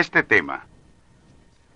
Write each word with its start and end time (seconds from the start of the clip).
Este 0.00 0.22
tema 0.22 0.64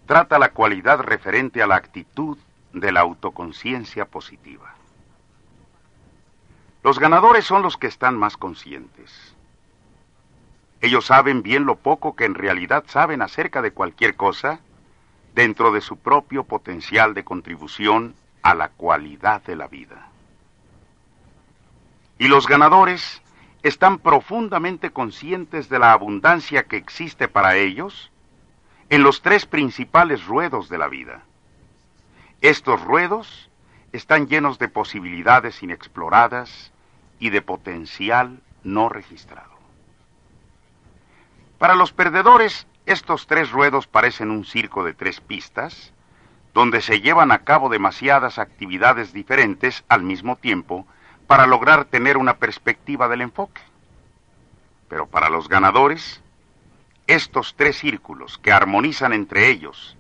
trata 0.06 0.38
la 0.38 0.52
cualidad 0.52 0.98
referente 1.00 1.62
a 1.62 1.66
la 1.66 1.76
actitud 1.76 2.38
de 2.72 2.90
la 2.90 3.00
autoconciencia 3.00 4.06
positiva. 4.06 4.74
Los 6.82 6.98
ganadores 6.98 7.44
son 7.44 7.60
los 7.60 7.76
que 7.76 7.86
están 7.86 8.16
más 8.16 8.38
conscientes. 8.38 9.34
Ellos 10.80 11.04
saben 11.04 11.42
bien 11.42 11.66
lo 11.66 11.76
poco 11.76 12.16
que 12.16 12.24
en 12.24 12.34
realidad 12.34 12.84
saben 12.86 13.20
acerca 13.20 13.60
de 13.60 13.72
cualquier 13.72 14.16
cosa 14.16 14.58
dentro 15.34 15.70
de 15.70 15.82
su 15.82 15.98
propio 15.98 16.44
potencial 16.44 17.12
de 17.12 17.24
contribución 17.24 18.14
a 18.40 18.54
la 18.54 18.70
cualidad 18.70 19.42
de 19.42 19.56
la 19.56 19.68
vida. 19.68 20.08
Y 22.18 22.28
los 22.28 22.46
ganadores 22.46 23.20
están 23.62 23.98
profundamente 23.98 24.92
conscientes 24.92 25.68
de 25.68 25.78
la 25.78 25.92
abundancia 25.92 26.62
que 26.62 26.78
existe 26.78 27.28
para 27.28 27.56
ellos 27.56 28.10
en 28.94 29.02
los 29.02 29.22
tres 29.22 29.44
principales 29.44 30.24
ruedos 30.24 30.68
de 30.68 30.78
la 30.78 30.86
vida. 30.86 31.22
Estos 32.40 32.80
ruedos 32.80 33.50
están 33.90 34.28
llenos 34.28 34.60
de 34.60 34.68
posibilidades 34.68 35.64
inexploradas 35.64 36.70
y 37.18 37.30
de 37.30 37.42
potencial 37.42 38.40
no 38.62 38.88
registrado. 38.88 39.50
Para 41.58 41.74
los 41.74 41.92
perdedores, 41.92 42.68
estos 42.86 43.26
tres 43.26 43.50
ruedos 43.50 43.88
parecen 43.88 44.30
un 44.30 44.44
circo 44.44 44.84
de 44.84 44.94
tres 44.94 45.20
pistas, 45.20 45.92
donde 46.52 46.80
se 46.80 47.00
llevan 47.00 47.32
a 47.32 47.40
cabo 47.40 47.70
demasiadas 47.70 48.38
actividades 48.38 49.12
diferentes 49.12 49.82
al 49.88 50.04
mismo 50.04 50.36
tiempo 50.36 50.86
para 51.26 51.48
lograr 51.48 51.86
tener 51.86 52.16
una 52.16 52.36
perspectiva 52.36 53.08
del 53.08 53.22
enfoque. 53.22 53.60
Pero 54.86 55.08
para 55.08 55.30
los 55.30 55.48
ganadores, 55.48 56.22
estos 57.06 57.54
tres 57.56 57.76
círculos 57.78 58.38
que 58.38 58.52
armonizan 58.52 59.12
entre 59.12 59.50
ellos 59.50 59.96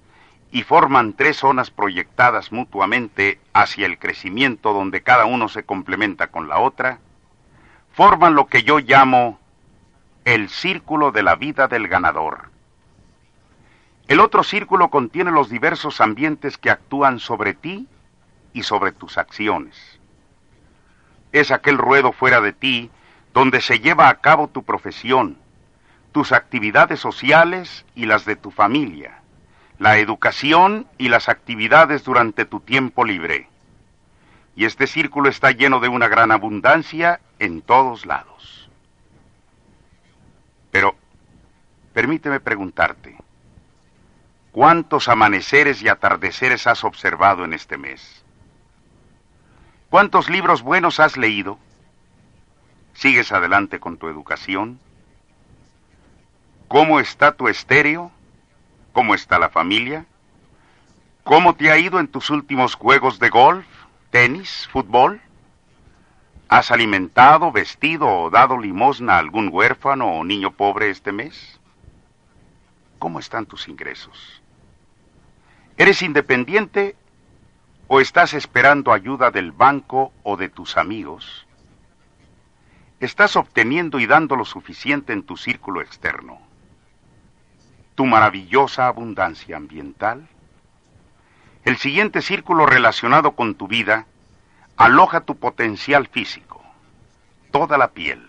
y 0.50 0.62
forman 0.62 1.14
tres 1.14 1.38
zonas 1.38 1.70
proyectadas 1.70 2.52
mutuamente 2.52 3.40
hacia 3.52 3.86
el 3.86 3.98
crecimiento 3.98 4.72
donde 4.72 5.02
cada 5.02 5.24
uno 5.24 5.48
se 5.48 5.64
complementa 5.64 6.28
con 6.28 6.48
la 6.48 6.60
otra, 6.60 7.00
forman 7.92 8.34
lo 8.34 8.46
que 8.46 8.62
yo 8.62 8.78
llamo 8.78 9.38
el 10.24 10.48
círculo 10.48 11.12
de 11.12 11.22
la 11.22 11.34
vida 11.34 11.68
del 11.68 11.88
ganador. 11.88 12.50
El 14.06 14.20
otro 14.20 14.42
círculo 14.42 14.90
contiene 14.90 15.30
los 15.30 15.48
diversos 15.50 16.00
ambientes 16.00 16.56
que 16.56 16.70
actúan 16.70 17.20
sobre 17.20 17.54
ti 17.54 17.88
y 18.52 18.62
sobre 18.62 18.92
tus 18.92 19.18
acciones. 19.18 19.98
Es 21.32 21.50
aquel 21.50 21.78
ruedo 21.78 22.12
fuera 22.12 22.40
de 22.40 22.52
ti 22.52 22.90
donde 23.32 23.60
se 23.60 23.80
lleva 23.80 24.08
a 24.08 24.20
cabo 24.20 24.48
tu 24.48 24.62
profesión, 24.62 25.36
tus 26.14 26.30
actividades 26.30 27.00
sociales 27.00 27.84
y 27.96 28.06
las 28.06 28.24
de 28.24 28.36
tu 28.36 28.52
familia, 28.52 29.18
la 29.80 29.98
educación 29.98 30.86
y 30.96 31.08
las 31.08 31.28
actividades 31.28 32.04
durante 32.04 32.44
tu 32.44 32.60
tiempo 32.60 33.04
libre. 33.04 33.48
Y 34.54 34.64
este 34.64 34.86
círculo 34.86 35.28
está 35.28 35.50
lleno 35.50 35.80
de 35.80 35.88
una 35.88 36.06
gran 36.06 36.30
abundancia 36.30 37.18
en 37.40 37.62
todos 37.62 38.06
lados. 38.06 38.70
Pero, 40.70 40.94
permíteme 41.92 42.38
preguntarte, 42.38 43.16
¿cuántos 44.52 45.08
amaneceres 45.08 45.82
y 45.82 45.88
atardeceres 45.88 46.68
has 46.68 46.84
observado 46.84 47.44
en 47.44 47.54
este 47.54 47.76
mes? 47.76 48.24
¿Cuántos 49.90 50.30
libros 50.30 50.62
buenos 50.62 51.00
has 51.00 51.16
leído? 51.16 51.58
¿Sigues 52.92 53.32
adelante 53.32 53.80
con 53.80 53.96
tu 53.96 54.06
educación? 54.06 54.78
¿Cómo 56.74 56.98
está 56.98 57.30
tu 57.36 57.46
estéreo? 57.46 58.10
¿Cómo 58.92 59.14
está 59.14 59.38
la 59.38 59.48
familia? 59.48 60.06
¿Cómo 61.22 61.54
te 61.54 61.70
ha 61.70 61.78
ido 61.78 62.00
en 62.00 62.08
tus 62.08 62.30
últimos 62.30 62.74
juegos 62.74 63.20
de 63.20 63.28
golf, 63.28 63.64
tenis, 64.10 64.68
fútbol? 64.72 65.20
¿Has 66.48 66.72
alimentado, 66.72 67.52
vestido 67.52 68.08
o 68.08 68.28
dado 68.28 68.58
limosna 68.58 69.14
a 69.14 69.18
algún 69.18 69.50
huérfano 69.52 70.14
o 70.14 70.24
niño 70.24 70.50
pobre 70.50 70.90
este 70.90 71.12
mes? 71.12 71.60
¿Cómo 72.98 73.20
están 73.20 73.46
tus 73.46 73.68
ingresos? 73.68 74.42
¿Eres 75.76 76.02
independiente 76.02 76.96
o 77.86 78.00
estás 78.00 78.34
esperando 78.34 78.92
ayuda 78.92 79.30
del 79.30 79.52
banco 79.52 80.12
o 80.24 80.36
de 80.36 80.48
tus 80.48 80.76
amigos? 80.76 81.46
¿Estás 82.98 83.36
obteniendo 83.36 84.00
y 84.00 84.06
dando 84.06 84.34
lo 84.34 84.44
suficiente 84.44 85.12
en 85.12 85.22
tu 85.22 85.36
círculo 85.36 85.80
externo? 85.80 86.40
¿Tu 87.94 88.04
maravillosa 88.06 88.88
abundancia 88.88 89.56
ambiental? 89.56 90.26
El 91.64 91.76
siguiente 91.76 92.22
círculo 92.22 92.66
relacionado 92.66 93.32
con 93.32 93.54
tu 93.54 93.68
vida 93.68 94.06
aloja 94.76 95.20
tu 95.20 95.36
potencial 95.36 96.08
físico, 96.08 96.60
toda 97.52 97.78
la 97.78 97.92
piel, 97.92 98.28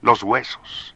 los 0.00 0.22
huesos, 0.22 0.94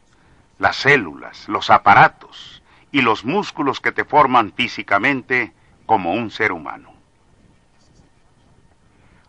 las 0.57 0.77
células, 0.77 1.47
los 1.47 1.69
aparatos 1.69 2.63
y 2.91 3.01
los 3.01 3.23
músculos 3.23 3.79
que 3.79 3.91
te 3.91 4.03
forman 4.03 4.51
físicamente 4.53 5.53
como 5.85 6.13
un 6.13 6.31
ser 6.31 6.51
humano. 6.51 6.91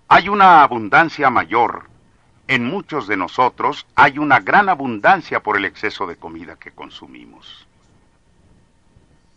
Hay 0.08 0.30
una 0.30 0.62
abundancia 0.62 1.28
mayor. 1.28 1.90
En 2.48 2.64
muchos 2.64 3.06
de 3.06 3.16
nosotros 3.16 3.86
hay 3.94 4.18
una 4.18 4.40
gran 4.40 4.68
abundancia 4.68 5.42
por 5.42 5.58
el 5.58 5.64
exceso 5.66 6.06
de 6.06 6.16
comida 6.16 6.56
que 6.56 6.72
consumimos. 6.72 7.66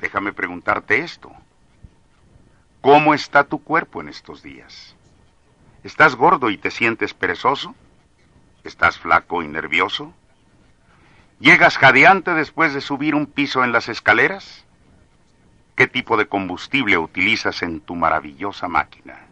Déjame 0.06 0.34
preguntarte 0.34 1.00
esto. 1.00 1.32
¿Cómo 2.80 3.16
está 3.16 3.44
tu 3.44 3.64
cuerpo 3.64 4.02
en 4.02 4.10
estos 4.10 4.44
días? 4.44 4.96
¿Estás 5.84 6.16
gordo 6.16 6.52
y 6.52 6.60
te 6.60 6.70
sientes 6.70 7.16
perezoso? 7.16 7.74
¿Estás 8.64 9.00
flaco 9.00 9.42
y 9.42 9.48
nervioso? 9.48 10.14
¿Llegas 11.40 11.80
jadeante 11.80 12.36
después 12.36 12.76
de 12.76 12.82
subir 12.82 13.16
un 13.16 13.26
piso 13.26 13.64
en 13.64 13.72
las 13.72 13.90
escaleras? 13.90 14.64
¿Qué 15.76 15.88
tipo 15.88 16.18
de 16.18 16.28
combustible 16.28 17.00
utilizas 17.00 17.64
en 17.64 17.80
tu 17.80 17.96
maravillosa 17.96 18.68
máquina? 18.68 19.26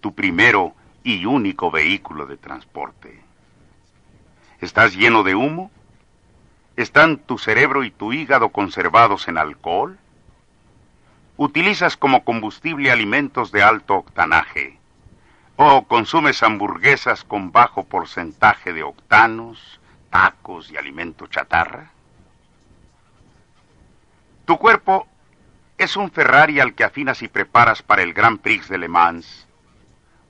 tu 0.00 0.12
primero 0.12 0.74
y 1.04 1.26
único 1.26 1.70
vehículo 1.70 2.26
de 2.26 2.38
transporte. 2.38 3.20
¿Estás 4.60 4.96
lleno 4.96 5.22
de 5.22 5.36
humo? 5.36 5.70
¿Están 6.76 7.18
tu 7.18 7.36
cerebro 7.36 7.84
y 7.84 7.90
tu 7.90 8.14
hígado 8.14 8.48
conservados 8.48 9.28
en 9.28 9.36
alcohol? 9.36 9.98
¿Utilizas 11.36 11.98
como 11.98 12.24
combustible 12.24 12.90
alimentos 12.90 13.52
de 13.52 13.62
alto 13.62 13.96
octanaje? 13.96 14.78
¿O 15.56 15.84
consumes 15.86 16.42
hamburguesas 16.42 17.24
con 17.24 17.52
bajo 17.52 17.84
porcentaje 17.84 18.72
de 18.72 18.84
octanos, 18.84 19.80
tacos 20.08 20.70
y 20.70 20.78
alimento 20.78 21.26
chatarra? 21.26 21.90
Tu 24.46 24.56
cuerpo 24.56 25.06
es 25.76 25.96
un 25.96 26.10
Ferrari 26.10 26.58
al 26.58 26.74
que 26.74 26.84
afinas 26.84 27.20
y 27.22 27.28
preparas 27.28 27.82
para 27.82 28.02
el 28.02 28.14
Grand 28.14 28.40
Prix 28.40 28.68
de 28.68 28.78
Le 28.78 28.88
Mans 28.88 29.46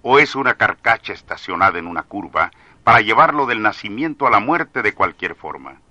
o 0.03 0.19
es 0.19 0.35
una 0.35 0.55
carcacha 0.55 1.13
estacionada 1.13 1.79
en 1.79 1.87
una 1.87 2.03
curva 2.03 2.51
para 2.83 3.01
llevarlo 3.01 3.47
del 3.47 3.63
nacimiento 3.63 4.27
a 4.27 4.31
la 4.31 4.41
muerte 4.41 4.83
de 4.83 4.93
cualquier 4.93 5.37
forma. 5.37 5.82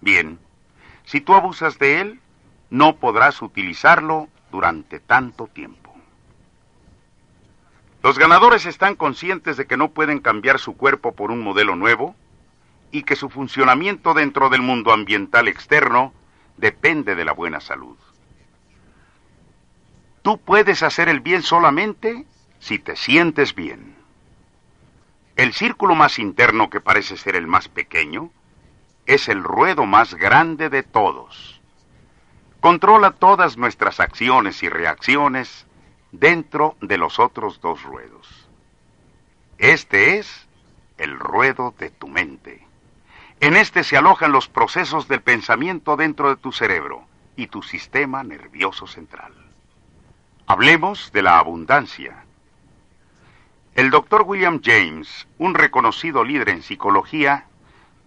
Bien, 0.00 0.38
si 1.04 1.20
tú 1.20 1.34
abusas 1.34 1.78
de 1.78 2.00
él, 2.00 2.20
no 2.70 2.96
podrás 2.96 3.42
utilizarlo 3.42 4.28
durante 4.50 5.00
tanto 5.00 5.46
tiempo. 5.46 5.94
Los 8.02 8.18
ganadores 8.18 8.66
están 8.66 8.94
conscientes 8.94 9.56
de 9.56 9.66
que 9.66 9.76
no 9.76 9.90
pueden 9.90 10.20
cambiar 10.20 10.58
su 10.58 10.76
cuerpo 10.76 11.12
por 11.12 11.30
un 11.30 11.42
modelo 11.42 11.74
nuevo 11.76 12.14
y 12.92 13.02
que 13.02 13.16
su 13.16 13.28
funcionamiento 13.28 14.14
dentro 14.14 14.48
del 14.48 14.62
mundo 14.62 14.92
ambiental 14.92 15.48
externo 15.48 16.12
depende 16.56 17.14
de 17.14 17.24
la 17.24 17.32
buena 17.32 17.60
salud. 17.60 17.96
Tú 20.22 20.38
puedes 20.38 20.82
hacer 20.82 21.08
el 21.08 21.20
bien 21.20 21.42
solamente 21.42 22.24
si 22.60 22.78
te 22.78 22.96
sientes 22.96 23.54
bien. 23.54 23.96
El 25.36 25.52
círculo 25.52 25.94
más 25.94 26.18
interno, 26.18 26.68
que 26.70 26.80
parece 26.80 27.16
ser 27.16 27.36
el 27.36 27.46
más 27.46 27.68
pequeño, 27.68 28.30
es 29.08 29.30
el 29.30 29.42
ruedo 29.42 29.86
más 29.86 30.14
grande 30.14 30.68
de 30.68 30.82
todos. 30.82 31.62
Controla 32.60 33.12
todas 33.12 33.56
nuestras 33.56 34.00
acciones 34.00 34.62
y 34.62 34.68
reacciones 34.68 35.66
dentro 36.12 36.76
de 36.82 36.98
los 36.98 37.18
otros 37.18 37.58
dos 37.62 37.82
ruedos. 37.84 38.46
Este 39.56 40.18
es 40.18 40.46
el 40.98 41.18
ruedo 41.18 41.74
de 41.78 41.88
tu 41.88 42.06
mente. 42.06 42.66
En 43.40 43.56
este 43.56 43.82
se 43.82 43.96
alojan 43.96 44.30
los 44.30 44.46
procesos 44.46 45.08
del 45.08 45.22
pensamiento 45.22 45.96
dentro 45.96 46.28
de 46.28 46.36
tu 46.36 46.52
cerebro 46.52 47.06
y 47.34 47.46
tu 47.46 47.62
sistema 47.62 48.22
nervioso 48.22 48.86
central. 48.86 49.32
Hablemos 50.46 51.12
de 51.12 51.22
la 51.22 51.38
abundancia, 51.38 52.24
el 53.74 53.88
doctor 53.90 54.24
William 54.26 54.60
James, 54.62 55.26
un 55.38 55.54
reconocido 55.54 56.24
líder 56.24 56.50
en 56.50 56.62
psicología, 56.62 57.47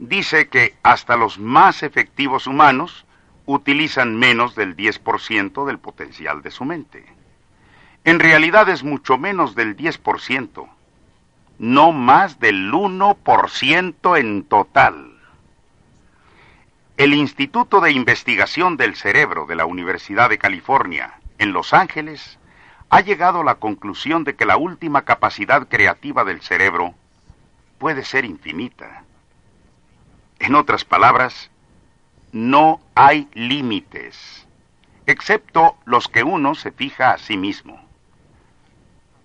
dice 0.01 0.49
que 0.49 0.75
hasta 0.81 1.15
los 1.15 1.37
más 1.37 1.83
efectivos 1.83 2.47
humanos 2.47 3.05
utilizan 3.45 4.17
menos 4.17 4.55
del 4.55 4.75
10% 4.75 5.65
del 5.65 5.77
potencial 5.77 6.41
de 6.41 6.49
su 6.49 6.65
mente. 6.65 7.05
En 8.03 8.19
realidad 8.19 8.67
es 8.67 8.83
mucho 8.83 9.19
menos 9.19 9.53
del 9.53 9.77
10%, 9.77 10.67
no 11.59 11.91
más 11.91 12.39
del 12.39 12.71
1% 12.71 14.19
en 14.19 14.43
total. 14.43 15.19
El 16.97 17.13
Instituto 17.13 17.79
de 17.79 17.91
Investigación 17.91 18.77
del 18.77 18.95
Cerebro 18.95 19.45
de 19.45 19.55
la 19.55 19.65
Universidad 19.65 20.29
de 20.29 20.39
California, 20.39 21.13
en 21.37 21.53
Los 21.53 21.73
Ángeles, 21.73 22.39
ha 22.89 23.01
llegado 23.01 23.41
a 23.41 23.45
la 23.45 23.55
conclusión 23.55 24.23
de 24.23 24.35
que 24.35 24.47
la 24.47 24.57
última 24.57 25.03
capacidad 25.03 25.67
creativa 25.67 26.23
del 26.23 26.41
cerebro 26.41 26.95
puede 27.77 28.03
ser 28.03 28.25
infinita. 28.25 29.03
En 30.41 30.55
otras 30.55 30.85
palabras, 30.85 31.51
no 32.31 32.81
hay 32.95 33.29
límites, 33.35 34.47
excepto 35.05 35.77
los 35.85 36.07
que 36.07 36.23
uno 36.23 36.55
se 36.55 36.71
fija 36.71 37.11
a 37.11 37.19
sí 37.19 37.37
mismo. 37.37 37.79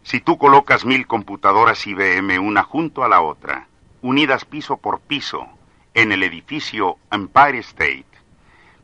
Si 0.02 0.20
tú 0.20 0.36
colocas 0.36 0.84
mil 0.84 1.06
computadoras 1.06 1.86
IBM 1.86 2.38
una 2.38 2.64
junto 2.64 3.02
a 3.02 3.08
la 3.08 3.22
otra, 3.22 3.66
unidas 4.02 4.44
piso 4.44 4.76
por 4.76 5.00
piso, 5.00 5.48
en 5.94 6.12
el 6.12 6.22
edificio 6.22 6.98
Empire 7.10 7.60
State, 7.60 8.04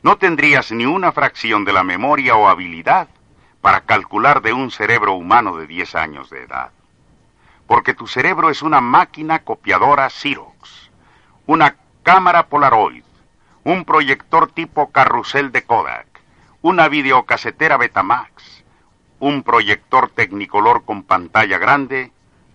no 0.03 0.17
tendrías 0.17 0.73
ni 0.73 0.87
una 0.87 1.13
fracción 1.13 1.67
de 1.67 1.75
la 1.75 1.85
memoria 1.85 2.35
o 2.37 2.49
habilidad 2.49 3.09
para 3.61 3.83
calcular 3.83 4.41
de 4.41 4.55
un 4.55 4.71
cerebro 4.71 5.13
humano 5.13 5.59
de 5.59 5.67
10 5.67 5.95
años 5.97 6.31
de 6.31 6.45
edad. 6.45 6.71
Porque 7.67 7.93
tu 7.93 8.07
cerebro 8.07 8.49
es 8.49 8.63
una 8.63 8.81
máquina 8.81 9.41
copiadora 9.41 10.09
Xerox, 10.09 10.91
una 11.47 11.77
cámara 12.03 12.49
Polaroid, 12.49 13.05
un 13.65 13.85
proyector 13.85 14.51
tipo 14.51 14.91
carrusel 14.91 15.53
de 15.53 15.63
Kodak, 15.63 16.07
una 16.61 16.89
videocasetera 16.89 17.77
Betamax, 17.77 18.65
un 19.21 19.45
proyector 19.45 20.11
tecnicolor 20.11 20.85
con 20.85 21.05
pantalla 21.05 21.59
grande. 21.59 22.13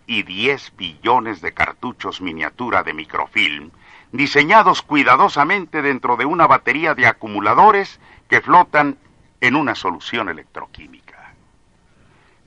Y 0.09 0.23
10 0.23 0.77
billones 0.77 1.41
de 1.41 1.53
cartuchos 1.53 2.21
miniatura 2.21 2.81
de 2.81 2.93
microfilm, 2.93 3.71
diseñados 4.13 4.81
cuidadosamente 4.81 5.81
dentro 5.81 6.15
de 6.15 6.23
una 6.23 6.47
batería 6.47 6.95
de 6.95 7.07
acumuladores 7.07 7.99
que 8.29 8.39
flotan 8.39 8.97
en 9.41 9.57
una 9.57 9.75
solución 9.75 10.29
electroquímica. 10.29 11.33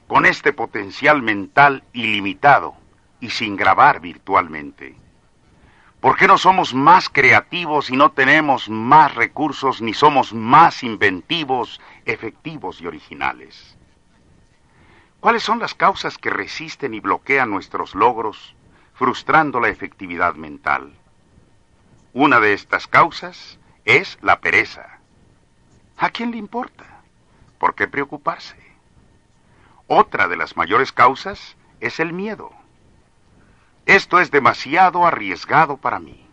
Con 0.07 0.25
este 0.25 0.55
potencial 0.55 1.21
mental 1.21 1.85
ilimitado 1.93 2.77
y 3.21 3.29
sin 3.29 3.57
grabar 3.57 4.01
virtualmente, 4.01 4.97
¿por 6.01 6.17
qué 6.17 6.27
no 6.27 6.39
somos 6.39 6.75
más 6.75 7.09
creativos 7.09 7.91
y 7.91 7.97
no 7.97 8.13
tenemos 8.13 8.69
más 8.69 9.15
recursos 9.15 9.83
ni 9.83 9.95
somos 9.95 10.33
más 10.33 10.83
inventivos, 10.83 11.81
efectivos 12.05 12.81
y 12.81 12.87
originales? 12.87 13.77
¿Cuáles 15.21 15.43
son 15.43 15.59
las 15.59 15.75
causas 15.75 16.17
que 16.17 16.31
resisten 16.31 16.95
y 16.95 17.01
bloquean 17.01 17.51
nuestros 17.51 17.95
logros, 17.95 18.55
frustrando 18.95 19.61
la 19.61 19.69
efectividad 19.69 20.35
mental? 20.35 20.95
Una 22.15 22.41
de 22.41 22.55
estas 22.55 22.87
causas 22.87 23.59
es 23.85 24.19
la 24.23 24.41
pereza. 24.41 24.99
¿A 25.99 26.09
quién 26.09 26.31
le 26.31 26.39
importa? 26.39 27.03
¿Por 27.59 27.75
qué 27.75 27.87
preocuparse? 27.87 28.57
Otra 29.87 30.29
de 30.29 30.37
las 30.37 30.57
mayores 30.57 30.93
causas 30.93 31.57
es 31.81 32.01
el 32.01 32.15
miedo. 32.15 32.60
Esto 33.87 34.21
es 34.21 34.31
demasiado 34.31 35.07
arriesgado 35.07 35.77
para 35.77 35.99
mí. 35.99 36.27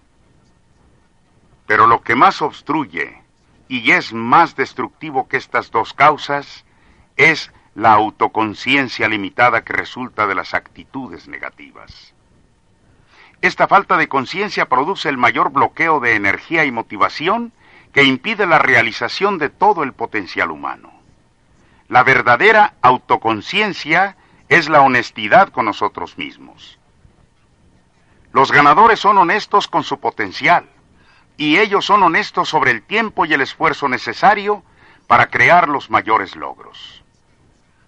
Pero 1.66 1.88
lo 1.88 2.02
que 2.02 2.16
más 2.16 2.42
obstruye 2.42 3.22
y 3.68 3.92
es 3.92 4.14
más 4.14 4.56
destructivo 4.56 5.28
que 5.28 5.38
estas 5.38 5.72
dos 5.72 5.94
causas 5.94 6.66
es 7.16 7.52
la 7.76 7.94
autoconciencia 7.94 9.08
limitada 9.08 9.64
que 9.64 9.74
resulta 9.74 10.26
de 10.28 10.36
las 10.36 10.54
actitudes 10.54 11.28
negativas. 11.28 12.14
Esta 13.42 13.68
falta 13.68 13.98
de 13.98 14.08
conciencia 14.08 14.68
produce 14.68 15.10
el 15.10 15.18
mayor 15.18 15.52
bloqueo 15.52 16.00
de 16.00 16.16
energía 16.16 16.66
y 16.66 16.72
motivación 16.72 17.54
que 17.94 18.04
impide 18.04 18.48
la 18.48 18.60
realización 18.60 19.38
de 19.38 19.50
todo 19.50 19.84
el 19.84 19.94
potencial 19.94 20.52
humano. 20.52 20.92
La 21.88 22.04
verdadera 22.04 22.74
autoconciencia 22.82 24.18
es 24.50 24.70
la 24.70 24.82
honestidad 24.82 25.50
con 25.50 25.66
nosotros 25.66 26.18
mismos. 26.18 26.80
Los 28.38 28.52
ganadores 28.52 29.00
son 29.00 29.18
honestos 29.18 29.68
con 29.68 29.84
su 29.84 30.00
potencial 30.00 30.70
y 31.38 31.58
ellos 31.58 31.86
son 31.86 32.04
honestos 32.04 32.48
sobre 32.48 32.70
el 32.70 32.84
tiempo 32.84 33.26
y 33.26 33.34
el 33.34 33.42
esfuerzo 33.42 33.90
necesario 33.90 34.64
para 35.08 35.32
crear 35.32 35.68
los 35.68 35.90
mayores 35.90 36.36
logros. 36.36 37.04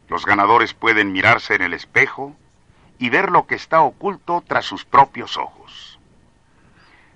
Los 0.08 0.26
ganadores 0.26 0.74
pueden 0.74 1.12
mirarse 1.12 1.54
en 1.54 1.62
el 1.62 1.76
espejo 1.76 2.36
y 2.98 3.12
ver 3.12 3.30
lo 3.30 3.46
que 3.46 3.54
está 3.54 3.82
oculto 3.82 4.44
tras 4.48 4.66
sus 4.66 4.86
propios 4.86 5.38
ojos. 5.38 6.00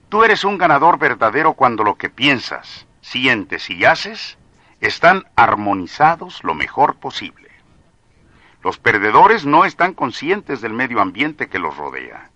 Tú 0.09 0.23
eres 0.23 0.43
un 0.43 0.59
ganador 0.59 0.99
verdadero 0.99 1.53
cuando 1.53 1.83
lo 1.83 1.95
que 1.95 2.11
piensas, 2.11 2.85
sientes 3.01 3.67
y 3.71 3.83
haces 3.83 4.37
están 4.79 5.25
armonizados 5.35 6.43
lo 6.43 6.53
mejor 6.53 6.97
posible. 6.97 7.49
Los 8.61 8.77
perdedores 8.77 9.43
no 9.43 9.65
están 9.65 9.95
conscientes 9.95 10.61
del 10.61 10.73
medio 10.73 11.01
ambiente 11.01 11.49
que 11.49 11.57
los 11.57 11.75
rodea. 11.75 12.29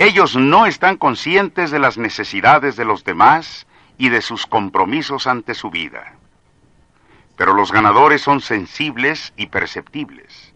Ellos 0.00 0.36
no 0.36 0.66
están 0.66 0.96
conscientes 0.96 1.72
de 1.72 1.80
las 1.80 1.98
necesidades 1.98 2.76
de 2.76 2.84
los 2.84 3.02
demás 3.02 3.66
y 3.98 4.10
de 4.10 4.22
sus 4.22 4.46
compromisos 4.46 5.26
ante 5.26 5.54
su 5.54 5.70
vida. 5.70 6.14
Pero 7.36 7.52
los 7.52 7.72
ganadores 7.72 8.22
son 8.22 8.40
sensibles 8.40 9.32
y 9.36 9.46
perceptibles. 9.46 10.54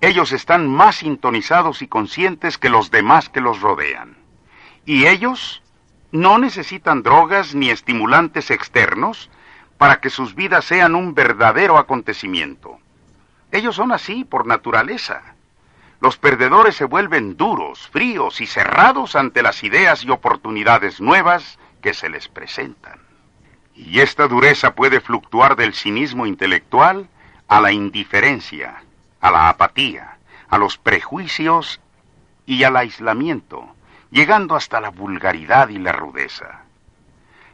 Ellos 0.00 0.32
están 0.32 0.68
más 0.68 0.96
sintonizados 0.96 1.82
y 1.82 1.86
conscientes 1.86 2.58
que 2.58 2.68
los 2.68 2.90
demás 2.90 3.28
que 3.28 3.40
los 3.40 3.60
rodean. 3.60 4.16
Y 4.84 5.06
ellos 5.06 5.62
no 6.10 6.38
necesitan 6.38 7.04
drogas 7.04 7.54
ni 7.54 7.70
estimulantes 7.70 8.50
externos 8.50 9.30
para 9.78 10.00
que 10.00 10.10
sus 10.10 10.34
vidas 10.34 10.64
sean 10.64 10.96
un 10.96 11.14
verdadero 11.14 11.78
acontecimiento. 11.78 12.80
Ellos 13.52 13.76
son 13.76 13.92
así 13.92 14.24
por 14.24 14.48
naturaleza. 14.48 15.36
Los 16.00 16.16
perdedores 16.16 16.76
se 16.76 16.86
vuelven 16.86 17.36
duros, 17.36 17.88
fríos 17.88 18.40
y 18.40 18.46
cerrados 18.46 19.16
ante 19.16 19.42
las 19.42 19.62
ideas 19.62 20.02
y 20.02 20.10
oportunidades 20.10 21.00
nuevas 21.00 21.58
que 21.82 21.92
se 21.92 22.08
les 22.08 22.28
presentan. 22.28 23.00
Y 23.74 24.00
esta 24.00 24.26
dureza 24.26 24.74
puede 24.74 25.00
fluctuar 25.00 25.56
del 25.56 25.74
cinismo 25.74 26.26
intelectual 26.26 27.08
a 27.48 27.60
la 27.60 27.72
indiferencia, 27.72 28.82
a 29.20 29.30
la 29.30 29.48
apatía, 29.50 30.18
a 30.48 30.56
los 30.56 30.78
prejuicios 30.78 31.80
y 32.46 32.64
al 32.64 32.76
aislamiento, 32.76 33.74
llegando 34.10 34.56
hasta 34.56 34.80
la 34.80 34.88
vulgaridad 34.88 35.68
y 35.68 35.78
la 35.78 35.92
rudeza. 35.92 36.59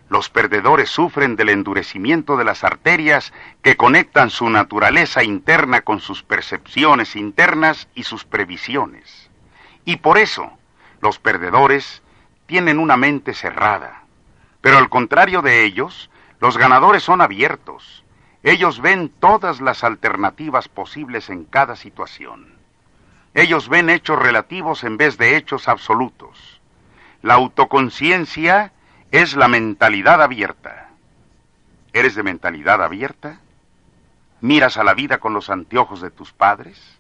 Los 0.09 0.31
perdedores 0.31 0.89
sufren 0.89 1.35
del 1.35 1.49
endurecimiento 1.49 2.37
de 2.37 2.45
las 2.45 2.63
arterias 2.63 3.33
que 3.63 3.77
conectan 3.77 4.31
su 4.31 4.49
naturaleza 4.49 5.25
interna 5.25 5.81
con 5.83 6.01
sus 6.01 6.23
percepciones 6.23 7.17
internas 7.17 7.89
y 7.95 8.05
sus 8.05 8.25
previsiones. 8.25 9.31
Y 9.85 9.97
por 9.97 10.19
eso, 10.19 10.53
los 11.01 11.19
perdedores 11.19 12.03
tienen 12.47 12.79
una 12.79 12.97
mente 12.97 13.35
cerrada. 13.35 14.03
Pero 14.61 14.79
al 14.79 14.89
contrario 14.89 15.43
de 15.43 15.65
ellos, 15.65 16.09
los 16.41 16.57
ganadores 16.57 17.03
son 17.03 17.21
abiertos. 17.21 18.05
Ellos 18.45 18.81
ven 18.81 19.09
todas 19.09 19.61
las 19.61 19.83
alternativas 19.83 20.69
posibles 20.69 21.31
en 21.31 21.45
cada 21.45 21.75
situación. 21.75 22.55
Ellos 23.35 23.69
ven 23.69 23.91
hechos 23.91 24.19
relativos 24.19 24.85
en 24.85 24.97
vez 24.97 25.19
de 25.19 25.37
hechos 25.37 25.69
absolutos. 25.69 26.61
La 27.23 27.35
autoconciencia 27.35 28.73
es 29.11 29.37
la 29.37 29.49
mentalidad 29.49 30.23
abierta. 30.23 30.91
¿Eres 31.93 32.15
de 32.15 32.23
mentalidad 32.23 32.83
abierta? 32.83 33.41
¿Miras 34.41 34.77
a 34.77 34.85
la 34.85 34.95
vida 34.95 35.19
con 35.19 35.33
los 35.33 35.49
anteojos 35.49 36.01
de 36.01 36.11
tus 36.11 36.33
padres? 36.33 36.99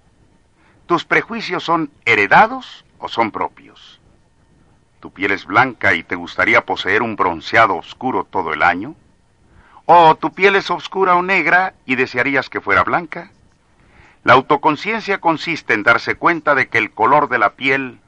¿Tus 0.86 1.04
prejuicios 1.04 1.64
son 1.64 1.90
heredados 2.04 2.84
o 2.98 3.08
son 3.08 3.30
propios? 3.30 4.00
¿Tu 5.00 5.12
piel 5.12 5.32
es 5.32 5.44
blanca 5.44 5.94
y 5.94 6.02
te 6.02 6.14
gustaría 6.14 6.64
poseer 6.64 7.02
un 7.02 7.16
bronceado 7.16 7.76
oscuro 7.76 8.24
todo 8.24 8.52
el 8.52 8.62
año? 8.62 8.94
¿O 9.84 10.14
tu 10.16 10.32
piel 10.32 10.56
es 10.56 10.70
oscura 10.70 11.16
o 11.16 11.22
negra 11.22 11.74
y 11.84 11.96
desearías 11.96 12.48
que 12.48 12.60
fuera 12.60 12.82
blanca? 12.82 13.30
La 14.24 14.32
autoconciencia 14.32 15.18
consiste 15.18 15.74
en 15.74 15.82
darse 15.82 16.14
cuenta 16.14 16.54
de 16.54 16.68
que 16.68 16.78
el 16.78 16.92
color 16.92 17.28
de 17.28 17.38
la 17.38 17.50
piel, 17.50 18.00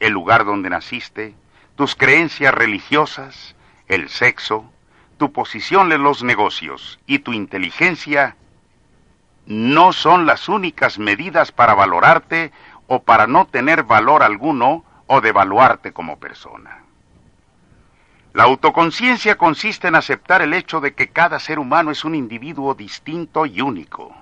el 0.00 0.12
lugar 0.12 0.44
donde 0.44 0.70
naciste, 0.70 1.34
tus 1.80 1.96
creencias 1.96 2.52
religiosas, 2.52 3.56
el 3.88 4.10
sexo, 4.10 4.70
tu 5.16 5.32
posición 5.32 5.90
en 5.92 6.02
los 6.02 6.22
negocios 6.22 7.00
y 7.06 7.20
tu 7.20 7.32
inteligencia 7.32 8.36
no 9.46 9.94
son 9.94 10.26
las 10.26 10.50
únicas 10.50 10.98
medidas 10.98 11.52
para 11.52 11.72
valorarte 11.72 12.52
o 12.86 13.02
para 13.02 13.26
no 13.26 13.46
tener 13.46 13.84
valor 13.84 14.22
alguno 14.22 14.84
o 15.06 15.22
devaluarte 15.22 15.94
como 15.94 16.18
persona. 16.18 16.82
La 18.34 18.42
autoconciencia 18.42 19.38
consiste 19.38 19.88
en 19.88 19.94
aceptar 19.94 20.42
el 20.42 20.52
hecho 20.52 20.82
de 20.82 20.92
que 20.92 21.08
cada 21.08 21.38
ser 21.38 21.58
humano 21.58 21.92
es 21.92 22.04
un 22.04 22.14
individuo 22.14 22.74
distinto 22.74 23.46
y 23.46 23.62
único, 23.62 24.14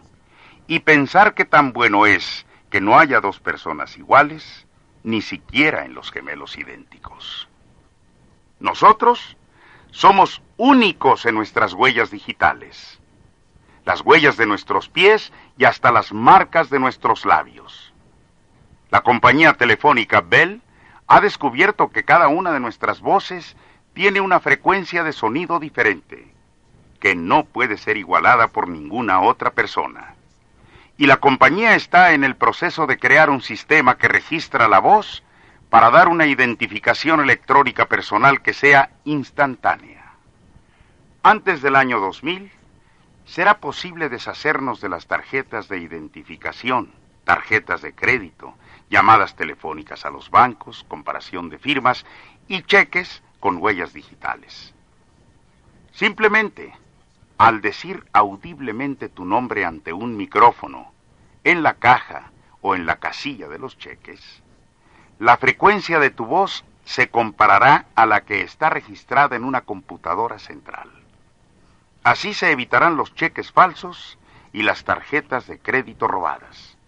y 0.69 0.79
pensar 0.79 1.35
que 1.35 1.45
tan 1.45 1.73
bueno 1.73 2.07
es 2.07 2.47
que 2.71 2.81
no 2.81 3.01
haya 3.01 3.21
dos 3.21 3.41
personas 3.41 3.99
iguales, 3.99 4.69
ni 5.03 5.23
siquiera 5.23 5.85
en 5.85 5.95
los 5.95 6.13
gemelos 6.13 6.57
idénticos. 6.57 7.48
Nosotros 8.61 9.37
somos 9.91 10.43
únicos 10.57 11.27
en 11.27 11.35
nuestras 11.35 11.73
huellas 11.73 12.11
digitales, 12.11 12.99
las 13.85 14.01
huellas 14.03 14.37
de 14.37 14.47
nuestros 14.47 14.89
pies 14.89 15.33
y 15.57 15.65
hasta 15.65 15.93
las 15.93 16.13
marcas 16.13 16.69
de 16.69 16.79
nuestros 16.79 17.25
labios. 17.25 17.93
La 18.91 19.03
compañía 19.03 19.55
telefónica 19.55 20.21
Bell 20.21 20.61
ha 21.07 21.21
descubierto 21.21 21.91
que 21.91 22.05
cada 22.05 22.29
una 22.29 22.53
de 22.53 22.61
nuestras 22.61 23.01
voces 23.01 23.57
tiene 23.95 24.21
una 24.21 24.41
frecuencia 24.41 25.05
de 25.05 25.13
sonido 25.13 25.59
diferente, 25.59 26.33
que 27.01 27.15
no 27.15 27.45
puede 27.45 27.77
ser 27.77 27.97
igualada 27.97 28.49
por 28.49 28.69
ninguna 28.69 29.21
otra 29.21 29.53
persona. 29.53 30.15
Y 30.97 31.07
la 31.07 31.19
compañía 31.19 31.77
está 31.77 32.13
en 32.13 32.25
el 32.25 32.35
proceso 32.35 32.87
de 32.87 32.99
crear 32.99 33.31
un 33.31 33.41
sistema 33.41 33.97
que 33.99 34.09
registra 34.09 34.69
la 34.69 34.81
voz 34.81 35.23
para 35.71 35.91
dar 35.91 36.09
una 36.09 36.27
identificación 36.27 37.21
electrónica 37.21 37.87
personal 37.87 38.43
que 38.43 38.55
sea 38.55 38.91
instantánea. 39.05 40.15
Antes 41.23 41.61
del 41.61 41.77
año 41.77 42.01
2000, 42.01 42.51
será 43.27 43.59
posible 43.59 44.09
deshacernos 44.09 44.81
de 44.81 44.89
las 44.89 45.07
tarjetas 45.07 45.69
de 45.69 45.79
identificación, 45.79 46.91
tarjetas 47.25 47.83
de 47.83 47.95
crédito, 47.95 48.55
llamadas 48.89 49.37
telefónicas 49.37 50.07
a 50.07 50.11
los 50.11 50.31
bancos, 50.31 50.87
comparación 50.89 51.51
de 51.51 51.59
firmas 51.59 52.07
y 52.49 52.63
cheques 52.63 53.23
con 53.39 53.59
huellas 53.59 53.93
digitales. 53.93 54.73
Simplemente, 55.93 56.73
al 57.37 57.61
decir 57.61 58.05
audiblemente 58.15 59.11
tu 59.11 59.27
nombre 59.27 59.67
ante 59.67 59.93
un 59.93 60.17
micrófono, 60.17 60.93
en 61.45 61.63
la 61.63 61.75
caja 61.75 62.31
o 62.63 62.75
en 62.75 62.87
la 62.87 62.97
casilla 62.97 63.49
de 63.49 63.59
los 63.59 63.77
cheques, 63.77 64.43
la 65.19 65.37
frecuencia 65.37 65.99
de 65.99 66.11
tu 66.11 66.27
voz 66.27 66.65
se 66.85 67.11
comparará 67.11 67.87
a 67.95 68.07
la 68.07 68.23
que 68.23 68.43
está 68.43 68.71
registrada 68.71 69.37
en 69.37 69.45
una 69.45 69.63
computadora 69.63 70.39
central. 70.39 70.91
Así 72.05 72.35
se 72.35 72.51
evitarán 72.51 72.97
los 72.97 73.15
cheques 73.15 73.53
falsos 73.53 74.19
y 74.53 74.63
las 74.63 74.85
tarjetas 74.85 75.47
de 75.47 75.59
crédito 75.59 76.09
robadas. 76.09 76.79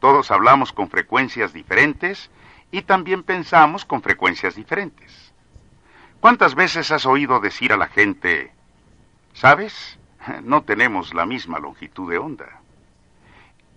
Todos 0.00 0.30
hablamos 0.30 0.72
con 0.72 0.88
frecuencias 0.88 1.52
diferentes 1.52 2.30
y 2.72 2.82
también 2.82 3.22
pensamos 3.22 3.84
con 3.84 4.02
frecuencias 4.02 4.56
diferentes. 4.56 5.32
¿Cuántas 6.20 6.54
veces 6.54 6.90
has 6.90 7.06
oído 7.06 7.40
decir 7.40 7.72
a 7.72 7.76
la 7.76 7.86
gente, 7.86 8.52
¿sabes? 9.34 9.98
No 10.42 10.62
tenemos 10.62 11.14
la 11.14 11.26
misma 11.26 11.58
longitud 11.58 12.10
de 12.10 12.18
onda. 12.18 12.59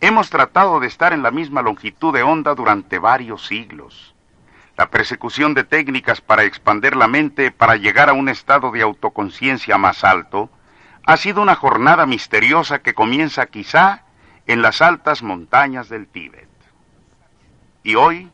Hemos 0.03 0.29
tratado 0.29 0.81
de 0.81 0.87
estar 0.87 1.13
en 1.13 1.23
la 1.23 1.31
misma 1.31 1.61
longitud 1.61 2.13
de 2.13 2.23
onda 2.23 2.55
durante 2.55 2.99
varios 2.99 3.47
siglos. 3.47 4.13
La 4.75 4.89
persecución 4.89 5.53
de 5.53 5.63
técnicas 5.63 6.19
para 6.19 6.43
expander 6.43 6.97
la 6.97 7.07
mente 7.07 7.51
para 7.51 7.77
llegar 7.77 8.09
a 8.09 8.13
un 8.13 8.27
estado 8.27 8.69
de 8.71 8.81
autoconciencia 8.81 9.77
más 9.77 10.03
alto 10.03 10.49
ha 11.05 11.15
sido 11.15 11.41
una 11.41 11.55
jornada 11.55 12.05
misteriosa 12.05 12.79
que 12.79 12.93
comienza 12.93 13.45
quizá 13.45 14.03
en 14.45 14.61
las 14.61 14.81
altas 14.81 15.23
montañas 15.23 15.87
del 15.87 16.07
Tíbet. 16.07 16.49
Y 17.81 17.95
hoy, 17.95 18.29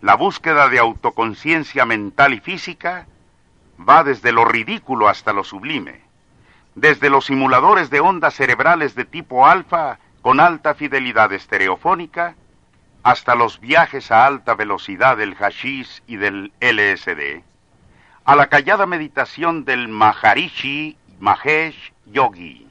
la 0.00 0.14
búsqueda 0.14 0.68
de 0.68 0.78
autoconciencia 0.78 1.84
mental 1.84 2.32
y 2.32 2.38
física 2.38 3.08
va 3.76 4.04
desde 4.04 4.30
lo 4.30 4.44
ridículo 4.44 5.08
hasta 5.08 5.32
lo 5.32 5.42
sublime, 5.42 6.02
desde 6.76 7.10
los 7.10 7.24
simuladores 7.24 7.90
de 7.90 7.98
ondas 7.98 8.34
cerebrales 8.34 8.94
de 8.94 9.04
tipo 9.04 9.48
alfa 9.48 9.98
con 10.22 10.40
alta 10.40 10.74
fidelidad 10.74 11.32
estereofónica 11.32 12.34
hasta 13.02 13.34
los 13.34 13.60
viajes 13.60 14.10
a 14.10 14.26
alta 14.26 14.54
velocidad 14.54 15.16
del 15.16 15.34
hashish 15.34 16.02
y 16.06 16.16
del 16.16 16.52
LSD, 16.60 17.42
a 18.24 18.36
la 18.36 18.48
callada 18.48 18.86
meditación 18.86 19.64
del 19.64 19.88
Maharishi 19.88 20.96
Mahesh 21.18 21.92
Yogi. 22.06 22.66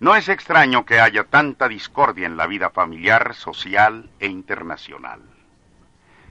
No 0.00 0.14
es 0.14 0.28
extraño 0.28 0.84
que 0.84 1.00
haya 1.00 1.24
tanta 1.24 1.68
discordia 1.68 2.26
en 2.26 2.36
la 2.36 2.46
vida 2.46 2.68
familiar, 2.68 3.34
social 3.34 4.10
e 4.20 4.26
internacional. 4.26 5.22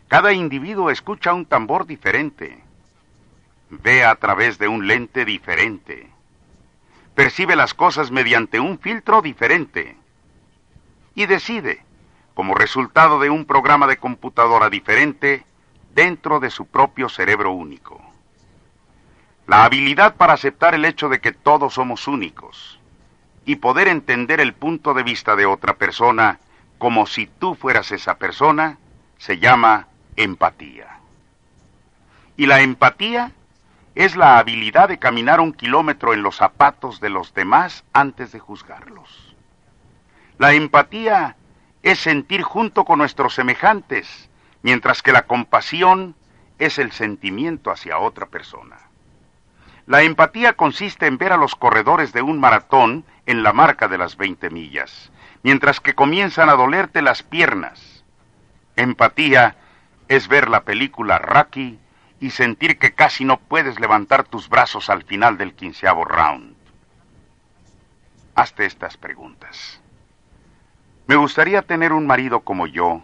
Cada 0.07 0.31
individuo 0.33 0.91
escucha 0.91 1.33
un 1.33 1.47
tambor 1.47 1.87
diferente, 1.87 2.61
ve 3.69 4.05
a 4.05 4.13
través 4.15 4.59
de 4.59 4.67
un 4.67 4.85
lente 4.85 5.25
diferente, 5.25 6.11
percibe 7.15 7.55
las 7.55 7.73
cosas 7.73 8.11
mediante 8.11 8.59
un 8.59 8.79
filtro 8.79 9.21
diferente 9.21 9.97
y 11.15 11.25
decide, 11.25 11.83
como 12.33 12.55
resultado 12.55 13.19
de 13.19 13.29
un 13.29 13.45
programa 13.45 13.87
de 13.87 13.97
computadora 13.97 14.69
diferente, 14.69 15.45
dentro 15.93 16.39
de 16.39 16.49
su 16.49 16.65
propio 16.65 17.07
cerebro 17.07 17.51
único. 17.51 18.01
La 19.45 19.65
habilidad 19.65 20.15
para 20.15 20.33
aceptar 20.33 20.73
el 20.73 20.85
hecho 20.85 21.09
de 21.09 21.19
que 21.19 21.31
todos 21.31 21.75
somos 21.75 22.07
únicos 22.07 22.79
y 23.45 23.57
poder 23.57 23.87
entender 23.87 24.39
el 24.39 24.53
punto 24.53 24.93
de 24.93 25.03
vista 25.03 25.35
de 25.35 25.45
otra 25.45 25.75
persona 25.75 26.39
como 26.77 27.05
si 27.05 27.27
tú 27.27 27.53
fueras 27.55 27.91
esa 27.91 28.15
persona 28.15 28.77
se 29.17 29.37
llama 29.37 29.87
empatía. 30.15 30.99
Y 32.37 32.45
la 32.47 32.61
empatía 32.61 33.31
es 33.95 34.15
la 34.15 34.39
habilidad 34.39 34.89
de 34.89 34.97
caminar 34.97 35.39
un 35.39 35.53
kilómetro 35.53 36.13
en 36.13 36.23
los 36.23 36.37
zapatos 36.37 36.99
de 36.99 37.09
los 37.09 37.33
demás 37.33 37.83
antes 37.93 38.31
de 38.31 38.39
juzgarlos. 38.39 39.35
La 40.39 40.53
empatía 40.53 41.35
es 41.83 41.99
sentir 41.99 42.41
junto 42.41 42.85
con 42.85 42.99
nuestros 42.99 43.35
semejantes, 43.35 44.29
mientras 44.63 45.01
que 45.01 45.11
la 45.11 45.23
compasión 45.23 46.15
es 46.57 46.79
el 46.79 46.91
sentimiento 46.91 47.69
hacia 47.69 47.99
otra 47.99 48.25
persona. 48.25 48.77
La 49.85 50.01
empatía 50.01 50.53
consiste 50.53 51.07
en 51.07 51.17
ver 51.17 51.33
a 51.33 51.37
los 51.37 51.55
corredores 51.55 52.13
de 52.13 52.21
un 52.21 52.39
maratón 52.39 53.05
en 53.25 53.43
la 53.43 53.53
marca 53.53 53.87
de 53.87 53.97
las 53.97 54.17
20 54.17 54.49
millas, 54.49 55.11
mientras 55.43 55.81
que 55.81 55.93
comienzan 55.93 56.49
a 56.49 56.53
dolerte 56.53 57.01
las 57.01 57.21
piernas. 57.21 58.05
Empatía 58.75 59.57
es 60.07 60.29
ver 60.29 60.49
la 60.49 60.61
película 60.61 61.19
Rocky 61.19 61.79
y 62.23 62.29
sentir 62.29 62.79
que 62.79 62.93
casi 62.93 63.25
no 63.25 63.35
puedes 63.35 63.81
levantar 63.81 64.23
tus 64.23 64.47
brazos 64.47 64.89
al 64.89 65.03
final 65.03 65.37
del 65.37 65.55
quinceavo 65.55 66.05
round. 66.05 66.55
Hazte 68.33 68.65
estas 68.65 68.95
preguntas. 68.95 69.81
Me 71.05 71.17
gustaría 71.17 71.63
tener 71.63 71.91
un 71.91 72.07
marido 72.07 72.39
como 72.39 72.65
yo 72.65 73.03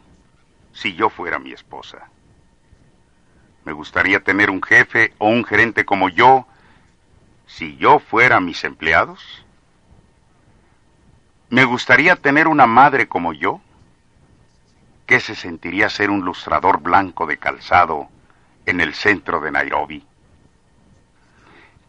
si 0.71 0.95
yo 0.95 1.09
fuera 1.09 1.37
mi 1.37 1.51
esposa. 1.51 2.07
Me 3.65 3.73
gustaría 3.73 4.21
tener 4.21 4.49
un 4.49 4.63
jefe 4.63 5.13
o 5.17 5.27
un 5.27 5.43
gerente 5.43 5.83
como 5.83 6.07
yo 6.07 6.47
si 7.45 7.75
yo 7.75 7.99
fuera 7.99 8.39
mis 8.39 8.63
empleados. 8.63 9.45
Me 11.49 11.65
gustaría 11.65 12.15
tener 12.15 12.47
una 12.47 12.67
madre 12.67 13.09
como 13.09 13.33
yo. 13.33 13.59
¿Qué 15.05 15.19
se 15.19 15.35
sentiría 15.35 15.89
ser 15.89 16.09
un 16.09 16.21
lustrador 16.21 16.79
blanco 16.79 17.25
de 17.25 17.35
calzado 17.35 18.07
en 18.69 18.81
el 18.81 18.93
centro 18.93 19.39
de 19.41 19.51
Nairobi? 19.51 20.05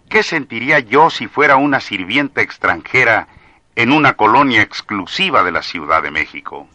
¿Qué 0.08 0.22
sentiría 0.22 0.80
yo 0.80 1.08
si 1.08 1.28
fuera 1.28 1.56
una 1.56 1.80
sirvienta 1.80 2.42
extranjera 2.42 3.28
en 3.76 3.92
una 3.92 4.14
colonia 4.14 4.62
exclusiva 4.62 5.44
de 5.44 5.52
la 5.52 5.62
Ciudad 5.62 6.02
de 6.02 6.10
México? 6.10 6.68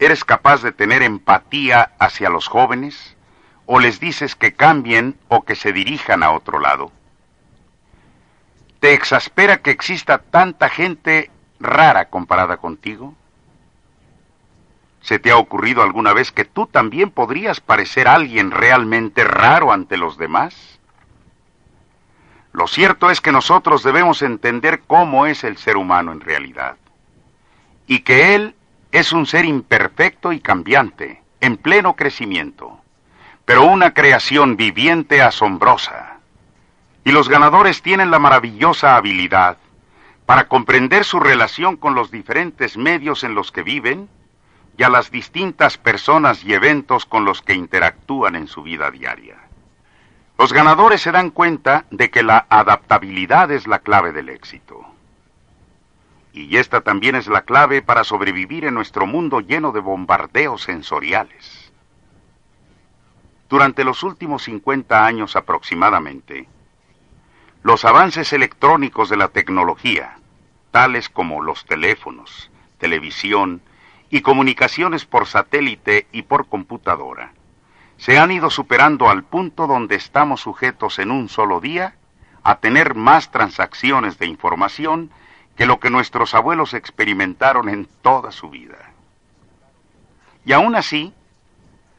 ¿Eres 0.00 0.24
capaz 0.24 0.62
de 0.62 0.72
tener 0.72 1.02
empatía 1.02 1.92
hacia 1.98 2.30
los 2.30 2.48
jóvenes? 2.48 3.16
¿O 3.66 3.78
les 3.78 4.00
dices 4.00 4.34
que 4.34 4.54
cambien 4.54 5.16
o 5.28 5.44
que 5.44 5.54
se 5.54 5.72
dirijan 5.72 6.22
a 6.22 6.32
otro 6.32 6.58
lado? 6.58 6.90
¿Te 8.80 8.94
exaspera 8.94 9.58
que 9.58 9.70
exista 9.70 10.18
tanta 10.18 10.70
gente 10.70 11.30
rara 11.60 12.08
comparada 12.08 12.56
contigo? 12.56 13.14
¿Se 15.02 15.18
te 15.18 15.30
ha 15.30 15.36
ocurrido 15.36 15.82
alguna 15.82 16.12
vez 16.12 16.30
que 16.30 16.44
tú 16.44 16.66
también 16.66 17.10
podrías 17.10 17.60
parecer 17.60 18.06
alguien 18.06 18.50
realmente 18.50 19.24
raro 19.24 19.72
ante 19.72 19.96
los 19.96 20.18
demás? 20.18 20.78
Lo 22.52 22.66
cierto 22.66 23.10
es 23.10 23.20
que 23.20 23.32
nosotros 23.32 23.82
debemos 23.82 24.22
entender 24.22 24.82
cómo 24.86 25.26
es 25.26 25.44
el 25.44 25.56
ser 25.56 25.76
humano 25.76 26.12
en 26.12 26.20
realidad 26.20 26.76
y 27.86 28.00
que 28.00 28.34
él 28.34 28.54
es 28.92 29.12
un 29.12 29.26
ser 29.26 29.44
imperfecto 29.44 30.32
y 30.32 30.40
cambiante, 30.40 31.22
en 31.40 31.56
pleno 31.56 31.94
crecimiento, 31.96 32.80
pero 33.44 33.64
una 33.64 33.94
creación 33.94 34.56
viviente 34.56 35.22
asombrosa. 35.22 36.18
Y 37.04 37.12
los 37.12 37.28
ganadores 37.28 37.82
tienen 37.82 38.10
la 38.10 38.18
maravillosa 38.18 38.96
habilidad 38.96 39.56
para 40.26 40.48
comprender 40.48 41.04
su 41.04 41.18
relación 41.18 41.76
con 41.76 41.94
los 41.94 42.10
diferentes 42.10 42.76
medios 42.76 43.24
en 43.24 43.34
los 43.34 43.50
que 43.50 43.62
viven 43.62 44.08
y 44.80 44.82
a 44.82 44.88
las 44.88 45.10
distintas 45.10 45.76
personas 45.76 46.42
y 46.42 46.54
eventos 46.54 47.04
con 47.04 47.26
los 47.26 47.42
que 47.42 47.52
interactúan 47.52 48.34
en 48.34 48.46
su 48.46 48.62
vida 48.62 48.90
diaria. 48.90 49.36
Los 50.38 50.54
ganadores 50.54 51.02
se 51.02 51.12
dan 51.12 51.28
cuenta 51.28 51.84
de 51.90 52.08
que 52.08 52.22
la 52.22 52.46
adaptabilidad 52.48 53.50
es 53.50 53.66
la 53.66 53.80
clave 53.80 54.12
del 54.12 54.30
éxito. 54.30 54.86
Y 56.32 56.56
esta 56.56 56.80
también 56.80 57.14
es 57.14 57.26
la 57.26 57.42
clave 57.42 57.82
para 57.82 58.04
sobrevivir 58.04 58.64
en 58.64 58.72
nuestro 58.72 59.06
mundo 59.06 59.40
lleno 59.40 59.70
de 59.72 59.80
bombardeos 59.80 60.62
sensoriales. 60.62 61.70
Durante 63.50 63.84
los 63.84 64.02
últimos 64.02 64.44
50 64.44 65.04
años 65.04 65.36
aproximadamente, 65.36 66.48
los 67.62 67.84
avances 67.84 68.32
electrónicos 68.32 69.10
de 69.10 69.18
la 69.18 69.28
tecnología, 69.28 70.16
tales 70.70 71.10
como 71.10 71.42
los 71.42 71.66
teléfonos, 71.66 72.50
televisión 72.78 73.60
y 74.10 74.20
comunicaciones 74.22 75.04
por 75.04 75.26
satélite 75.26 76.06
y 76.12 76.22
por 76.22 76.48
computadora, 76.48 77.32
se 77.96 78.18
han 78.18 78.30
ido 78.30 78.50
superando 78.50 79.08
al 79.08 79.24
punto 79.24 79.66
donde 79.66 79.94
estamos 79.94 80.40
sujetos 80.40 80.98
en 80.98 81.10
un 81.10 81.28
solo 81.28 81.60
día 81.60 81.94
a 82.42 82.56
tener 82.56 82.94
más 82.94 83.30
transacciones 83.30 84.18
de 84.18 84.26
información 84.26 85.10
que 85.56 85.66
lo 85.66 85.78
que 85.78 85.90
nuestros 85.90 86.34
abuelos 86.34 86.74
experimentaron 86.74 87.68
en 87.68 87.86
toda 88.02 88.32
su 88.32 88.48
vida. 88.48 88.92
Y 90.44 90.52
aún 90.52 90.74
así, 90.74 91.12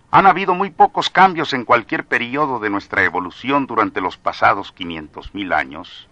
han 0.10 0.25
habido 0.25 0.56
muy 0.56 0.72
pocos 0.72 1.10
cambios 1.10 1.53
en 1.53 1.63
cualquier 1.63 2.06
periodo 2.06 2.60
de 2.60 2.70
nuestra 2.70 3.03
evolución 3.03 3.68
durante 3.68 4.01
los 4.01 4.18
pasados 4.18 4.74
500.000 4.75 5.53
años, 5.53 6.08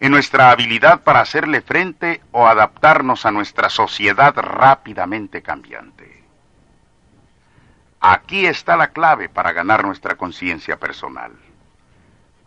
en 0.00 0.12
nuestra 0.12 0.50
habilidad 0.50 1.02
para 1.02 1.20
hacerle 1.20 1.62
frente 1.62 2.20
o 2.32 2.46
adaptarnos 2.46 3.24
a 3.24 3.30
nuestra 3.30 3.70
sociedad 3.70 4.34
rápidamente 4.36 5.42
cambiante. 5.42 6.24
Aquí 8.00 8.46
está 8.46 8.76
la 8.76 8.88
clave 8.88 9.28
para 9.28 9.52
ganar 9.52 9.84
nuestra 9.84 10.16
conciencia 10.16 10.78
personal. 10.78 11.32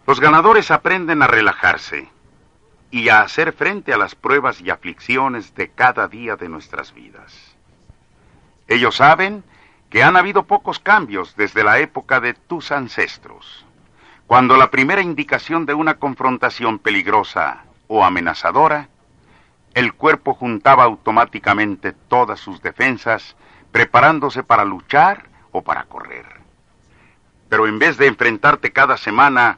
Los 0.06 0.20
ganadores 0.20 0.72
aprenden 0.72 1.22
a 1.22 1.28
relajarse 1.28 2.10
y 2.92 3.10
a 3.10 3.22
hacer 3.22 3.54
frente 3.54 3.94
a 3.94 3.98
las 3.98 4.16
pruebas 4.16 4.62
y 4.62 4.70
aflicciones 4.70 5.54
de 5.56 5.70
cada 5.70 6.08
día 6.08 6.36
de 6.36 6.50
nuestras 6.50 6.94
vidas. 6.94 7.56
Ellos 8.68 8.96
saben 8.96 9.44
que 9.90 10.04
han 10.04 10.16
habido 10.16 10.44
pocos 10.44 10.80
cambios 10.80 11.36
desde 11.36 11.64
la 11.64 11.80
época 11.80 12.20
de 12.20 12.36
tus 12.36 12.72
ancestros, 12.72 13.66
cuando 14.30 14.58
la 14.58 14.70
primera 14.70 15.02
indicación 15.02 15.66
de 15.66 15.74
una 15.74 15.96
confrontación 15.96 16.78
peligrosa 16.78 17.64
o 17.88 18.06
amenazadora, 18.06 18.88
el 19.74 19.96
cuerpo 19.96 20.36
juntaba 20.36 20.84
automáticamente 20.84 21.94
todas 21.94 22.40
sus 22.40 22.62
defensas, 22.62 23.36
preparándose 23.72 24.44
para 24.44 24.66
luchar 24.66 25.24
o 25.52 25.64
para 25.64 25.86
correr. 25.86 26.28
Pero 27.50 27.66
en 27.66 27.80
vez 27.80 27.98
de 27.98 28.06
enfrentarte 28.06 28.72
cada 28.72 28.98
semana 28.98 29.58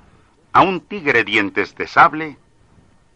a 0.54 0.62
un 0.62 0.80
tigre 0.80 1.26
dientes 1.26 1.76
de 1.76 1.88
sable, 1.88 2.38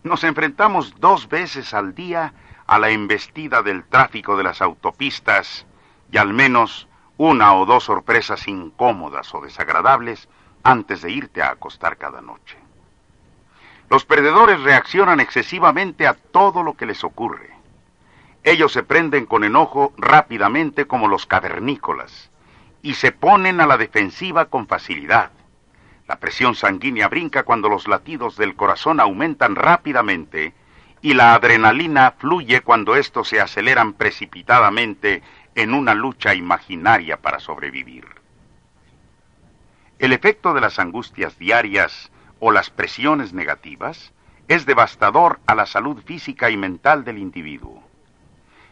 nos 0.04 0.26
enfrentamos 0.26 1.00
dos 1.00 1.30
veces 1.30 1.74
al 1.74 1.96
día 1.96 2.34
a 2.68 2.80
la 2.80 2.90
embestida 2.90 3.62
del 3.64 3.86
tráfico 3.86 4.36
de 4.36 4.44
las 4.44 4.62
autopistas 4.62 5.66
y 6.12 6.18
al 6.18 6.34
menos 6.34 6.90
una 7.16 7.54
o 7.56 7.66
dos 7.66 7.86
sorpresas 7.86 8.46
incómodas 8.50 9.34
o 9.34 9.40
desagradables 9.40 10.28
antes 10.66 11.04
de 11.04 11.12
irte 11.12 11.44
a 11.44 11.52
acostar 11.52 11.96
cada 11.96 12.22
noche. 12.22 12.58
Los 13.90 14.04
perdedores 14.04 14.60
reaccionan 14.62 15.20
excesivamente 15.20 16.08
a 16.08 16.16
todo 16.16 16.64
lo 16.64 16.74
que 16.74 16.88
les 16.88 17.04
ocurre. 17.04 17.52
Ellos 18.44 18.74
se 18.74 18.82
prenden 18.82 19.28
con 19.28 19.44
enojo 19.44 19.94
rápidamente 19.96 20.88
como 20.88 21.08
los 21.08 21.28
cavernícolas 21.28 22.32
y 22.82 22.96
se 22.96 23.12
ponen 23.12 23.62
a 23.62 23.68
la 23.68 23.78
defensiva 23.78 24.46
con 24.46 24.68
facilidad. 24.68 25.32
La 26.08 26.20
presión 26.20 26.56
sanguínea 26.56 27.08
brinca 27.10 27.44
cuando 27.44 27.70
los 27.70 27.88
latidos 27.88 28.36
del 28.36 28.56
corazón 28.56 29.00
aumentan 29.00 29.56
rápidamente 29.56 30.54
y 31.02 31.14
la 31.14 31.36
adrenalina 31.36 32.16
fluye 32.18 32.62
cuando 32.62 32.96
estos 32.96 33.30
se 33.30 33.40
aceleran 33.40 33.94
precipitadamente 33.94 35.22
en 35.54 35.76
una 35.76 35.94
lucha 35.94 36.34
imaginaria 36.34 37.18
para 37.18 37.40
sobrevivir. 37.40 38.25
El 40.00 40.12
efecto 40.12 40.54
de 40.54 40.62
las 40.62 40.80
angustias 40.80 41.38
diarias 41.40 42.12
o 42.40 42.52
las 42.52 42.70
presiones 42.70 43.34
negativas 43.34 44.12
es 44.48 44.66
devastador 44.66 45.40
a 45.46 45.56
la 45.56 45.66
salud 45.66 46.04
física 46.04 46.50
y 46.50 46.58
mental 46.58 47.04
del 47.04 47.18
individuo. 47.18 47.82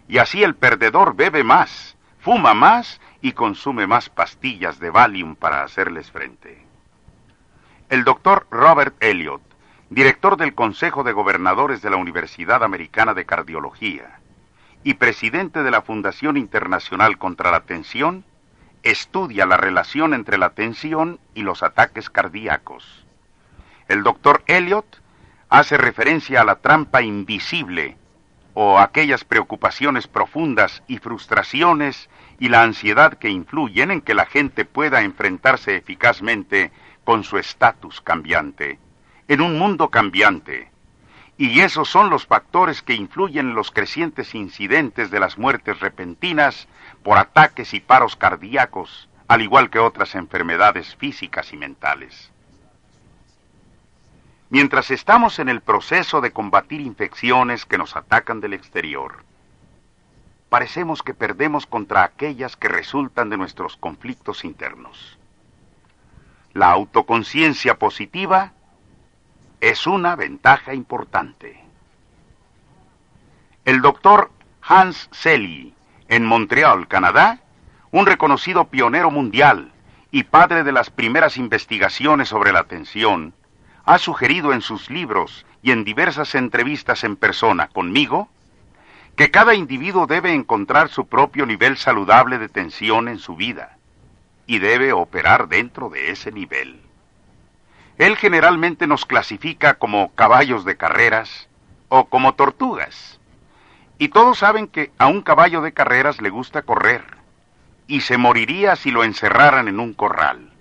Y 0.07 0.17
así 0.17 0.43
el 0.43 0.55
perdedor 0.55 1.15
bebe 1.15 1.43
más, 1.43 1.97
fuma 2.19 2.53
más 2.53 2.99
y 3.21 3.31
consume 3.31 3.87
más 3.87 4.09
pastillas 4.09 4.79
de 4.79 4.89
Valium 4.89 5.35
para 5.35 5.63
hacerles 5.63 6.11
frente. 6.11 6.65
El 7.89 8.03
doctor 8.03 8.45
Robert 8.51 8.95
Elliott, 9.01 9.41
director 9.89 10.35
del 10.35 10.53
Consejo 10.53 11.03
de 11.03 11.13
Gobernadores 11.13 11.81
de 11.81 11.89
la 11.89 11.97
Universidad 11.97 12.63
Americana 12.63 13.13
de 13.13 13.25
Cardiología 13.25 14.19
y 14.83 14.95
presidente 14.95 15.63
de 15.63 15.71
la 15.71 15.81
Fundación 15.81 16.35
Internacional 16.35 17.17
contra 17.17 17.51
la 17.51 17.61
Tensión, 17.61 18.25
estudia 18.83 19.45
la 19.45 19.57
relación 19.57 20.13
entre 20.13 20.37
la 20.37 20.49
tensión 20.51 21.19
y 21.33 21.41
los 21.41 21.63
ataques 21.63 22.09
cardíacos. 22.09 23.05
El 23.87 24.03
doctor 24.03 24.43
Elliott 24.47 25.01
hace 25.49 25.77
referencia 25.77 26.41
a 26.41 26.45
la 26.45 26.55
trampa 26.55 27.01
invisible 27.01 27.97
o 28.53 28.77
aquellas 28.79 29.23
preocupaciones 29.23 30.07
profundas 30.07 30.83
y 30.87 30.97
frustraciones 30.97 32.09
y 32.39 32.49
la 32.49 32.63
ansiedad 32.63 33.13
que 33.13 33.29
influyen 33.29 33.89
en 33.91 34.01
que 34.01 34.13
la 34.13 34.25
gente 34.25 34.65
pueda 34.65 35.01
enfrentarse 35.01 35.75
eficazmente 35.75 36.71
con 37.03 37.23
su 37.23 37.37
estatus 37.37 38.01
cambiante, 38.01 38.79
en 39.27 39.41
un 39.41 39.57
mundo 39.57 39.89
cambiante. 39.89 40.71
Y 41.37 41.61
esos 41.61 41.89
son 41.89 42.11
los 42.11 42.27
factores 42.27 42.83
que 42.83 42.93
influyen 42.93 43.49
en 43.49 43.55
los 43.55 43.71
crecientes 43.71 44.35
incidentes 44.35 45.09
de 45.09 45.19
las 45.19 45.37
muertes 45.37 45.79
repentinas 45.79 46.67
por 47.03 47.17
ataques 47.17 47.73
y 47.73 47.79
paros 47.79 48.15
cardíacos, 48.15 49.09
al 49.27 49.41
igual 49.41 49.69
que 49.69 49.79
otras 49.79 50.15
enfermedades 50.15 50.95
físicas 50.95 51.53
y 51.53 51.57
mentales. 51.57 52.31
Mientras 54.49 54.91
estamos 54.91 55.39
en 55.39 55.49
el 55.49 55.61
proceso 55.61 56.21
de 56.21 56.31
combatir 56.31 56.79
infecciones 56.79 57.65
que 57.65 57.77
nos 57.77 57.95
atacan 57.95 58.39
del 58.39 58.53
exterior, 58.53 59.23
parecemos 60.49 61.01
que 61.01 61.15
perdemos 61.15 61.65
contra 61.65 62.03
aquellas 62.03 62.55
que 62.55 62.67
resultan 62.67 63.29
de 63.31 63.37
nuestros 63.37 63.75
conflictos 63.77 64.45
internos. 64.45 65.17
La 66.53 66.69
autoconciencia 66.69 67.79
positiva 67.79 68.53
es 69.59 69.87
una 69.87 70.15
ventaja 70.15 70.75
importante. 70.75 71.63
El 73.65 73.81
doctor 73.81 74.29
Hans 74.61 75.09
Selye, 75.11 75.73
en 76.07 76.25
Montreal, 76.25 76.87
Canadá, 76.87 77.39
un 77.91 78.05
reconocido 78.05 78.65
pionero 78.65 79.11
mundial 79.11 79.71
y 80.11 80.23
padre 80.23 80.63
de 80.63 80.71
las 80.71 80.89
primeras 80.89 81.37
investigaciones 81.37 82.29
sobre 82.29 82.51
la 82.51 82.59
atención, 82.59 83.33
ha 83.85 83.97
sugerido 83.97 84.53
en 84.53 84.61
sus 84.61 84.89
libros 84.89 85.45
y 85.61 85.71
en 85.71 85.83
diversas 85.83 86.35
entrevistas 86.35 87.03
en 87.03 87.15
persona 87.15 87.67
conmigo 87.67 88.29
que 89.15 89.31
cada 89.31 89.53
individuo 89.53 90.07
debe 90.07 90.33
encontrar 90.33 90.89
su 90.89 91.07
propio 91.07 91.45
nivel 91.45 91.77
saludable 91.77 92.39
de 92.39 92.49
tensión 92.49 93.07
en 93.07 93.19
su 93.19 93.35
vida 93.35 93.77
y 94.47 94.59
debe 94.59 94.91
operar 94.91 95.47
dentro 95.47 95.89
de 95.89 96.11
ese 96.11 96.31
nivel. 96.31 96.81
Él 97.97 98.17
generalmente 98.17 98.87
nos 98.87 99.05
clasifica 99.05 99.75
como 99.75 100.11
caballos 100.15 100.65
de 100.65 100.77
carreras 100.77 101.47
o 101.89 102.05
como 102.05 102.33
tortugas. 102.33 103.19
Y 104.03 104.09
todos 104.09 104.39
saben 104.39 104.67
que 104.67 104.91
a 104.97 105.07
un 105.07 105.21
caballo 105.21 105.61
de 105.61 105.71
carreras 105.71 106.21
le 106.21 106.29
gusta 106.29 106.63
correr 106.63 107.05
y 107.87 108.01
se 108.01 108.17
moriría 108.17 108.75
si 108.75 108.91
lo 108.91 109.05
encerraran 109.05 109.69
en 109.69 109.79
un 109.79 109.93
corral, 109.93 110.51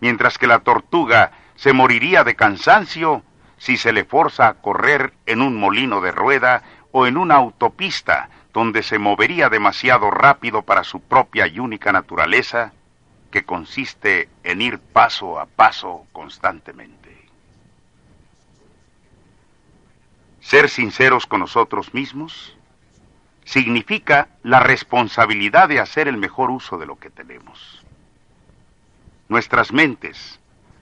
mientras 0.00 0.38
que 0.38 0.48
la 0.48 0.58
tortuga 0.58 1.30
se 1.54 1.72
moriría 1.72 2.24
de 2.24 2.34
cansancio 2.34 3.22
si 3.58 3.76
se 3.76 3.92
le 3.92 4.04
forza 4.04 4.48
a 4.48 4.54
correr 4.54 5.12
en 5.24 5.40
un 5.40 5.54
molino 5.54 6.00
de 6.00 6.10
rueda 6.10 6.64
o 6.90 7.06
en 7.06 7.16
una 7.16 7.36
autopista 7.36 8.28
donde 8.52 8.82
se 8.82 8.98
movería 8.98 9.48
demasiado 9.48 10.10
rápido 10.10 10.62
para 10.62 10.82
su 10.82 10.98
propia 10.98 11.46
y 11.46 11.60
única 11.60 11.92
naturaleza, 11.92 12.72
que 13.30 13.44
consiste 13.44 14.30
en 14.42 14.62
ir 14.62 14.80
paso 14.80 15.38
a 15.38 15.46
paso 15.46 16.08
constantemente. 16.10 16.97
Ser 20.48 20.70
sinceros 20.70 21.26
con 21.26 21.40
nosotros 21.40 21.92
mismos 21.92 22.56
significa 23.44 24.28
la 24.42 24.60
responsabilidad 24.60 25.68
de 25.68 25.78
hacer 25.78 26.08
el 26.08 26.16
mejor 26.16 26.50
uso 26.50 26.78
de 26.78 26.86
lo 26.86 26.98
que 26.98 27.10
tenemos. 27.10 27.84
Nuestras 29.28 29.74
mentes, 29.74 30.40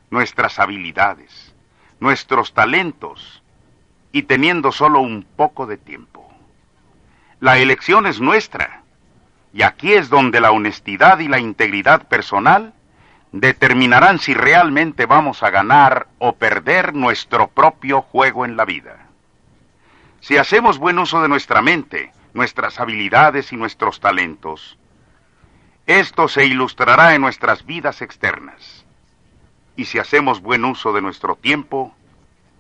nuestras 0.08 0.60
habilidades, 0.60 1.52
nuestros 1.98 2.54
talentos 2.54 3.42
y 4.12 4.22
teniendo 4.22 4.70
solo 4.70 5.00
un 5.00 5.24
poco 5.24 5.66
de 5.66 5.78
tiempo. 5.78 6.32
La 7.40 7.58
elección 7.58 8.06
es 8.06 8.20
nuestra, 8.20 8.84
Y 9.52 9.62
aquí 9.62 9.94
es 9.94 10.10
donde 10.10 10.40
la 10.40 10.52
honestidad 10.52 11.18
y 11.18 11.26
la 11.26 11.40
integridad 11.40 12.06
personal 12.06 12.72
determinarán 13.32 14.20
si 14.20 14.32
realmente 14.32 15.06
vamos 15.06 15.42
a 15.42 15.50
ganar 15.50 16.06
o 16.18 16.34
perder 16.36 16.94
nuestro 16.94 17.48
propio 17.48 18.02
juego 18.02 18.44
en 18.44 18.56
la 18.56 18.64
vida. 18.64 19.05
Si 20.26 20.36
hacemos 20.38 20.78
buen 20.78 20.98
uso 20.98 21.22
de 21.22 21.28
nuestra 21.28 21.62
mente, 21.62 22.10
nuestras 22.34 22.80
habilidades 22.80 23.52
y 23.52 23.56
nuestros 23.56 24.00
talentos, 24.00 24.76
esto 25.86 26.26
se 26.26 26.46
ilustrará 26.46 27.14
en 27.14 27.20
nuestras 27.20 27.64
vidas 27.64 28.02
externas. 28.02 28.84
Y 29.76 29.84
si 29.84 30.00
hacemos 30.00 30.40
buen 30.40 30.64
uso 30.64 30.92
de 30.92 31.00
nuestro 31.00 31.36
tiempo, 31.36 31.94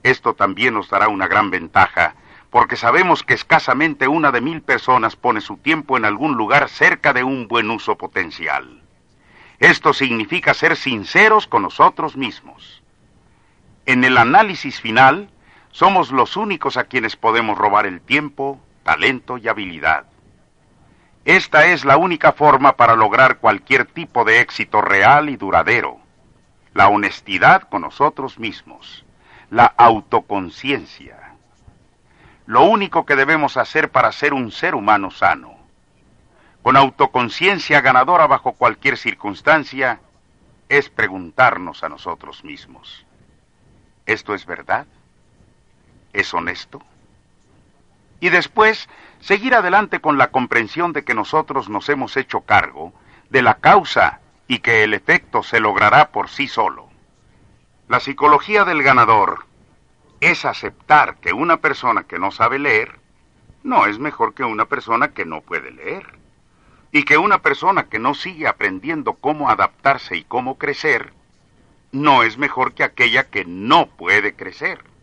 esto 0.04 0.34
también 0.34 0.74
nos 0.74 0.88
dará 0.88 1.08
una 1.08 1.26
gran 1.26 1.50
ventaja, 1.50 2.14
porque 2.50 2.76
sabemos 2.76 3.24
que 3.24 3.34
escasamente 3.34 4.06
una 4.06 4.30
de 4.30 4.42
mil 4.42 4.62
personas 4.62 5.16
pone 5.16 5.40
su 5.40 5.56
tiempo 5.56 5.96
en 5.96 6.04
algún 6.04 6.36
lugar 6.36 6.68
cerca 6.68 7.12
de 7.12 7.24
un 7.24 7.48
buen 7.48 7.68
uso 7.68 7.98
potencial. 7.98 8.80
Esto 9.58 9.92
significa 9.92 10.54
ser 10.54 10.76
sinceros 10.76 11.48
con 11.48 11.62
nosotros 11.62 12.16
mismos. 12.16 12.80
En 13.86 14.04
el 14.04 14.18
análisis 14.18 14.80
final, 14.80 15.30
somos 15.76 16.10
los 16.10 16.38
únicos 16.38 16.78
a 16.78 16.84
quienes 16.84 17.16
podemos 17.16 17.58
robar 17.58 17.84
el 17.84 18.00
tiempo, 18.00 18.58
talento 18.82 19.36
y 19.36 19.46
habilidad. 19.46 20.06
Esta 21.26 21.66
es 21.66 21.84
la 21.84 21.98
única 21.98 22.32
forma 22.32 22.76
para 22.76 22.96
lograr 22.96 23.40
cualquier 23.40 23.84
tipo 23.84 24.24
de 24.24 24.40
éxito 24.40 24.80
real 24.80 25.28
y 25.28 25.36
duradero. 25.36 25.98
La 26.72 26.88
honestidad 26.88 27.68
con 27.68 27.82
nosotros 27.82 28.38
mismos, 28.38 29.04
la 29.50 29.66
autoconciencia. 29.66 31.34
Lo 32.46 32.64
único 32.64 33.04
que 33.04 33.14
debemos 33.14 33.58
hacer 33.58 33.90
para 33.90 34.12
ser 34.12 34.32
un 34.32 34.50
ser 34.52 34.74
humano 34.74 35.10
sano 35.10 35.56
con 36.62 36.76
autoconciencia 36.76 37.82
ganadora 37.82 38.26
bajo 38.26 38.54
cualquier 38.54 38.96
circunstancia, 38.96 40.00
es 40.68 40.88
preguntarnos 40.88 41.84
a 41.84 41.88
nosotros 41.88 42.42
mismos, 42.42 43.06
¿esto 44.04 44.34
es 44.34 44.46
verdad? 44.46 44.84
¿Es 46.16 46.32
honesto? 46.32 46.82
Y 48.20 48.30
después, 48.30 48.88
seguir 49.20 49.54
adelante 49.54 50.00
con 50.00 50.16
la 50.16 50.30
comprensión 50.30 50.94
de 50.94 51.04
que 51.04 51.12
nosotros 51.12 51.68
nos 51.68 51.90
hemos 51.90 52.16
hecho 52.16 52.40
cargo 52.40 52.94
de 53.28 53.42
la 53.42 53.58
causa 53.58 54.20
y 54.48 54.60
que 54.60 54.82
el 54.82 54.94
efecto 54.94 55.42
se 55.42 55.60
logrará 55.60 56.12
por 56.12 56.30
sí 56.30 56.48
solo. 56.48 56.88
La 57.88 58.00
psicología 58.00 58.64
del 58.64 58.82
ganador 58.82 59.44
es 60.20 60.46
aceptar 60.46 61.16
que 61.16 61.34
una 61.34 61.58
persona 61.58 62.04
que 62.04 62.18
no 62.18 62.30
sabe 62.30 62.58
leer 62.58 62.98
no 63.62 63.84
es 63.84 63.98
mejor 63.98 64.32
que 64.32 64.42
una 64.42 64.64
persona 64.64 65.08
que 65.08 65.26
no 65.26 65.42
puede 65.42 65.70
leer 65.70 66.18
y 66.92 67.02
que 67.02 67.18
una 67.18 67.42
persona 67.42 67.90
que 67.90 67.98
no 67.98 68.14
sigue 68.14 68.48
aprendiendo 68.48 69.12
cómo 69.12 69.50
adaptarse 69.50 70.16
y 70.16 70.24
cómo 70.24 70.56
crecer, 70.56 71.12
no 71.92 72.22
es 72.22 72.38
mejor 72.38 72.72
que 72.72 72.84
aquella 72.84 73.24
que 73.28 73.44
no 73.44 73.88
puede 73.88 74.34
crecer. 74.34 74.95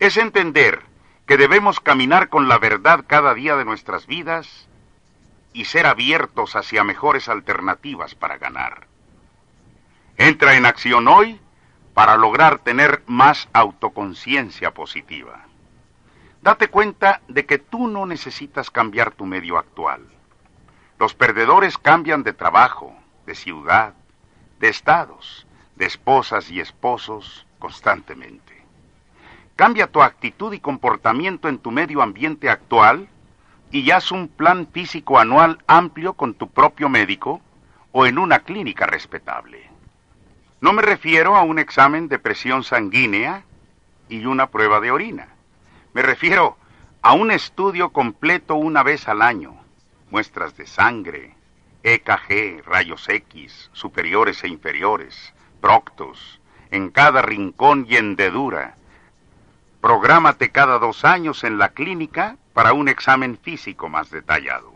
Es 0.00 0.16
entender 0.16 0.80
que 1.26 1.36
debemos 1.36 1.78
caminar 1.78 2.30
con 2.30 2.48
la 2.48 2.58
verdad 2.58 3.04
cada 3.06 3.34
día 3.34 3.54
de 3.56 3.66
nuestras 3.66 4.06
vidas 4.06 4.66
y 5.52 5.66
ser 5.66 5.86
abiertos 5.86 6.56
hacia 6.56 6.84
mejores 6.84 7.28
alternativas 7.28 8.14
para 8.14 8.38
ganar. 8.38 8.86
Entra 10.16 10.56
en 10.56 10.64
acción 10.64 11.06
hoy 11.06 11.38
para 11.92 12.16
lograr 12.16 12.60
tener 12.60 13.02
más 13.06 13.50
autoconciencia 13.52 14.72
positiva. 14.72 15.44
Date 16.40 16.68
cuenta 16.68 17.20
de 17.28 17.44
que 17.44 17.58
tú 17.58 17.86
no 17.86 18.06
necesitas 18.06 18.70
cambiar 18.70 19.10
tu 19.10 19.26
medio 19.26 19.58
actual. 19.58 20.08
Los 20.98 21.12
perdedores 21.14 21.76
cambian 21.76 22.22
de 22.22 22.32
trabajo, 22.32 22.96
de 23.26 23.34
ciudad, 23.34 23.92
de 24.60 24.70
estados, 24.70 25.46
de 25.76 25.84
esposas 25.84 26.50
y 26.50 26.58
esposos 26.58 27.46
constantemente. 27.58 28.59
Cambia 29.60 29.88
tu 29.88 30.00
actitud 30.00 30.54
y 30.54 30.58
comportamiento 30.58 31.46
en 31.46 31.58
tu 31.58 31.70
medio 31.70 32.00
ambiente 32.00 32.48
actual 32.48 33.10
y 33.70 33.90
haz 33.90 34.10
un 34.10 34.28
plan 34.28 34.66
físico 34.66 35.18
anual 35.18 35.58
amplio 35.66 36.14
con 36.14 36.32
tu 36.32 36.48
propio 36.48 36.88
médico 36.88 37.42
o 37.92 38.06
en 38.06 38.18
una 38.18 38.38
clínica 38.38 38.86
respetable. 38.86 39.68
No 40.62 40.72
me 40.72 40.80
refiero 40.80 41.36
a 41.36 41.42
un 41.42 41.58
examen 41.58 42.08
de 42.08 42.18
presión 42.18 42.64
sanguínea 42.64 43.44
y 44.08 44.24
una 44.24 44.46
prueba 44.46 44.80
de 44.80 44.92
orina. 44.92 45.28
Me 45.92 46.00
refiero 46.00 46.56
a 47.02 47.12
un 47.12 47.30
estudio 47.30 47.90
completo 47.90 48.54
una 48.54 48.82
vez 48.82 49.08
al 49.08 49.20
año 49.20 49.56
muestras 50.10 50.56
de 50.56 50.66
sangre, 50.66 51.34
EKG, 51.82 52.64
rayos 52.64 53.06
X, 53.10 53.68
superiores 53.74 54.42
e 54.42 54.48
inferiores, 54.48 55.34
proctos, 55.60 56.40
en 56.70 56.88
cada 56.88 57.20
rincón 57.20 57.84
y 57.86 57.96
hendedura. 57.96 58.79
Prográmate 59.80 60.50
cada 60.50 60.78
dos 60.78 61.06
años 61.06 61.42
en 61.42 61.56
la 61.56 61.70
clínica 61.70 62.36
para 62.52 62.74
un 62.74 62.88
examen 62.88 63.38
físico 63.38 63.88
más 63.88 64.10
detallado. 64.10 64.74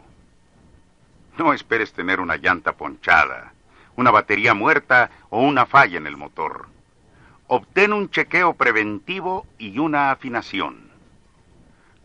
No 1.37 1.53
esperes 1.53 1.93
tener 1.93 2.21
una 2.21 2.37
llanta 2.37 2.73
ponchada, 2.73 3.53
una 3.97 4.11
batería 4.11 4.55
muerta 4.55 5.11
o 5.29 5.43
una 5.43 5.67
falla 5.67 5.99
en 5.99 6.07
el 6.07 6.17
motor. 6.17 6.69
Obtén 7.49 7.93
un 7.93 8.09
chequeo 8.09 8.55
preventivo 8.55 9.47
y 9.59 9.79
una 9.79 10.11
afinación. 10.11 10.91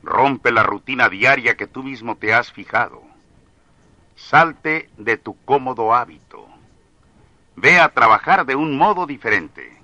Rompe 0.03 0.51
la 0.51 0.63
rutina 0.63 1.07
diaria 1.07 1.55
que 1.55 1.67
tú 1.67 1.83
mismo 1.83 2.17
te 2.17 2.33
has 2.33 2.51
fijado. 2.51 3.01
Salte 4.15 4.89
de 4.97 5.15
tu 5.15 5.37
cómodo 5.45 5.95
hábito. 5.95 6.45
Ve 7.55 7.79
a 7.79 7.89
trabajar 7.93 8.45
de 8.45 8.55
un 8.55 8.77
modo 8.77 9.05
diferente. 9.05 9.77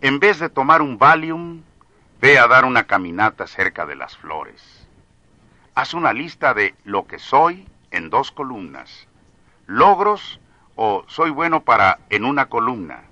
En 0.00 0.18
vez 0.18 0.40
de 0.40 0.48
tomar 0.48 0.82
un 0.82 0.98
Valium, 0.98 1.62
ve 2.20 2.38
a 2.38 2.46
dar 2.46 2.66
una 2.66 2.84
caminata 2.84 3.46
cerca 3.46 3.86
de 3.86 3.96
las 3.96 4.16
flores. 4.16 4.86
Haz 5.74 5.94
una 5.94 6.12
lista 6.12 6.52
de 6.52 6.74
lo 6.84 7.06
que 7.06 7.18
soy 7.18 7.66
en 7.90 8.10
dos 8.10 8.30
columnas. 8.30 9.08
Logros 9.66 10.38
o 10.76 11.04
soy 11.08 11.30
bueno 11.30 11.62
para 11.62 12.00
en 12.10 12.26
una 12.26 12.46
columna. 12.46 13.04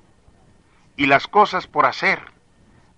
Y 0.96 1.06
las 1.06 1.26
cosas 1.26 1.66
por 1.66 1.86
hacer. 1.86 2.20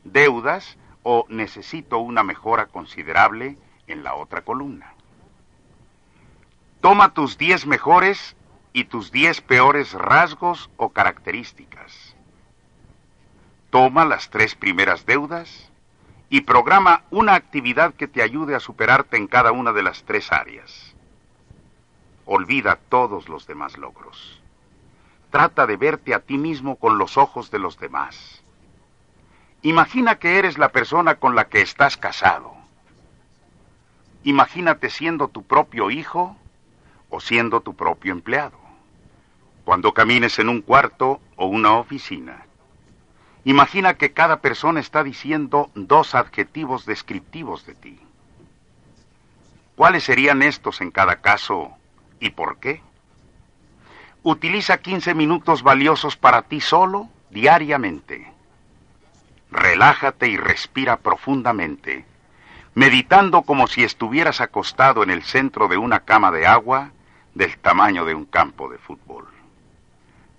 Deudas 0.03 0.79
o 1.05 1.27
necesito 1.29 1.99
una 1.99 2.25
mejora 2.25 2.67
considerable 2.67 3.57
en 3.87 4.03
la 4.03 4.15
otra 4.15 4.43
columna. 4.43 4.95
Toma 6.81 7.15
tus 7.15 7.39
diez 7.39 7.67
mejores 7.67 8.37
y 8.73 8.85
tus 8.85 9.13
diez 9.13 9.41
peores 9.41 9.93
rasgos 9.93 10.71
o 10.77 10.89
características. 10.89 12.17
Toma 13.69 14.05
las 14.05 14.31
tres 14.31 14.57
primeras 14.57 15.07
deudas 15.07 15.71
y 16.33 16.43
programa 16.43 17.03
una 17.11 17.35
actividad 17.35 17.93
que 17.95 18.07
te 18.07 18.23
ayude 18.23 18.55
a 18.55 18.61
superarte 18.61 19.17
en 19.17 19.27
cada 19.27 19.51
una 19.51 19.73
de 19.73 19.83
las 19.83 20.05
tres 20.05 20.31
áreas. 20.31 20.95
Olvida 22.25 22.79
todos 22.89 23.29
los 23.29 23.49
demás 23.49 23.77
logros. 23.77 24.41
Trata 25.31 25.67
de 25.67 25.77
verte 25.77 26.15
a 26.15 26.21
ti 26.21 26.39
mismo 26.39 26.77
con 26.77 26.99
los 26.99 27.19
ojos 27.19 27.51
de 27.51 27.59
los 27.59 27.81
demás. 27.81 28.43
Imagina 29.63 30.21
que 30.21 30.39
eres 30.39 30.57
la 30.57 30.69
persona 30.69 31.17
con 31.17 31.35
la 31.35 31.49
que 31.49 31.63
estás 31.63 31.97
casado. 31.97 32.55
Imagínate 34.23 34.89
siendo 34.89 35.27
tu 35.29 35.43
propio 35.43 35.91
hijo 35.91 36.37
o 37.09 37.21
siendo 37.21 37.61
tu 37.61 37.75
propio 37.75 38.13
empleado. 38.13 38.59
Cuando 39.65 39.93
camines 39.93 40.39
en 40.39 40.49
un 40.49 40.63
cuarto 40.63 41.21
o 41.35 41.47
una 41.47 41.73
oficina, 41.73 42.47
imagina 43.45 43.95
que 43.95 44.13
cada 44.13 44.41
persona 44.41 44.81
está 44.81 45.03
diciendo 45.03 45.71
dos 45.75 46.15
adjetivos 46.15 46.87
descriptivos 46.87 47.67
de 47.67 47.75
ti. 47.75 48.01
¿Cuáles 49.77 50.05
serían 50.05 50.43
estos 50.43 50.81
en 50.81 50.91
cada 50.91 51.17
caso 51.17 51.73
y 52.19 52.31
por 52.31 52.59
qué? 52.59 52.83
Utiliza 54.23 54.79
15 54.79 55.15
minutos 55.15 55.63
valiosos 55.63 56.17
para 56.17 56.43
ti 56.43 56.61
solo 56.61 57.09
diariamente. 57.31 58.31
Relájate 59.51 60.29
y 60.29 60.37
respira 60.37 60.99
profundamente, 60.99 62.05
meditando 62.75 63.43
como 63.43 63.67
si 63.67 63.83
estuvieras 63.83 64.43
acostado 64.43 65.03
en 65.03 65.11
el 65.11 65.23
centro 65.23 65.67
de 65.69 65.79
una 65.79 66.01
cama 66.01 66.31
de 66.31 66.47
agua 66.47 66.91
del 67.35 67.57
tamaño 67.57 68.05
de 68.05 68.15
un 68.15 68.27
campo 68.27 68.69
de 68.69 68.77
fútbol. 68.77 69.27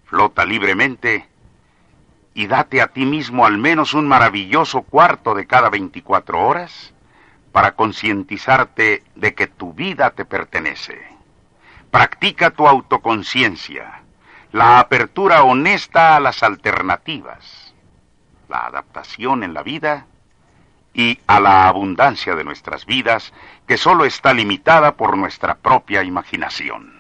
Flota 0.06 0.46
libremente 0.46 1.28
y 2.34 2.48
date 2.48 2.82
a 2.82 2.88
ti 2.88 3.06
mismo 3.06 3.46
al 3.46 3.58
menos 3.58 3.94
un 3.94 4.08
maravilloso 4.08 4.84
cuarto 4.84 5.36
de 5.36 5.48
cada 5.48 5.70
24 5.70 6.40
horas 6.40 6.94
para 7.52 7.74
concientizarte 7.74 9.04
de 9.16 9.34
que 9.34 9.48
tu 9.48 9.74
vida 9.74 10.12
te 10.12 10.26
pertenece. 10.26 11.02
Practica 11.90 12.52
tu 12.52 12.68
autoconciencia, 12.68 14.02
la 14.52 14.80
apertura 14.80 15.44
honesta 15.44 16.16
a 16.16 16.20
las 16.22 16.42
alternativas, 16.44 17.74
la 18.48 18.66
adaptación 18.68 19.44
en 19.44 19.54
la 19.54 19.64
vida 19.64 20.06
y 20.94 21.20
a 21.28 21.40
la 21.40 21.68
abundancia 21.68 22.36
de 22.36 22.44
nuestras 22.44 22.86
vidas 22.86 23.34
que 23.68 23.78
solo 23.78 24.06
está 24.06 24.34
limitada 24.34 24.96
por 24.96 25.18
nuestra 25.18 25.56
propia 25.56 26.04
imaginación. 26.04 26.94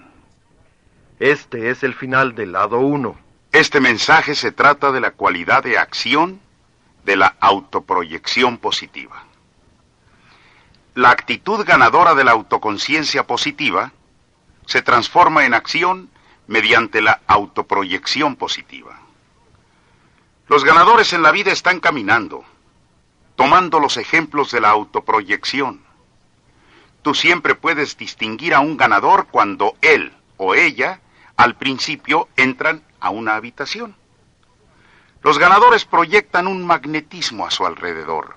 Este 1.19 1.69
es 1.69 1.83
el 1.83 1.93
final 1.93 2.35
del 2.35 2.53
lado 2.53 2.79
1. 2.79 3.30
Este 3.51 3.81
mensaje 3.81 4.33
se 4.35 4.53
trata 4.53 4.93
de 4.93 5.01
la 5.01 5.11
cualidad 5.11 5.63
de 5.63 5.77
acción 5.77 6.39
de 7.03 7.17
la 7.17 7.35
autoproyección 7.41 8.57
positiva. 8.57 9.25
La 10.95 11.09
actitud 11.09 11.65
ganadora 11.65 12.15
de 12.15 12.23
la 12.23 12.31
autoconciencia 12.31 13.27
positiva 13.27 13.91
se 14.67 14.81
transforma 14.81 15.45
en 15.45 15.53
acción 15.53 16.09
mediante 16.47 17.01
la 17.01 17.21
autoproyección 17.27 18.37
positiva. 18.37 18.99
Los 20.47 20.63
ganadores 20.63 21.11
en 21.11 21.21
la 21.21 21.31
vida 21.31 21.51
están 21.51 21.81
caminando, 21.81 22.45
tomando 23.35 23.79
los 23.79 23.97
ejemplos 23.97 24.51
de 24.51 24.61
la 24.61 24.69
autoproyección. 24.69 25.81
Tú 27.01 27.13
siempre 27.13 27.55
puedes 27.55 27.97
distinguir 27.97 28.53
a 28.53 28.61
un 28.61 28.77
ganador 28.77 29.27
cuando 29.29 29.75
él 29.81 30.13
o 30.37 30.55
ella 30.55 31.01
al 31.35 31.55
principio 31.55 32.29
entran 32.37 32.83
a 33.01 33.09
una 33.09 33.35
habitación. 33.35 33.95
Los 35.21 35.37
ganadores 35.37 35.85
proyectan 35.85 36.47
un 36.47 36.65
magnetismo 36.65 37.45
a 37.45 37.51
su 37.51 37.65
alrededor. 37.65 38.35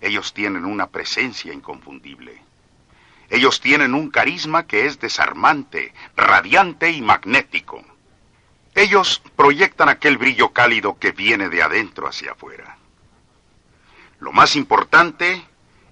Ellos 0.00 0.34
tienen 0.34 0.64
una 0.64 0.88
presencia 0.88 1.52
inconfundible. 1.52 2.42
Ellos 3.30 3.60
tienen 3.60 3.94
un 3.94 4.10
carisma 4.10 4.66
que 4.66 4.86
es 4.86 4.98
desarmante, 4.98 5.94
radiante 6.16 6.90
y 6.90 7.00
magnético. 7.00 7.82
Ellos 8.74 9.22
proyectan 9.36 9.88
aquel 9.88 10.18
brillo 10.18 10.50
cálido 10.50 10.98
que 10.98 11.12
viene 11.12 11.48
de 11.48 11.62
adentro 11.62 12.08
hacia 12.08 12.32
afuera. 12.32 12.76
Lo 14.18 14.32
más 14.32 14.56
importante 14.56 15.44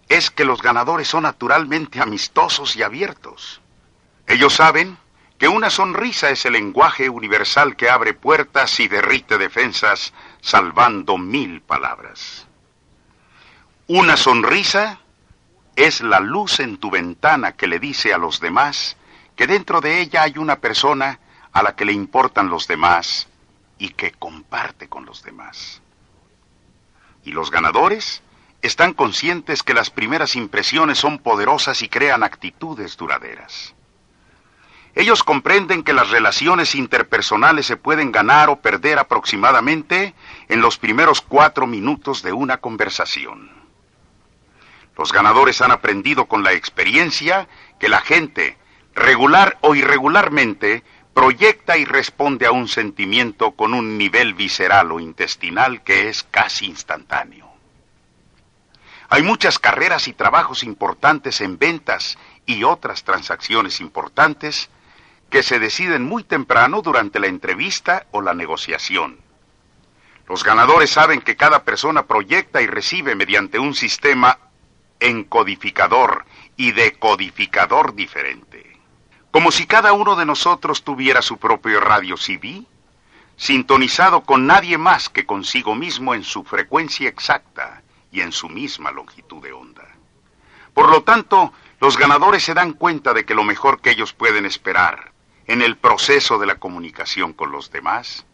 es 0.09 0.31
que 0.31 0.45
los 0.45 0.61
ganadores 0.61 1.09
son 1.09 1.23
naturalmente 1.23 2.01
amistosos 2.01 2.77
y 2.77 2.83
abiertos. 2.83 3.61
Ellos 4.27 4.55
saben 4.55 4.99
que 5.41 5.49
una 5.49 5.71
sonrisa 5.71 6.29
es 6.29 6.45
el 6.45 6.53
lenguaje 6.53 7.09
universal 7.09 7.75
que 7.75 7.89
abre 7.89 8.13
puertas 8.13 8.79
y 8.79 8.89
derrite 8.89 9.39
defensas, 9.39 10.13
salvando 10.43 11.17
mil 11.17 11.63
palabras. 11.63 12.47
Una 13.87 14.19
sonrisa 14.19 15.01
es 15.75 16.03
la 16.03 16.21
luz 16.21 16.61
en 16.61 16.77
tu 16.77 16.91
ventana 16.91 17.53
que 17.53 17.67
le 17.67 17.79
dice 17.79 18.13
a 18.13 18.19
los 18.19 18.39
demás 18.39 18.99
que 19.35 19.47
dentro 19.47 19.81
de 19.81 20.03
ella 20.03 20.25
hay 20.25 20.37
una 20.37 20.57
persona 20.57 21.19
a 21.53 21.63
la 21.63 21.75
que 21.75 21.87
le 21.87 21.95
importan 21.95 22.51
los 22.51 22.69
demás 22.69 23.27
y 23.79 23.89
que 23.89 24.13
comparte 24.13 24.91
con 24.91 25.07
los 25.07 25.23
demás. 25.23 25.81
Y 27.25 27.33
los 27.33 27.51
ganadores 27.51 28.23
están 28.61 28.93
conscientes 28.93 29.63
que 29.63 29.73
las 29.73 29.89
primeras 29.89 30.37
impresiones 30.37 30.99
son 30.99 31.19
poderosas 31.19 31.81
y 31.81 31.89
crean 31.89 32.25
actitudes 32.25 32.99
duraderas. 32.99 33.75
Ellos 34.95 35.23
comprenden 35.23 35.85
que 35.85 35.93
las 35.93 36.11
relaciones 36.11 36.75
interpersonales 36.75 37.67
se 37.67 37.77
pueden 37.77 38.11
ganar 38.11 38.51
o 38.51 38.61
perder 38.61 38.99
aproximadamente 38.99 40.15
en 40.49 40.61
los 40.61 40.79
primeros 40.79 41.21
cuatro 41.21 41.67
minutos 41.67 42.23
de 42.23 42.33
una 42.33 42.57
conversación. 42.57 43.51
Los 44.97 45.13
ganadores 45.13 45.63
han 45.63 45.71
aprendido 45.71 46.27
con 46.27 46.43
la 46.43 46.53
experiencia 46.53 47.49
que 47.79 47.89
la 47.89 48.01
gente, 48.01 48.59
regular 48.95 49.59
o 49.61 49.75
irregularmente, 49.75 50.83
proyecta 51.15 51.79
y 51.79 51.85
responde 51.85 52.47
a 52.47 52.53
un 52.53 52.69
sentimiento 52.69 53.53
con 53.53 53.75
un 53.75 53.97
nivel 53.97 54.35
visceral 54.35 54.91
o 54.93 55.01
intestinal 55.01 55.83
que 55.83 56.09
es 56.09 56.25
casi 56.25 56.67
instantáneo. 56.67 57.49
Hay 59.09 59.23
muchas 59.23 59.59
carreras 59.59 60.07
y 60.09 60.13
trabajos 60.13 60.63
importantes 60.63 61.41
en 61.41 61.59
ventas 61.59 62.19
y 62.47 62.65
otras 62.65 63.03
transacciones 63.03 63.81
importantes 63.81 64.71
que 65.31 65.43
se 65.45 65.61
deciden 65.61 66.05
muy 66.05 66.25
temprano 66.25 66.83
durante 66.83 67.21
la 67.21 67.29
entrevista 67.29 68.07
o 68.11 68.21
la 68.21 68.35
negociación. 68.35 69.19
Los 70.29 70.45
ganadores 70.45 70.91
saben 70.91 71.23
que 71.23 71.37
cada 71.37 71.65
persona 71.65 72.05
proyecta 72.07 72.61
y 72.61 72.67
recibe 72.67 73.15
mediante 73.15 73.59
un 73.59 73.75
sistema 73.75 74.39
encodificador 74.99 76.27
y 76.57 76.73
decodificador 76.73 77.95
diferente. 77.95 78.79
Como 79.31 79.53
si 79.53 79.67
cada 79.67 79.93
uno 79.93 80.17
de 80.17 80.27
nosotros 80.27 80.83
tuviera 80.83 81.23
su 81.23 81.39
propio 81.39 81.81
radio 81.81 82.17
CV, 82.17 82.65
sintonizado 83.37 84.23
con 84.23 84.47
nadie 84.47 84.77
más 84.77 85.09
que 85.09 85.25
consigo 85.25 85.75
mismo 85.75 86.15
en 86.15 86.25
su 86.25 86.45
frecuencia 86.45 87.09
exacta 87.09 87.83
y 88.13 88.21
en 88.21 88.33
su 88.33 88.49
misma 88.49 88.91
longitud 88.91 89.43
de 89.43 89.53
onda. 89.53 89.87
Por 90.75 90.91
lo 90.91 91.03
tanto, 91.03 91.53
los 91.81 91.97
ganadores 91.97 92.43
se 92.43 92.55
dan 92.55 92.73
cuenta 92.73 93.15
de 93.15 93.25
que 93.25 93.35
lo 93.35 93.45
mejor 93.45 93.81
que 93.81 93.91
ellos 93.91 94.13
pueden 94.13 94.45
esperar 94.45 95.10
en 95.51 95.63
el 95.63 95.77
proceso 95.77 96.39
de 96.39 96.47
la 96.47 96.61
comunicación 96.61 97.33
con 97.33 97.51
los 97.51 97.73
demás 97.73 98.25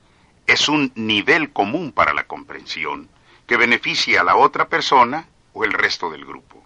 es 0.47 0.69
un 0.69 0.93
nivel 0.97 1.51
común 1.51 1.91
para 1.91 2.13
la 2.13 2.27
comprensión 2.27 3.09
que 3.47 3.57
beneficie 3.57 4.19
a 4.19 4.23
la 4.23 4.37
otra 4.37 4.69
persona 4.69 5.27
o 5.55 5.65
el 5.65 5.73
resto 5.73 6.11
del 6.11 6.27
grupo. 6.27 6.63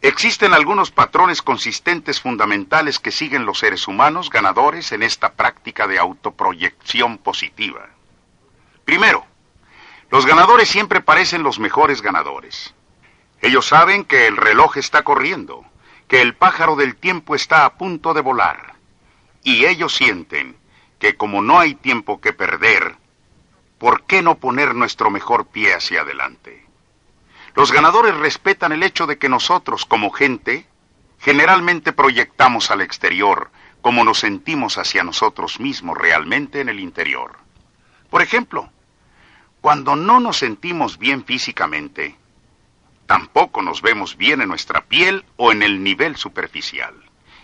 Existen 0.00 0.54
algunos 0.54 0.92
patrones 0.92 1.42
consistentes 1.42 2.20
fundamentales 2.20 3.00
que 3.00 3.10
siguen 3.10 3.46
los 3.46 3.58
seres 3.58 3.88
humanos 3.88 4.30
ganadores 4.30 4.92
en 4.92 5.02
esta 5.02 5.32
práctica 5.32 5.88
de 5.88 5.98
autoproyección 5.98 7.18
positiva. 7.18 7.88
Primero, 8.84 9.26
los 10.12 10.24
ganadores 10.24 10.68
siempre 10.68 11.00
parecen 11.00 11.42
los 11.42 11.58
mejores 11.58 12.00
ganadores. 12.00 12.76
Ellos 13.42 13.66
saben 13.66 14.04
que 14.04 14.28
el 14.28 14.36
reloj 14.36 14.76
está 14.76 15.02
corriendo, 15.02 15.64
que 16.06 16.22
el 16.22 16.36
pájaro 16.36 16.76
del 16.76 16.94
tiempo 16.94 17.34
está 17.34 17.64
a 17.64 17.74
punto 17.74 18.14
de 18.14 18.20
volar, 18.20 18.78
y 19.42 19.66
ellos 19.66 19.94
sienten 19.94 20.56
que 20.98 21.16
como 21.16 21.42
no 21.42 21.58
hay 21.58 21.74
tiempo 21.74 22.20
que 22.20 22.32
perder, 22.32 22.96
¿por 23.78 24.04
qué 24.04 24.22
no 24.22 24.36
poner 24.36 24.74
nuestro 24.74 25.10
mejor 25.10 25.46
pie 25.46 25.74
hacia 25.74 26.02
adelante? 26.02 26.66
Los 27.54 27.72
ganadores 27.72 28.16
respetan 28.16 28.72
el 28.72 28.82
hecho 28.82 29.06
de 29.06 29.18
que 29.18 29.28
nosotros, 29.28 29.86
como 29.86 30.10
gente, 30.10 30.66
generalmente 31.18 31.92
proyectamos 31.92 32.70
al 32.70 32.80
exterior 32.80 33.50
como 33.80 34.04
nos 34.04 34.18
sentimos 34.18 34.78
hacia 34.78 35.04
nosotros 35.04 35.58
mismos 35.58 35.96
realmente 35.96 36.60
en 36.60 36.68
el 36.68 36.80
interior. 36.80 37.38
Por 38.10 38.22
ejemplo, 38.22 38.70
cuando 39.60 39.96
no 39.96 40.20
nos 40.20 40.38
sentimos 40.38 40.98
bien 40.98 41.24
físicamente, 41.24 42.16
tampoco 43.06 43.62
nos 43.62 43.82
vemos 43.82 44.16
bien 44.16 44.40
en 44.40 44.48
nuestra 44.48 44.84
piel 44.84 45.24
o 45.36 45.52
en 45.52 45.62
el 45.62 45.82
nivel 45.82 46.16
superficial. 46.16 46.94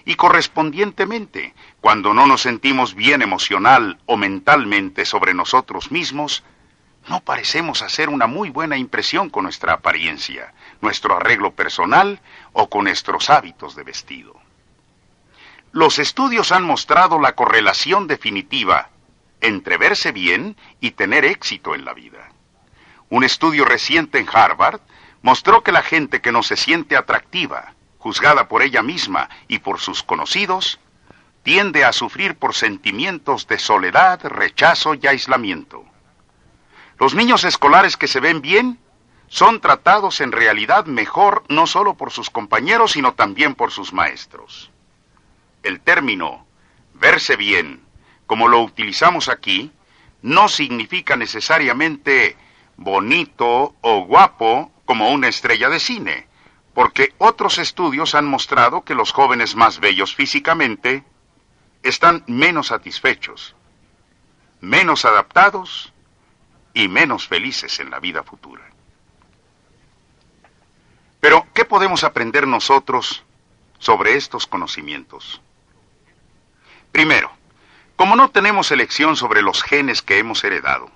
Y 0.07 0.15
correspondientemente, 0.15 1.53
cuando 1.81 2.15
no 2.15 2.27
nos 2.27 2.41
sentimos 2.43 2.95
bien 2.95 3.23
emocional 3.23 3.99
o 4.07 4.17
mentalmente 4.17 5.05
sobre 5.05 5.35
nosotros 5.35 5.91
mismos, 5.91 6.45
no 7.09 7.21
parecemos 7.21 7.83
hacer 7.83 8.09
una 8.09 8.29
muy 8.29 8.51
buena 8.51 8.77
impresión 8.77 9.31
con 9.31 9.43
nuestra 9.43 9.75
apariencia, 9.75 10.55
nuestro 10.81 11.17
arreglo 11.17 11.55
personal 11.55 12.21
o 12.53 12.71
con 12.71 12.85
nuestros 12.85 13.31
hábitos 13.31 13.75
de 13.75 13.83
vestido. 13.83 14.41
Los 15.73 15.99
estudios 15.99 16.53
han 16.53 16.63
mostrado 16.63 17.21
la 17.21 17.35
correlación 17.35 18.07
definitiva 18.07 18.91
entre 19.41 19.77
verse 19.77 20.13
bien 20.13 20.57
y 20.81 20.93
tener 20.93 21.25
éxito 21.25 21.75
en 21.75 21.85
la 21.85 21.95
vida. 21.95 22.31
Un 23.11 23.25
estudio 23.25 23.65
reciente 23.65 24.19
en 24.19 24.29
Harvard 24.33 24.81
mostró 25.23 25.63
que 25.63 25.73
la 25.73 25.83
gente 25.83 26.21
que 26.21 26.33
no 26.33 26.43
se 26.43 26.57
siente 26.57 26.97
atractiva, 26.97 27.76
juzgada 28.07 28.47
por 28.47 28.63
ella 28.63 28.83
misma 28.83 29.29
y 29.49 29.59
por 29.59 29.81
sus 29.81 30.05
conocidos, 30.05 30.79
tiende 31.43 31.85
a 31.85 31.93
sufrir 31.93 32.37
por 32.37 32.55
sentimientos 32.55 33.49
de 33.49 33.59
soledad, 33.59 34.21
rechazo 34.23 34.95
y 34.95 35.09
aislamiento. 35.09 35.85
Los 37.01 37.17
niños 37.17 37.43
escolares 37.43 37.97
que 37.97 38.07
se 38.07 38.21
ven 38.21 38.43
bien 38.43 38.79
son 39.27 39.61
tratados 39.61 40.21
en 40.21 40.31
realidad 40.31 40.87
mejor 40.87 41.43
no 41.49 41.67
solo 41.67 41.95
por 41.95 42.13
sus 42.13 42.31
compañeros, 42.31 42.93
sino 42.93 43.15
también 43.15 43.57
por 43.57 43.73
sus 43.73 43.93
maestros. 43.93 44.71
El 45.65 45.81
término 45.81 46.47
verse 46.95 47.35
bien, 47.35 47.81
como 48.29 48.47
lo 48.47 48.61
utilizamos 48.61 49.29
aquí, 49.29 49.73
no 50.23 50.49
significa 50.49 51.17
necesariamente 51.17 52.37
bonito 52.77 53.75
o 53.81 54.05
guapo 54.05 54.71
como 54.85 55.11
una 55.11 55.27
estrella 55.27 55.69
de 55.69 55.81
cine, 55.81 56.26
porque 56.77 57.15
otros 57.17 57.57
estudios 57.57 58.15
han 58.15 58.27
mostrado 58.27 58.83
que 58.83 58.95
los 58.95 59.11
jóvenes 59.11 59.57
más 59.57 59.81
bellos 59.81 60.15
físicamente 60.15 61.05
están 61.83 62.23
menos 62.27 62.67
satisfechos, 62.67 63.57
menos 64.61 65.07
adaptados 65.07 65.95
y 66.75 66.89
menos 66.89 67.29
felices 67.29 67.81
en 67.81 67.89
la 67.89 67.99
vida 67.99 68.23
futura. 68.25 68.63
Pero, 71.19 71.47
¿qué 71.55 71.65
podemos 71.65 72.05
aprender 72.05 72.47
nosotros 72.47 73.25
sobre 73.79 74.17
estos 74.17 74.47
conocimientos? 74.47 75.41
Primero, 76.93 77.33
como 77.97 78.17
no 78.17 78.29
tenemos 78.33 78.71
elección 78.71 79.17
sobre 79.17 79.41
los 79.41 79.63
genes 79.63 80.03
que 80.03 80.19
hemos 80.19 80.45
heredado, 80.45 80.91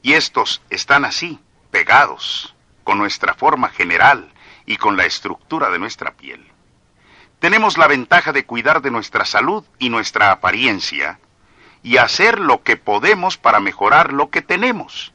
y 0.00 0.12
estos 0.12 0.62
están 0.70 1.04
así, 1.04 1.40
pegados, 1.72 2.54
con 2.84 2.98
nuestra 2.98 3.34
forma 3.34 3.68
general 3.68 4.31
y 4.66 4.76
con 4.76 4.96
la 4.96 5.04
estructura 5.04 5.70
de 5.70 5.78
nuestra 5.78 6.12
piel. 6.12 6.46
Tenemos 7.38 7.76
la 7.76 7.88
ventaja 7.88 8.32
de 8.32 8.46
cuidar 8.46 8.82
de 8.82 8.90
nuestra 8.90 9.24
salud 9.24 9.64
y 9.78 9.88
nuestra 9.88 10.30
apariencia 10.30 11.18
y 11.82 11.96
hacer 11.96 12.38
lo 12.38 12.62
que 12.62 12.76
podemos 12.76 13.36
para 13.36 13.58
mejorar 13.58 14.12
lo 14.12 14.30
que 14.30 14.42
tenemos. 14.42 15.12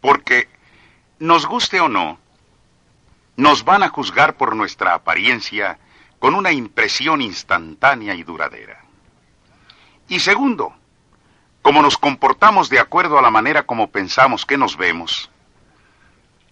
Porque, 0.00 0.48
nos 1.18 1.46
guste 1.46 1.80
o 1.80 1.88
no, 1.88 2.18
nos 3.36 3.64
van 3.64 3.82
a 3.82 3.88
juzgar 3.88 4.36
por 4.36 4.56
nuestra 4.56 4.94
apariencia 4.94 5.78
con 6.18 6.34
una 6.34 6.52
impresión 6.52 7.20
instantánea 7.20 8.14
y 8.14 8.22
duradera. 8.22 8.80
Y 10.08 10.20
segundo, 10.20 10.72
como 11.62 11.82
nos 11.82 11.98
comportamos 11.98 12.70
de 12.70 12.80
acuerdo 12.80 13.18
a 13.18 13.22
la 13.22 13.30
manera 13.30 13.64
como 13.64 13.90
pensamos 13.90 14.46
que 14.46 14.56
nos 14.56 14.76
vemos, 14.76 15.30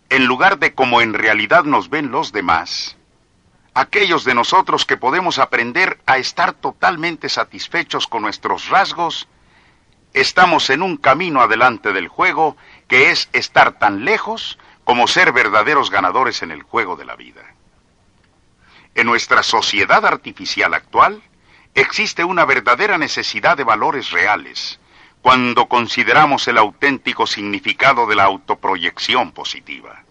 en 0.08 0.26
lugar 0.26 0.58
de 0.58 0.74
como 0.74 1.00
en 1.00 1.14
realidad 1.14 1.64
nos 1.64 1.90
ven 1.90 2.10
los 2.10 2.32
demás, 2.32 2.96
aquellos 3.74 4.24
de 4.24 4.34
nosotros 4.34 4.84
que 4.84 4.96
podemos 4.96 5.38
aprender 5.38 5.98
a 6.06 6.18
estar 6.18 6.52
totalmente 6.52 7.28
satisfechos 7.28 8.06
con 8.06 8.22
nuestros 8.22 8.68
rasgos, 8.68 9.28
estamos 10.12 10.70
en 10.70 10.82
un 10.82 10.96
camino 10.96 11.40
adelante 11.40 11.92
del 11.92 12.08
juego 12.08 12.56
que 12.88 13.10
es 13.10 13.28
estar 13.32 13.78
tan 13.78 14.04
lejos 14.04 14.58
como 14.84 15.08
ser 15.08 15.32
verdaderos 15.32 15.90
ganadores 15.90 16.42
en 16.42 16.52
el 16.52 16.62
juego 16.62 16.96
de 16.96 17.04
la 17.04 17.16
vida. 17.16 17.42
En 18.94 19.06
nuestra 19.06 19.42
sociedad 19.42 20.06
artificial 20.06 20.72
actual 20.72 21.22
existe 21.74 22.24
una 22.24 22.46
verdadera 22.46 22.96
necesidad 22.96 23.56
de 23.56 23.64
valores 23.64 24.10
reales, 24.10 24.80
cuando 25.26 25.66
consideramos 25.66 26.46
el 26.46 26.56
auténtico 26.56 27.26
significado 27.26 28.06
de 28.06 28.14
la 28.14 28.22
autoproyección 28.22 29.32
positiva. 29.32 30.04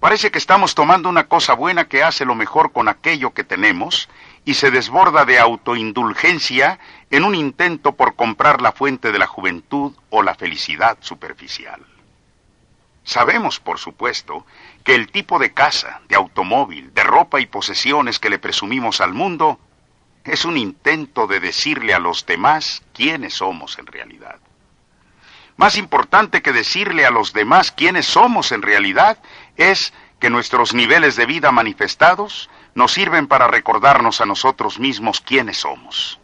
Parece 0.00 0.32
que 0.32 0.38
estamos 0.38 0.74
tomando 0.74 1.08
una 1.08 1.28
cosa 1.28 1.54
buena 1.54 1.84
que 1.84 2.02
hace 2.02 2.24
lo 2.24 2.34
mejor 2.34 2.72
con 2.72 2.88
aquello 2.88 3.32
que 3.32 3.44
tenemos 3.44 4.08
y 4.44 4.54
se 4.54 4.72
desborda 4.72 5.24
de 5.24 5.38
autoindulgencia 5.38 6.80
en 7.12 7.22
un 7.22 7.36
intento 7.36 7.92
por 7.92 8.16
comprar 8.16 8.60
la 8.60 8.72
fuente 8.72 9.12
de 9.12 9.20
la 9.20 9.28
juventud 9.28 9.92
o 10.10 10.24
la 10.24 10.34
felicidad 10.34 10.98
superficial. 11.00 11.80
Sabemos, 13.04 13.60
por 13.60 13.78
supuesto, 13.78 14.44
que 14.82 14.96
el 14.96 15.12
tipo 15.12 15.38
de 15.38 15.54
casa, 15.54 16.00
de 16.08 16.16
automóvil, 16.16 16.92
de 16.92 17.04
ropa 17.04 17.38
y 17.38 17.46
posesiones 17.46 18.18
que 18.18 18.30
le 18.30 18.40
presumimos 18.40 19.00
al 19.00 19.14
mundo 19.14 19.60
es 20.24 20.44
un 20.44 20.56
intento 20.56 21.26
de 21.26 21.40
decirle 21.40 21.94
a 21.94 21.98
los 21.98 22.26
demás 22.26 22.82
quiénes 22.92 23.34
somos 23.34 23.78
en 23.78 23.86
realidad. 23.86 24.38
Más 25.56 25.76
importante 25.76 26.42
que 26.42 26.52
decirle 26.52 27.04
a 27.04 27.10
los 27.10 27.32
demás 27.32 27.72
quiénes 27.72 28.06
somos 28.06 28.52
en 28.52 28.62
realidad 28.62 29.18
es 29.56 29.92
que 30.18 30.30
nuestros 30.30 30.74
niveles 30.74 31.16
de 31.16 31.26
vida 31.26 31.50
manifestados 31.50 32.48
nos 32.74 32.92
sirven 32.92 33.26
para 33.26 33.48
recordarnos 33.48 34.20
a 34.20 34.26
nosotros 34.26 34.78
mismos 34.78 35.20
quiénes 35.20 35.58
somos. 35.58 36.20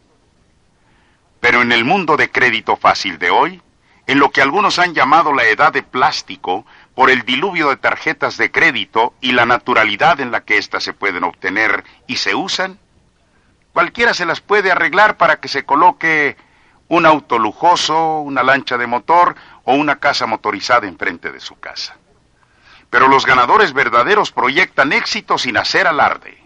Pero 1.40 1.62
en 1.62 1.72
el 1.72 1.84
mundo 1.84 2.16
de 2.16 2.30
crédito 2.30 2.76
fácil 2.76 3.18
de 3.18 3.30
hoy, 3.30 3.62
en 4.06 4.18
lo 4.18 4.30
que 4.30 4.40
algunos 4.40 4.78
han 4.78 4.94
llamado 4.94 5.34
la 5.34 5.44
edad 5.44 5.72
de 5.72 5.82
plástico 5.82 6.64
por 6.94 7.10
el 7.10 7.22
diluvio 7.22 7.68
de 7.68 7.76
tarjetas 7.76 8.38
de 8.38 8.50
crédito 8.50 9.12
y 9.20 9.32
la 9.32 9.44
naturalidad 9.44 10.20
en 10.20 10.30
la 10.30 10.44
que 10.44 10.56
éstas 10.56 10.82
se 10.82 10.94
pueden 10.94 11.24
obtener 11.24 11.84
y 12.06 12.16
se 12.16 12.34
usan, 12.34 12.78
Cualquiera 13.72 14.14
se 14.14 14.26
las 14.26 14.40
puede 14.40 14.70
arreglar 14.70 15.16
para 15.16 15.40
que 15.40 15.48
se 15.48 15.64
coloque 15.64 16.36
un 16.88 17.06
auto 17.06 17.38
lujoso, 17.38 18.20
una 18.20 18.42
lancha 18.42 18.78
de 18.78 18.86
motor 18.86 19.36
o 19.64 19.74
una 19.74 19.96
casa 19.96 20.26
motorizada 20.26 20.88
enfrente 20.88 21.30
de 21.30 21.40
su 21.40 21.58
casa. 21.60 21.96
Pero 22.90 23.08
los 23.08 23.26
ganadores 23.26 23.74
verdaderos 23.74 24.32
proyectan 24.32 24.92
éxito 24.92 25.36
sin 25.36 25.58
hacer 25.58 25.86
alarde. 25.86 26.42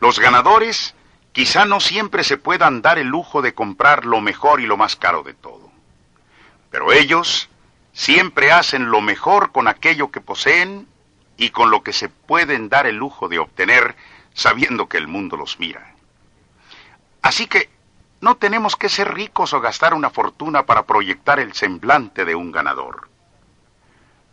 Los 0.00 0.18
ganadores 0.18 0.94
quizá 1.32 1.64
no 1.64 1.80
siempre 1.80 2.24
se 2.24 2.36
puedan 2.36 2.82
dar 2.82 2.98
el 2.98 3.08
lujo 3.08 3.40
de 3.40 3.54
comprar 3.54 4.04
lo 4.04 4.20
mejor 4.20 4.60
y 4.60 4.66
lo 4.66 4.76
más 4.76 4.96
caro 4.96 5.22
de 5.22 5.32
todo. 5.32 5.70
Pero 6.70 6.92
ellos 6.92 7.48
siempre 7.92 8.52
hacen 8.52 8.90
lo 8.90 9.00
mejor 9.00 9.52
con 9.52 9.68
aquello 9.68 10.10
que 10.10 10.20
poseen 10.20 10.86
y 11.36 11.50
con 11.50 11.70
lo 11.70 11.82
que 11.82 11.92
se 11.92 12.08
pueden 12.08 12.68
dar 12.68 12.86
el 12.86 12.96
lujo 12.96 13.28
de 13.28 13.38
obtener 13.38 13.96
sabiendo 14.34 14.88
que 14.88 14.98
el 14.98 15.08
mundo 15.08 15.36
los 15.36 15.58
mira. 15.58 15.91
Así 17.22 17.46
que 17.46 17.70
no 18.20 18.36
tenemos 18.36 18.76
que 18.76 18.88
ser 18.88 19.14
ricos 19.14 19.52
o 19.52 19.60
gastar 19.60 19.94
una 19.94 20.10
fortuna 20.10 20.64
para 20.64 20.84
proyectar 20.84 21.40
el 21.40 21.54
semblante 21.54 22.24
de 22.24 22.34
un 22.34 22.52
ganador. 22.52 23.08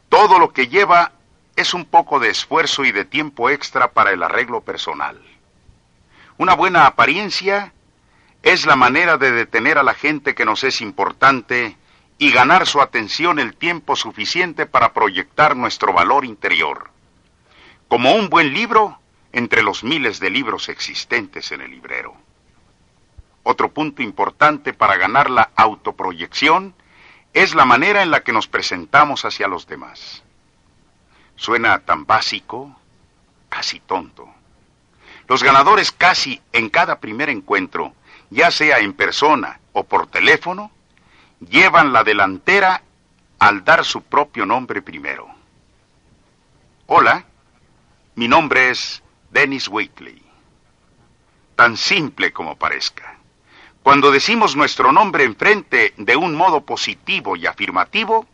Todo 0.10 0.39
lo 0.39 0.52
que 0.52 0.67
lleva 0.67 1.12
es 1.56 1.73
un 1.73 1.86
poco 1.86 2.19
de 2.19 2.30
esfuerzo 2.30 2.84
y 2.84 2.91
de 2.91 3.06
tiempo 3.06 3.49
extra 3.49 3.91
para 3.91 4.12
el 4.12 4.23
arreglo 4.23 4.62
personal. 4.62 5.19
Una 6.38 6.56
buena 6.56 6.86
apariencia 6.86 7.73
es 8.43 8.65
la 8.65 8.75
manera 8.75 9.17
de 9.17 9.32
detener 9.32 9.78
a 9.78 9.84
la 9.84 9.93
gente 9.93 10.34
que 10.34 10.45
nos 10.45 10.63
es 10.63 10.82
importante 10.82 11.75
y 12.17 12.32
ganar 12.32 12.65
su 12.65 12.82
atención 12.82 13.39
el 13.39 13.56
tiempo 13.56 13.95
suficiente 13.95 14.65
para 14.65 14.93
proyectar 14.93 15.56
nuestro 15.56 15.93
valor 15.93 16.25
interior. 16.25 16.89
Como 17.88 18.13
un 18.13 18.30
buen 18.30 18.54
libro 18.54 18.99
entre 19.32 19.63
los 19.63 19.84
miles 19.84 20.19
de 20.19 20.30
libros 20.30 20.69
existentes 20.69 21.52
en 21.52 21.62
el 21.62 21.71
librero. 21.71 22.15
Otro 23.49 23.71
punto 23.71 24.03
importante 24.03 24.73
para 24.73 24.95
ganar 24.95 25.31
la 25.31 25.49
autoproyección 25.55 26.75
es 27.33 27.55
la 27.55 27.65
manera 27.65 28.03
en 28.03 28.12
la 28.12 28.21
que 28.21 28.31
nos 28.31 28.47
presentamos 28.47 29.25
hacia 29.25 29.47
los 29.47 29.65
demás. 29.65 30.21
Suena 31.35 31.79
tan 31.79 32.05
básico, 32.05 32.79
casi 33.49 33.79
tonto. 33.79 34.29
Los 35.27 35.41
ganadores 35.41 35.91
casi 35.91 36.39
en 36.53 36.69
cada 36.69 36.99
primer 36.99 37.27
encuentro, 37.31 37.95
ya 38.29 38.51
sea 38.51 38.77
en 38.81 38.93
persona 38.93 39.59
o 39.73 39.83
por 39.83 40.05
teléfono, 40.05 40.69
llevan 41.39 41.91
la 41.91 42.03
delantera 42.03 42.83
al 43.39 43.63
dar 43.63 43.83
su 43.83 44.03
propio 44.03 44.45
nombre 44.45 44.83
primero. 44.83 45.27
Hola, 46.85 47.25
mi 48.13 48.27
nombre 48.27 48.69
es 48.69 49.01
Dennis 49.31 49.67
Waitley. 49.69 50.21
Tan 51.55 51.77
simple 51.77 52.31
como 52.31 52.55
parezca. 52.55 53.18
Cuando 53.89 54.12
decimos 54.12 54.56
nuestro 54.56 54.91
nombre 54.91 55.23
enfrente 55.23 55.95
de 55.97 56.15
un 56.15 56.36
modo 56.36 56.62
positivo 56.62 57.36
y 57.36 57.47
afirmativo, 57.47 58.28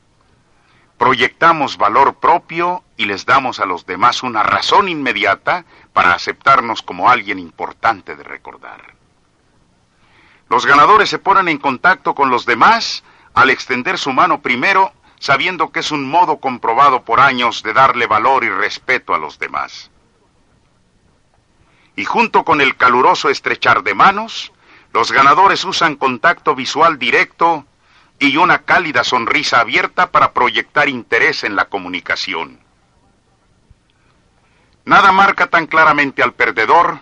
proyectamos 0.98 1.78
valor 1.78 2.16
propio 2.16 2.84
y 2.98 3.06
les 3.06 3.26
damos 3.26 3.62
a 3.62 3.66
los 3.66 3.86
demás 3.86 4.22
una 4.22 4.44
razón 4.44 4.90
inmediata 4.90 5.64
para 5.94 6.12
aceptarnos 6.12 6.82
como 6.82 7.10
alguien 7.10 7.40
importante 7.40 8.18
de 8.18 8.24
recordar. 8.24 8.96
Los 10.50 10.66
ganadores 10.66 11.10
se 11.10 11.20
ponen 11.20 11.48
en 11.48 11.58
contacto 11.58 12.16
con 12.16 12.30
los 12.30 12.46
demás 12.46 13.06
al 13.34 13.50
extender 13.50 13.98
su 13.98 14.12
mano 14.12 14.42
primero, 14.42 14.92
sabiendo 15.20 15.72
que 15.72 15.80
es 15.80 15.92
un 15.92 16.06
modo 16.06 16.42
comprobado 16.42 17.06
por 17.06 17.22
años 17.22 17.64
de 17.64 17.72
darle 17.72 18.08
valor 18.08 18.44
y 18.44 18.50
respeto 18.50 19.14
a 19.14 19.20
los 19.20 19.40
demás. 19.40 19.90
Y 21.96 22.04
junto 22.04 22.44
con 22.44 22.60
el 22.60 22.76
caluroso 22.76 23.30
estrechar 23.30 23.84
de 23.84 23.94
manos, 23.94 24.52
los 24.96 25.12
ganadores 25.12 25.66
usan 25.66 25.98
contacto 25.98 26.56
visual 26.56 26.98
directo 26.98 27.66
y 28.18 28.38
una 28.38 28.60
cálida 28.60 29.04
sonrisa 29.04 29.60
abierta 29.60 30.10
para 30.10 30.32
proyectar 30.32 30.88
interés 30.88 31.44
en 31.44 31.58
la 31.58 31.66
comunicación. 31.66 32.62
Nada 34.86 35.12
marca 35.12 35.48
tan 35.48 35.68
claramente 35.68 36.24
al 36.24 36.34
perdedor 36.34 37.02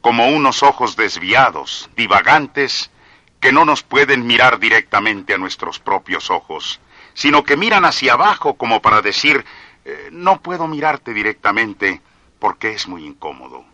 como 0.00 0.28
unos 0.28 0.62
ojos 0.62 0.96
desviados, 0.96 1.90
divagantes, 1.94 2.90
que 3.38 3.52
no 3.52 3.66
nos 3.66 3.82
pueden 3.82 4.26
mirar 4.26 4.58
directamente 4.58 5.34
a 5.34 5.38
nuestros 5.38 5.78
propios 5.78 6.30
ojos, 6.30 6.80
sino 7.12 7.44
que 7.44 7.58
miran 7.58 7.84
hacia 7.84 8.14
abajo 8.14 8.54
como 8.54 8.80
para 8.80 9.02
decir, 9.02 9.44
eh, 9.84 10.08
no 10.10 10.40
puedo 10.40 10.66
mirarte 10.66 11.12
directamente 11.12 12.00
porque 12.38 12.72
es 12.72 12.88
muy 12.88 13.04
incómodo 13.04 13.69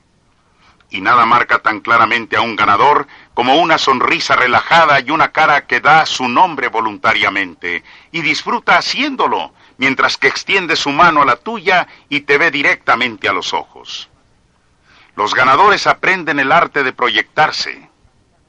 y 0.97 1.01
nada 1.03 1.27
marca 1.27 1.59
tan 1.59 1.81
claramente 1.81 2.37
a 2.37 2.41
un 2.41 2.57
ganador 2.57 3.07
como 3.35 3.57
una 3.57 3.77
sonrisa 3.77 4.35
relajada 4.35 4.99
y 5.01 5.11
una 5.11 5.31
cara 5.31 5.67
que 5.67 5.81
da 5.81 6.07
su 6.07 6.27
nombre 6.27 6.69
voluntariamente 6.69 7.85
y 8.13 8.23
disfruta 8.23 8.79
haciéndolo 8.79 9.53
mientras 9.77 10.17
que 10.17 10.29
extiende 10.29 10.75
su 10.75 10.91
mano 10.91 11.21
a 11.21 11.27
la 11.27 11.37
tuya 11.37 11.87
y 12.09 12.21
te 12.21 12.39
ve 12.39 12.51
directamente 12.51 13.29
a 13.29 13.35
los 13.35 13.53
ojos. 13.53 14.09
Los 15.17 15.35
ganadores 15.35 15.87
aprenden 15.87 16.41
el 16.41 16.51
arte 16.51 16.83
de 16.83 16.95
proyectarse, 16.95 17.91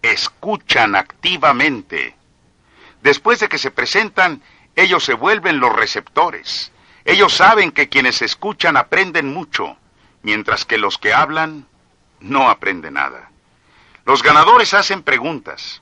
escuchan 0.01 0.95
activamente. 0.95 2.15
Después 3.01 3.41
de 3.41 3.49
que 3.49 3.57
se 3.57 3.71
presentan, 3.71 4.41
ellos 4.75 5.03
se 5.03 5.13
vuelven 5.13 5.59
los 5.59 5.75
receptores. 5.75 6.71
Ellos 7.03 7.33
saben 7.33 7.71
que 7.71 7.89
quienes 7.89 8.21
escuchan 8.21 8.77
aprenden 8.77 9.33
mucho, 9.33 9.75
mientras 10.23 10.63
que 10.63 10.77
los 10.77 10.97
que 10.97 11.13
hablan 11.13 11.67
no 12.19 12.49
aprende 12.49 12.91
nada. 12.91 13.31
Los 14.05 14.23
ganadores 14.23 14.73
hacen 14.73 15.03
preguntas. 15.03 15.81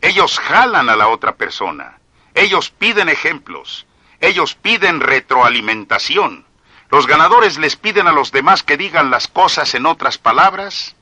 Ellos 0.00 0.38
jalan 0.38 0.88
a 0.88 0.96
la 0.96 1.08
otra 1.08 1.36
persona. 1.36 1.98
Ellos 2.34 2.70
piden 2.70 3.08
ejemplos. 3.08 3.86
Ellos 4.20 4.54
piden 4.54 5.00
retroalimentación. 5.00 6.44
Los 6.90 7.06
ganadores 7.06 7.58
les 7.58 7.76
piden 7.76 8.06
a 8.06 8.12
los 8.12 8.30
demás 8.30 8.62
que 8.62 8.76
digan 8.76 9.10
las 9.10 9.26
cosas 9.26 9.74
en 9.74 9.86
otras 9.86 10.18
palabras 10.18 10.94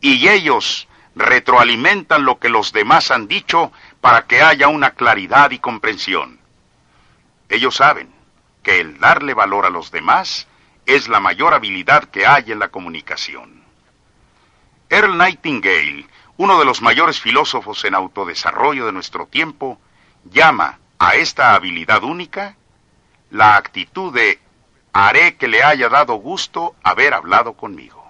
y 0.00 0.28
ellos 0.28 0.88
retroalimentan 1.14 2.24
lo 2.24 2.38
que 2.38 2.48
los 2.48 2.72
demás 2.72 3.10
han 3.10 3.28
dicho 3.28 3.72
para 4.00 4.26
que 4.26 4.40
haya 4.40 4.68
una 4.68 4.90
claridad 4.90 5.50
y 5.50 5.58
comprensión. 5.58 6.38
Ellos 7.48 7.74
saben 7.76 8.14
que 8.62 8.80
el 8.80 8.98
darle 8.98 9.34
valor 9.34 9.66
a 9.66 9.70
los 9.70 9.90
demás 9.90 10.46
es 10.86 11.08
la 11.08 11.20
mayor 11.20 11.54
habilidad 11.54 12.04
que 12.04 12.26
hay 12.26 12.52
en 12.52 12.60
la 12.60 12.68
comunicación. 12.68 13.57
Earl 14.90 15.16
Nightingale, 15.16 16.06
uno 16.36 16.58
de 16.58 16.64
los 16.64 16.80
mayores 16.82 17.20
filósofos 17.20 17.84
en 17.84 17.94
autodesarrollo 17.94 18.86
de 18.86 18.92
nuestro 18.92 19.26
tiempo, 19.26 19.78
llama 20.24 20.78
a 20.98 21.14
esta 21.14 21.54
habilidad 21.54 22.02
única 22.04 22.56
la 23.30 23.56
actitud 23.56 24.12
de 24.12 24.40
haré 24.92 25.36
que 25.36 25.48
le 25.48 25.62
haya 25.62 25.88
dado 25.88 26.14
gusto 26.14 26.74
haber 26.82 27.14
hablado 27.14 27.52
conmigo. 27.54 28.04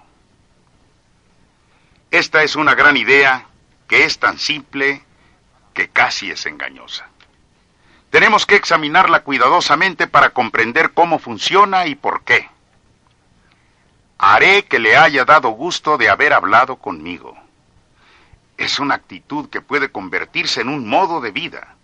Esta 2.11 2.43
es 2.43 2.55
una 2.55 2.73
gran 2.75 2.97
idea 2.97 3.45
que 3.87 4.05
es 4.05 4.17
tan 4.19 4.39
simple 4.39 5.03
que 5.73 5.89
casi 5.89 6.31
es 6.31 6.45
engañosa. 6.45 7.07
Tenemos 8.09 8.45
que 8.45 8.55
examinarla 8.55 9.21
cuidadosamente 9.21 10.07
para 10.07 10.31
comprender 10.31 10.93
cómo 10.93 11.19
funciona 11.19 11.85
y 11.85 11.95
por 11.95 12.23
qué. 12.23 12.49
Haré 14.21 14.65
que 14.65 14.79
le 14.79 14.97
haya 14.97 15.23
dado 15.23 15.51
gusto 15.51 15.97
de 15.97 16.09
haber 16.09 16.33
hablado 16.33 16.75
conmigo. 16.75 17.37
Es 18.57 18.77
una 18.79 18.95
actitud 18.95 19.49
que 19.49 19.61
puede 19.61 19.93
convertirse 19.93 20.59
en 20.59 20.67
un 20.67 20.85
modo 20.85 21.21
de 21.21 21.31
vida. 21.31 21.75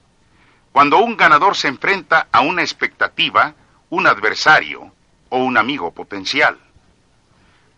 Cuando 0.74 0.98
un 0.98 1.16
ganador 1.16 1.56
se 1.56 1.70
enfrenta 1.70 2.28
a 2.34 2.42
una 2.42 2.62
expectativa, 2.62 3.54
un 3.90 4.06
adversario 4.06 4.92
o 5.30 5.38
un 5.38 5.58
amigo 5.58 5.92
potencial. 5.92 6.60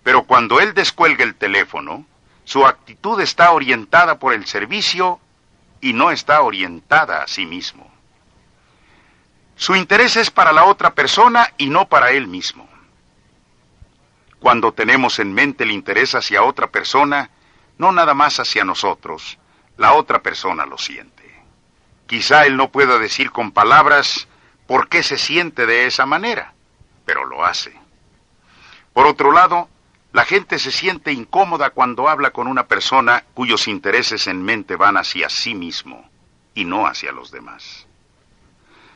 Pero 0.01 0.23
cuando 0.23 0.59
él 0.59 0.73
descuelga 0.73 1.23
el 1.23 1.35
teléfono, 1.35 2.07
su 2.43 2.65
actitud 2.65 3.21
está 3.21 3.51
orientada 3.51 4.17
por 4.17 4.33
el 4.33 4.47
servicio 4.47 5.19
y 5.81 5.93
no 5.93 6.09
está 6.09 6.41
orientada 6.41 7.21
a 7.21 7.27
sí 7.27 7.45
mismo. 7.45 7.91
Su 9.55 9.75
interés 9.75 10.15
es 10.15 10.31
para 10.31 10.51
la 10.51 10.65
otra 10.65 10.95
persona 10.95 11.53
y 11.59 11.69
no 11.69 11.87
para 11.87 12.09
él 12.09 12.25
mismo. 12.25 12.66
Cuando 14.39 14.71
tenemos 14.71 15.19
en 15.19 15.33
mente 15.33 15.63
el 15.63 15.71
interés 15.71 16.15
hacia 16.15 16.43
otra 16.43 16.67
persona, 16.67 17.31
no 17.77 17.91
nada 17.91 18.13
más 18.13 18.39
hacia 18.39 18.63
nosotros, 18.63 19.37
la 19.77 19.93
otra 19.93 20.21
persona 20.21 20.65
lo 20.65 20.77
siente. 20.77 21.23
Quizá 22.07 22.45
él 22.45 22.55
no 22.55 22.71
pueda 22.71 22.97
decir 22.99 23.31
con 23.31 23.51
palabras 23.51 24.27
por 24.65 24.89
qué 24.89 25.03
se 25.03 25.17
siente 25.17 25.65
de 25.65 25.87
esa 25.87 26.05
manera, 26.05 26.53
pero 27.05 27.25
lo 27.25 27.45
hace. 27.45 27.73
Por 28.93 29.07
otro 29.07 29.31
lado, 29.31 29.69
la 30.13 30.25
gente 30.25 30.57
se 30.57 30.71
siente 30.71 31.11
incómoda 31.11 31.71
cuando 31.71 32.07
habla 32.09 32.31
con 32.31 32.47
una 32.47 32.67
persona 32.67 33.25
cuyos 33.33 33.67
intereses 33.67 34.27
en 34.27 34.41
mente 34.41 34.75
van 34.75 34.97
hacia 34.97 35.29
sí 35.29 35.53
mismo 35.53 36.09
y 36.55 36.65
no 36.65 36.87
hacia 36.87 37.11
los 37.11 37.31
demás. 37.31 37.85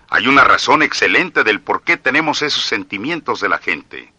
Hay 0.10 0.28
una 0.28 0.44
razón 0.44 0.82
excelente 0.82 1.44
del 1.44 1.62
por 1.62 1.84
qué 1.84 1.98
tenemos 1.98 2.42
esos 2.42 2.64
sentimientos 2.64 3.40
de 3.40 3.50
la 3.50 3.60
gente. 3.60 4.12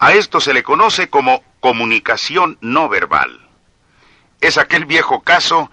A 0.00 0.14
esto 0.14 0.40
se 0.40 0.54
le 0.54 0.62
conoce 0.62 1.10
como 1.10 1.44
comunicación 1.60 2.56
no 2.62 2.88
verbal. 2.88 3.46
Es 4.40 4.56
aquel 4.56 4.86
viejo 4.86 5.20
caso 5.20 5.70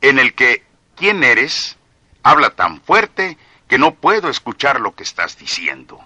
en 0.00 0.18
el 0.18 0.32
que 0.32 0.64
quién 0.96 1.22
eres 1.22 1.76
habla 2.22 2.56
tan 2.56 2.80
fuerte 2.80 3.36
que 3.68 3.76
no 3.76 3.94
puedo 3.94 4.30
escuchar 4.30 4.80
lo 4.80 4.94
que 4.94 5.02
estás 5.02 5.36
diciendo. 5.36 6.00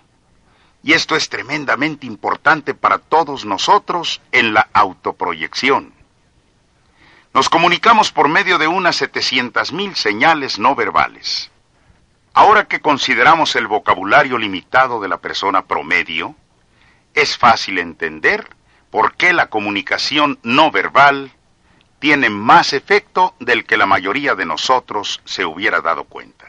Y 0.83 0.95
esto 0.95 1.15
es 1.15 1.29
tremendamente 1.29 2.05
importante 2.05 2.75
para 2.75 2.99
todos 2.99 3.45
nosotros 3.45 4.21
en 4.33 4.55
la 4.55 4.69
autoproyección. 4.73 5.95
Nos 7.33 7.49
comunicamos 7.49 8.11
por 8.11 8.29
medio 8.29 8.59
de 8.59 8.67
unas 8.67 9.01
700.000 9.01 9.95
señales 9.95 10.59
no 10.59 10.75
verbales. 10.75 11.53
Ahora 12.35 12.67
que 12.67 12.81
consideramos 12.81 13.55
el 13.55 13.69
vocabulario 13.69 14.37
limitado 14.37 15.01
de 15.01 15.09
la 15.09 15.19
persona 15.19 15.67
promedio, 15.67 16.35
es 17.15 17.37
fácil 17.37 17.79
entender 17.79 18.49
por 18.91 19.15
qué 19.17 19.33
la 19.33 19.47
comunicación 19.49 20.39
no 20.43 20.71
verbal 20.71 21.33
tiene 21.99 22.31
más 22.31 22.73
efecto 22.73 23.35
del 23.39 23.65
que 23.65 23.77
la 23.77 23.87
mayoría 23.87 24.35
de 24.35 24.45
nosotros 24.45 25.21
se 25.25 25.45
hubiera 25.45 25.81
dado 25.81 26.05
cuenta. 26.05 26.47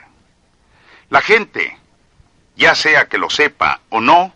La 1.10 1.22
gente 1.22 1.78
ya 2.56 2.76
sea 2.76 3.08
que 3.08 3.18
lo 3.18 3.30
sepa 3.30 3.82
o 3.90 4.02
no, 4.02 4.34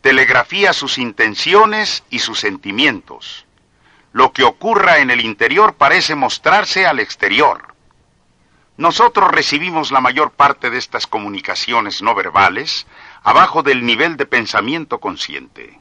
telegrafía 0.00 0.72
sus 0.72 0.98
intenciones 0.98 2.04
y 2.10 2.18
sus 2.18 2.40
sentimientos. 2.40 3.46
Lo 4.12 4.32
que 4.32 4.44
ocurra 4.44 4.98
en 4.98 5.10
el 5.10 5.20
interior 5.20 5.74
parece 5.74 6.14
mostrarse 6.14 6.86
al 6.86 6.98
exterior. 6.98 7.71
Nosotros 8.76 9.30
recibimos 9.30 9.92
la 9.92 10.00
mayor 10.00 10.30
parte 10.30 10.70
de 10.70 10.78
estas 10.78 11.06
comunicaciones 11.06 12.02
no 12.02 12.14
verbales 12.14 12.86
abajo 13.22 13.62
del 13.62 13.84
nivel 13.84 14.16
de 14.16 14.26
pensamiento 14.26 14.98
consciente. 14.98 15.78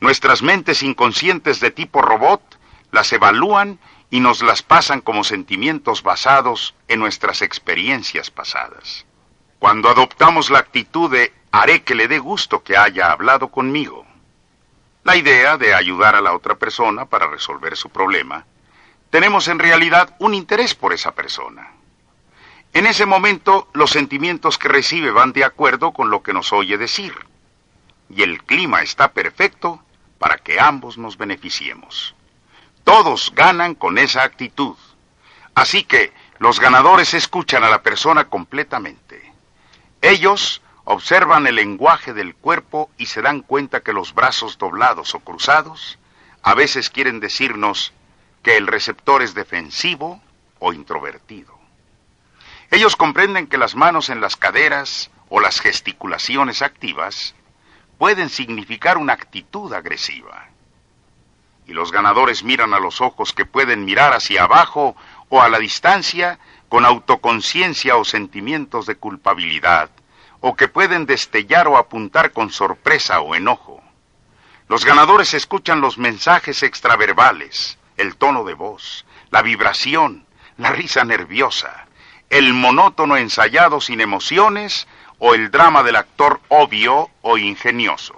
Nuestras 0.00 0.42
mentes 0.42 0.82
inconscientes 0.82 1.60
de 1.60 1.70
tipo 1.70 2.00
robot 2.00 2.42
las 2.90 3.12
evalúan 3.12 3.78
y 4.08 4.20
nos 4.20 4.42
las 4.42 4.62
pasan 4.62 5.02
como 5.02 5.24
sentimientos 5.24 6.02
basados 6.02 6.74
en 6.88 7.00
nuestras 7.00 7.42
experiencias 7.42 8.30
pasadas. 8.30 9.04
Cuando 9.58 9.90
adoptamos 9.90 10.48
la 10.48 10.58
actitud 10.58 11.10
de 11.10 11.34
haré 11.52 11.82
que 11.82 11.94
le 11.94 12.08
dé 12.08 12.18
gusto 12.18 12.62
que 12.62 12.78
haya 12.78 13.12
hablado 13.12 13.48
conmigo, 13.48 14.06
la 15.04 15.16
idea 15.16 15.58
de 15.58 15.74
ayudar 15.74 16.16
a 16.16 16.22
la 16.22 16.34
otra 16.34 16.56
persona 16.56 17.04
para 17.04 17.28
resolver 17.28 17.76
su 17.76 17.90
problema, 17.90 18.46
tenemos 19.10 19.48
en 19.48 19.58
realidad 19.58 20.16
un 20.18 20.32
interés 20.32 20.74
por 20.74 20.94
esa 20.94 21.12
persona. 21.12 21.72
En 22.72 22.86
ese 22.86 23.04
momento 23.04 23.68
los 23.72 23.90
sentimientos 23.90 24.56
que 24.56 24.68
recibe 24.68 25.10
van 25.10 25.32
de 25.32 25.44
acuerdo 25.44 25.92
con 25.92 26.10
lo 26.10 26.22
que 26.22 26.32
nos 26.32 26.52
oye 26.52 26.78
decir, 26.78 27.14
y 28.08 28.22
el 28.22 28.42
clima 28.44 28.82
está 28.82 29.12
perfecto 29.12 29.82
para 30.18 30.38
que 30.38 30.60
ambos 30.60 30.96
nos 30.96 31.16
beneficiemos. 31.16 32.14
Todos 32.84 33.32
ganan 33.34 33.74
con 33.74 33.98
esa 33.98 34.22
actitud. 34.22 34.76
Así 35.54 35.84
que 35.84 36.12
los 36.38 36.60
ganadores 36.60 37.14
escuchan 37.14 37.64
a 37.64 37.70
la 37.70 37.82
persona 37.82 38.28
completamente. 38.28 39.32
Ellos 40.00 40.62
observan 40.84 41.46
el 41.46 41.56
lenguaje 41.56 42.14
del 42.14 42.34
cuerpo 42.34 42.90
y 42.96 43.06
se 43.06 43.20
dan 43.20 43.42
cuenta 43.42 43.80
que 43.80 43.92
los 43.92 44.14
brazos 44.14 44.58
doblados 44.58 45.14
o 45.14 45.20
cruzados 45.20 45.98
a 46.42 46.54
veces 46.54 46.88
quieren 46.88 47.20
decirnos 47.20 47.92
que 48.42 48.56
el 48.56 48.66
receptor 48.66 49.22
es 49.22 49.34
defensivo 49.34 50.22
o 50.58 50.72
introvertido. 50.72 51.59
Ellos 52.70 52.94
comprenden 52.94 53.48
que 53.48 53.58
las 53.58 53.74
manos 53.74 54.10
en 54.10 54.20
las 54.20 54.36
caderas 54.36 55.10
o 55.28 55.40
las 55.40 55.60
gesticulaciones 55.60 56.62
activas 56.62 57.34
pueden 57.98 58.30
significar 58.30 58.96
una 58.96 59.12
actitud 59.12 59.72
agresiva. 59.72 60.48
Y 61.66 61.72
los 61.72 61.90
ganadores 61.90 62.44
miran 62.44 62.72
a 62.72 62.78
los 62.78 63.00
ojos 63.00 63.32
que 63.32 63.44
pueden 63.44 63.84
mirar 63.84 64.12
hacia 64.12 64.44
abajo 64.44 64.96
o 65.28 65.42
a 65.42 65.48
la 65.48 65.58
distancia 65.58 66.38
con 66.68 66.84
autoconciencia 66.84 67.96
o 67.96 68.04
sentimientos 68.04 68.86
de 68.86 68.94
culpabilidad, 68.94 69.90
o 70.40 70.54
que 70.54 70.68
pueden 70.68 71.06
destellar 71.06 71.66
o 71.66 71.76
apuntar 71.76 72.32
con 72.32 72.50
sorpresa 72.50 73.20
o 73.20 73.34
enojo. 73.34 73.82
Los 74.68 74.84
ganadores 74.84 75.34
escuchan 75.34 75.80
los 75.80 75.98
mensajes 75.98 76.62
extraverbales, 76.62 77.78
el 77.96 78.16
tono 78.16 78.44
de 78.44 78.54
voz, 78.54 79.04
la 79.30 79.42
vibración, 79.42 80.24
la 80.56 80.70
risa 80.70 81.04
nerviosa, 81.04 81.88
el 82.30 82.54
monótono 82.54 83.16
ensayado 83.16 83.80
sin 83.80 84.00
emociones 84.00 84.86
o 85.18 85.34
el 85.34 85.50
drama 85.50 85.82
del 85.82 85.96
actor 85.96 86.40
obvio 86.48 87.10
o 87.22 87.36
ingenioso. 87.36 88.14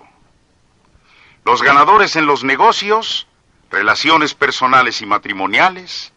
Los 1.45 1.63
ganadores 1.63 2.15
en 2.15 2.27
los 2.27 2.45
negocios, 2.45 3.27
relaciones 3.71 4.35
personales 4.35 5.01
y 5.01 5.07
matrimoniales, 5.07 6.13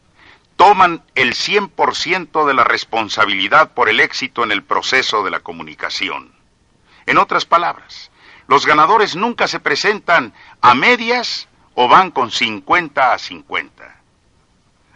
toman 0.57 1.03
el 1.15 1.33
100% 1.33 2.45
de 2.45 2.53
la 2.53 2.63
responsabilidad 2.63 3.73
por 3.73 3.89
el 3.89 3.99
éxito 3.99 4.43
en 4.43 4.51
el 4.51 4.63
proceso 4.63 5.23
de 5.23 5.31
la 5.31 5.39
comunicación. 5.39 6.33
En 7.05 7.17
otras 7.17 7.45
palabras, 7.45 8.11
los 8.47 8.65
ganadores 8.65 9.15
nunca 9.15 9.47
se 9.47 9.59
presentan 9.59 10.33
a 10.61 10.75
medias 10.75 11.47
o 11.73 11.87
van 11.87 12.11
con 12.11 12.31
50 12.31 13.13
a 13.13 13.17
50. 13.17 13.95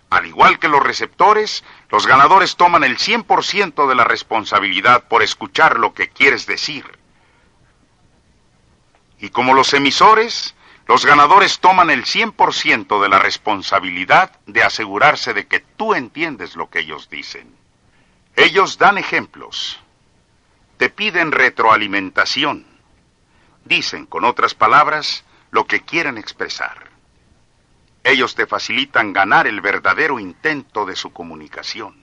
Al 0.09 0.25
igual 0.25 0.59
que 0.59 0.67
los 0.67 0.81
receptores, 0.81 1.63
los 1.89 2.05
ganadores 2.05 2.55
toman 2.55 2.83
el 2.83 2.97
100% 2.97 3.87
de 3.87 3.95
la 3.95 4.03
responsabilidad 4.03 5.07
por 5.07 5.23
escuchar 5.23 5.79
lo 5.79 5.93
que 5.93 6.09
quieres 6.09 6.45
decir. 6.45 6.85
Y 9.19 9.29
como 9.29 9.53
los 9.53 9.73
emisores, 9.73 10.55
los 10.87 11.05
ganadores 11.05 11.59
toman 11.59 11.89
el 11.89 12.05
100% 12.05 13.01
de 13.01 13.09
la 13.09 13.19
responsabilidad 13.19 14.39
de 14.45 14.63
asegurarse 14.63 15.33
de 15.33 15.47
que 15.47 15.59
tú 15.59 15.93
entiendes 15.93 16.55
lo 16.55 16.69
que 16.69 16.79
ellos 16.79 17.09
dicen. 17.09 17.55
Ellos 18.35 18.77
dan 18.77 18.97
ejemplos. 18.97 19.79
te 20.77 20.89
piden 20.89 21.33
retroalimentación. 21.33 22.65
Dicen, 23.65 24.05
con 24.05 24.23
otras 24.23 24.53
palabras, 24.53 25.25
lo 25.51 25.65
que 25.65 25.81
quieren 25.81 26.17
expresar. 26.17 26.88
Ellos 28.03 28.35
te 28.35 28.47
facilitan 28.47 29.13
ganar 29.13 29.47
el 29.47 29.61
verdadero 29.61 30.19
intento 30.19 30.85
de 30.85 30.95
su 30.95 31.11
comunicación. 31.11 31.95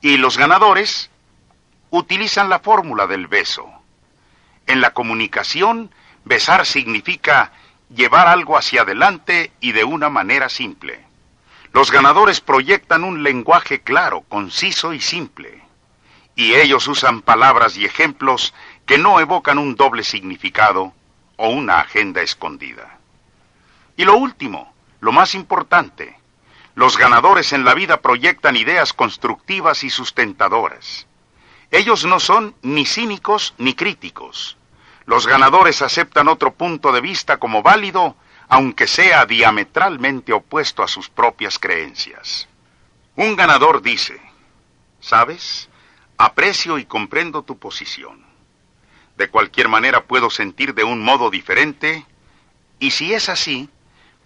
Y 0.00 0.16
los 0.18 0.38
ganadores 0.38 1.10
utilizan 1.90 2.48
la 2.48 2.60
fórmula 2.60 3.06
del 3.06 3.26
beso. 3.26 3.66
En 4.66 4.80
la 4.80 4.92
comunicación, 4.92 5.90
besar 6.24 6.66
significa 6.66 7.52
llevar 7.88 8.28
algo 8.28 8.56
hacia 8.56 8.82
adelante 8.82 9.52
y 9.60 9.72
de 9.72 9.84
una 9.84 10.08
manera 10.08 10.48
simple. 10.48 11.04
Los 11.72 11.90
ganadores 11.90 12.40
proyectan 12.40 13.04
un 13.04 13.22
lenguaje 13.22 13.80
claro, 13.80 14.22
conciso 14.22 14.92
y 14.92 15.00
simple. 15.00 15.62
Y 16.34 16.54
ellos 16.54 16.88
usan 16.88 17.22
palabras 17.22 17.76
y 17.76 17.84
ejemplos 17.84 18.54
que 18.86 18.98
no 18.98 19.20
evocan 19.20 19.58
un 19.58 19.74
doble 19.74 20.02
significado 20.02 20.94
o 21.36 21.48
una 21.48 21.80
agenda 21.80 22.22
escondida. 22.22 22.95
Y 23.96 24.04
lo 24.04 24.16
último, 24.16 24.74
lo 25.00 25.12
más 25.12 25.34
importante, 25.34 26.18
los 26.74 26.98
ganadores 26.98 27.52
en 27.52 27.64
la 27.64 27.74
vida 27.74 28.02
proyectan 28.02 28.56
ideas 28.56 28.92
constructivas 28.92 29.82
y 29.82 29.90
sustentadoras. 29.90 31.06
Ellos 31.70 32.04
no 32.04 32.20
son 32.20 32.54
ni 32.62 32.84
cínicos 32.84 33.54
ni 33.58 33.74
críticos. 33.74 34.58
Los 35.06 35.26
ganadores 35.26 35.82
aceptan 35.82 36.28
otro 36.28 36.52
punto 36.52 36.92
de 36.92 37.00
vista 37.00 37.38
como 37.38 37.62
válido, 37.62 38.16
aunque 38.48 38.86
sea 38.86 39.24
diametralmente 39.24 40.32
opuesto 40.32 40.82
a 40.82 40.88
sus 40.88 41.08
propias 41.08 41.58
creencias. 41.58 42.48
Un 43.16 43.34
ganador 43.34 43.80
dice, 43.80 44.20
¿sabes? 45.00 45.70
Aprecio 46.18 46.78
y 46.78 46.84
comprendo 46.84 47.42
tu 47.42 47.58
posición. 47.58 48.24
De 49.16 49.28
cualquier 49.28 49.68
manera 49.68 50.04
puedo 50.04 50.28
sentir 50.28 50.74
de 50.74 50.84
un 50.84 51.02
modo 51.02 51.30
diferente, 51.30 52.04
y 52.78 52.90
si 52.90 53.14
es 53.14 53.30
así, 53.30 53.70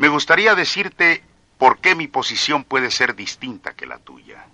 me 0.00 0.08
gustaría 0.08 0.54
decirte 0.54 1.22
por 1.58 1.76
qué 1.76 1.94
mi 1.94 2.06
posición 2.06 2.64
puede 2.64 2.90
ser 2.90 3.14
distinta 3.14 3.74
que 3.74 3.84
la 3.84 3.98
tuya. 3.98 4.46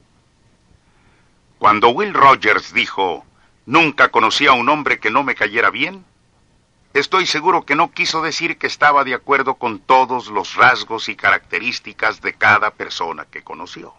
Cuando 1.60 1.90
Will 1.90 2.12
Rogers 2.12 2.72
dijo, 2.72 3.24
nunca 3.64 4.08
conocí 4.08 4.48
a 4.48 4.54
un 4.54 4.68
hombre 4.68 4.98
que 4.98 5.12
no 5.12 5.22
me 5.22 5.36
cayera 5.36 5.70
bien, 5.70 6.04
estoy 6.94 7.26
seguro 7.26 7.64
que 7.64 7.76
no 7.76 7.92
quiso 7.92 8.22
decir 8.22 8.58
que 8.58 8.66
estaba 8.66 9.04
de 9.04 9.14
acuerdo 9.14 9.54
con 9.54 9.78
todos 9.78 10.26
los 10.26 10.56
rasgos 10.56 11.08
y 11.08 11.14
características 11.14 12.20
de 12.20 12.34
cada 12.34 12.72
persona 12.72 13.24
que 13.30 13.44
conoció. 13.44 13.94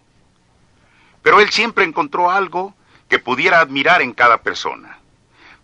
Pero 1.24 1.40
él 1.40 1.50
siempre 1.52 1.86
encontró 1.86 2.30
algo 2.30 2.76
que 3.08 3.20
pudiera 3.20 3.62
admirar 3.62 4.02
en 4.02 4.12
cada 4.12 4.42
persona, 4.42 5.00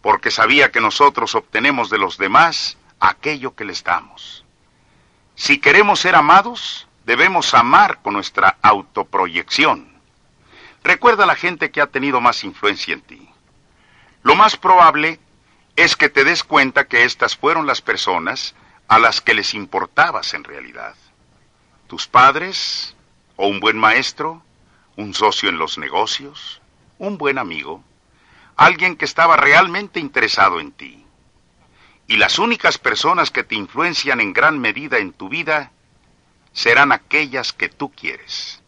porque 0.02 0.32
sabía 0.32 0.72
que 0.72 0.80
nosotros 0.80 1.36
obtenemos 1.36 1.90
de 1.90 1.98
los 1.98 2.18
demás 2.18 2.78
aquello 3.02 3.54
que 3.54 3.66
les 3.66 3.84
damos. 3.84 4.43
Si 5.36 5.60
queremos 5.60 6.00
ser 6.00 6.16
amados, 6.16 6.88
debemos 7.06 7.54
amar 7.54 8.02
con 8.02 8.14
nuestra 8.14 8.58
autoproyección. 8.62 9.92
Recuerda 10.84 11.24
a 11.24 11.28
la 11.28 11.36
gente 11.36 11.72
que 11.72 11.82
ha 11.82 11.88
tenido 11.88 12.22
más 12.22 12.44
influencia 12.44 12.94
en 12.94 13.02
ti. 13.02 13.30
Lo 14.22 14.36
más 14.36 14.58
probable 14.58 15.20
es 15.76 15.96
que 15.96 16.10
te 16.10 16.24
des 16.24 16.44
cuenta 16.44 16.88
que 16.88 17.04
estas 17.04 17.36
fueron 17.36 17.66
las 17.66 17.82
personas 17.82 18.56
a 18.88 19.00
las 19.00 19.22
que 19.22 19.34
les 19.34 19.54
importabas 19.54 20.34
en 20.34 20.44
realidad. 20.44 20.96
Tus 21.88 22.08
padres, 22.08 22.96
o 23.36 23.48
un 23.48 23.60
buen 23.60 23.78
maestro, 23.78 24.44
un 24.96 25.14
socio 25.14 25.50
en 25.50 25.58
los 25.58 25.78
negocios, 25.78 26.62
un 27.00 27.18
buen 27.18 27.38
amigo, 27.38 27.84
alguien 28.56 28.96
que 28.96 29.06
estaba 29.06 29.36
realmente 29.36 30.00
interesado 30.00 30.60
en 30.60 30.72
ti. 30.72 31.03
Y 32.08 32.18
las 32.18 32.40
únicas 32.40 32.78
personas 32.78 33.32
que 33.32 33.44
te 33.44 33.56
influencian 33.56 34.20
en 34.20 34.34
gran 34.34 34.60
medida 34.60 34.98
en 34.98 35.14
tu 35.14 35.30
vida 35.30 35.72
serán 36.52 36.92
aquellas 36.92 37.54
que 37.54 37.70
tú 37.70 37.92
quieres. 37.92 38.62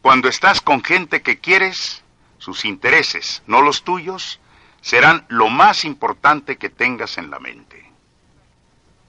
Cuando 0.00 0.28
estás 0.28 0.60
con 0.60 0.82
gente 0.82 1.22
que 1.22 1.38
quieres, 1.38 2.02
sus 2.38 2.64
intereses, 2.64 3.42
no 3.46 3.62
los 3.62 3.84
tuyos, 3.84 4.40
serán 4.80 5.24
lo 5.28 5.48
más 5.48 5.84
importante 5.84 6.56
que 6.56 6.68
tengas 6.68 7.18
en 7.18 7.30
la 7.30 7.38
mente. 7.38 7.90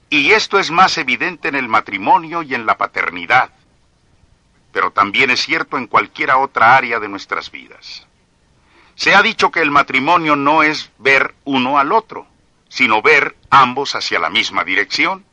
Y 0.08 0.30
esto 0.30 0.60
es 0.60 0.70
más 0.70 0.96
evidente 0.98 1.48
en 1.48 1.56
el 1.56 1.68
matrimonio 1.68 2.42
y 2.42 2.54
en 2.54 2.66
la 2.66 2.78
paternidad, 2.78 3.50
pero 4.72 4.92
también 4.92 5.30
es 5.30 5.40
cierto 5.42 5.76
en 5.76 5.88
cualquiera 5.88 6.38
otra 6.38 6.76
área 6.76 7.00
de 7.00 7.08
nuestras 7.08 7.50
vidas. 7.50 8.06
Se 8.94 9.14
ha 9.14 9.22
dicho 9.22 9.50
que 9.50 9.60
el 9.60 9.72
matrimonio 9.72 10.36
no 10.36 10.62
es 10.62 10.92
ver 10.98 11.34
uno 11.44 11.78
al 11.78 11.90
otro, 11.90 12.28
sino 12.74 13.02
ver 13.02 13.36
ambos 13.50 13.94
hacia 13.94 14.18
la 14.18 14.30
misma 14.30 14.64
dirección. 14.64 15.24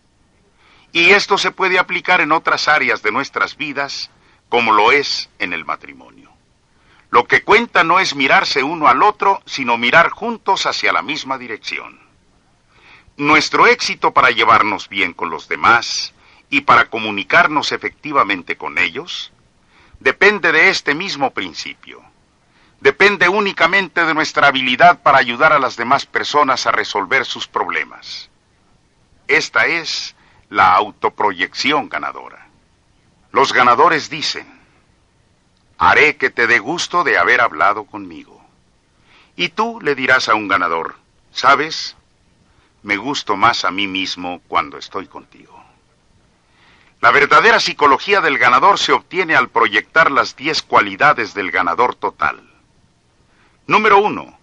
Y 0.92 1.10
esto 1.10 1.40
se 1.40 1.50
puede 1.50 1.80
aplicar 1.80 2.22
en 2.22 2.32
otras 2.32 2.68
áreas 2.68 3.02
de 3.02 3.12
nuestras 3.12 3.58
vidas, 3.58 4.12
como 4.48 4.72
lo 4.74 4.92
es 4.92 5.28
en 5.40 5.52
el 5.52 5.66
matrimonio. 5.66 6.30
Lo 7.10 7.26
que 7.26 7.42
cuenta 7.42 7.84
no 7.84 8.00
es 8.00 8.14
mirarse 8.14 8.62
uno 8.62 8.88
al 8.88 9.02
otro, 9.02 9.42
sino 9.48 9.76
mirar 9.80 10.12
juntos 10.12 10.68
hacia 10.68 10.94
la 10.94 11.02
misma 11.02 11.40
dirección. 11.40 12.00
Nuestro 13.18 13.66
éxito 13.66 14.14
para 14.14 14.30
llevarnos 14.30 14.88
bien 14.88 15.12
con 15.12 15.32
los 15.32 15.48
demás 15.48 16.14
y 16.52 16.62
para 16.62 16.92
comunicarnos 16.92 17.72
efectivamente 17.72 18.56
con 18.56 18.78
ellos 18.78 19.32
depende 20.00 20.52
de 20.52 20.70
este 20.70 20.94
mismo 20.94 21.32
principio 21.32 22.11
depende 22.82 23.30
únicamente 23.30 24.04
de 24.04 24.14
nuestra 24.14 24.48
habilidad 24.48 25.02
para 25.02 25.20
ayudar 25.20 25.54
a 25.54 25.60
las 25.60 25.78
demás 25.78 26.06
personas 26.06 26.66
a 26.66 26.72
resolver 26.72 27.26
sus 27.26 27.48
problemas. 27.48 28.30
Esta 29.28 29.68
es 29.68 30.16
la 30.50 30.74
autoproyección 30.74 31.88
ganadora. 31.88 32.48
Los 33.32 33.54
ganadores 33.54 34.10
dicen, 34.10 34.46
haré 35.78 36.18
que 36.18 36.32
te 36.32 36.48
dé 36.48 36.60
gusto 36.60 37.04
de 37.04 37.18
haber 37.18 37.40
hablado 37.40 37.86
conmigo. 37.86 38.44
Y 39.36 39.50
tú 39.50 39.80
le 39.82 39.96
dirás 39.96 40.28
a 40.28 40.36
un 40.36 40.48
ganador, 40.48 40.96
¿sabes? 41.32 41.96
Me 42.84 42.98
gusto 42.98 43.38
más 43.38 43.64
a 43.64 43.72
mí 43.72 43.88
mismo 43.88 44.42
cuando 44.48 44.78
estoy 44.78 45.08
contigo. 45.08 45.64
La 47.00 47.12
verdadera 47.12 47.60
psicología 47.60 48.22
del 48.22 48.38
ganador 48.38 48.80
se 48.80 48.92
obtiene 48.92 49.36
al 49.36 49.50
proyectar 49.50 50.12
las 50.12 50.36
diez 50.36 50.62
cualidades 50.62 51.34
del 51.34 51.52
ganador 51.52 51.96
total. 51.96 52.51
Número 53.72 54.00
uno, 54.00 54.38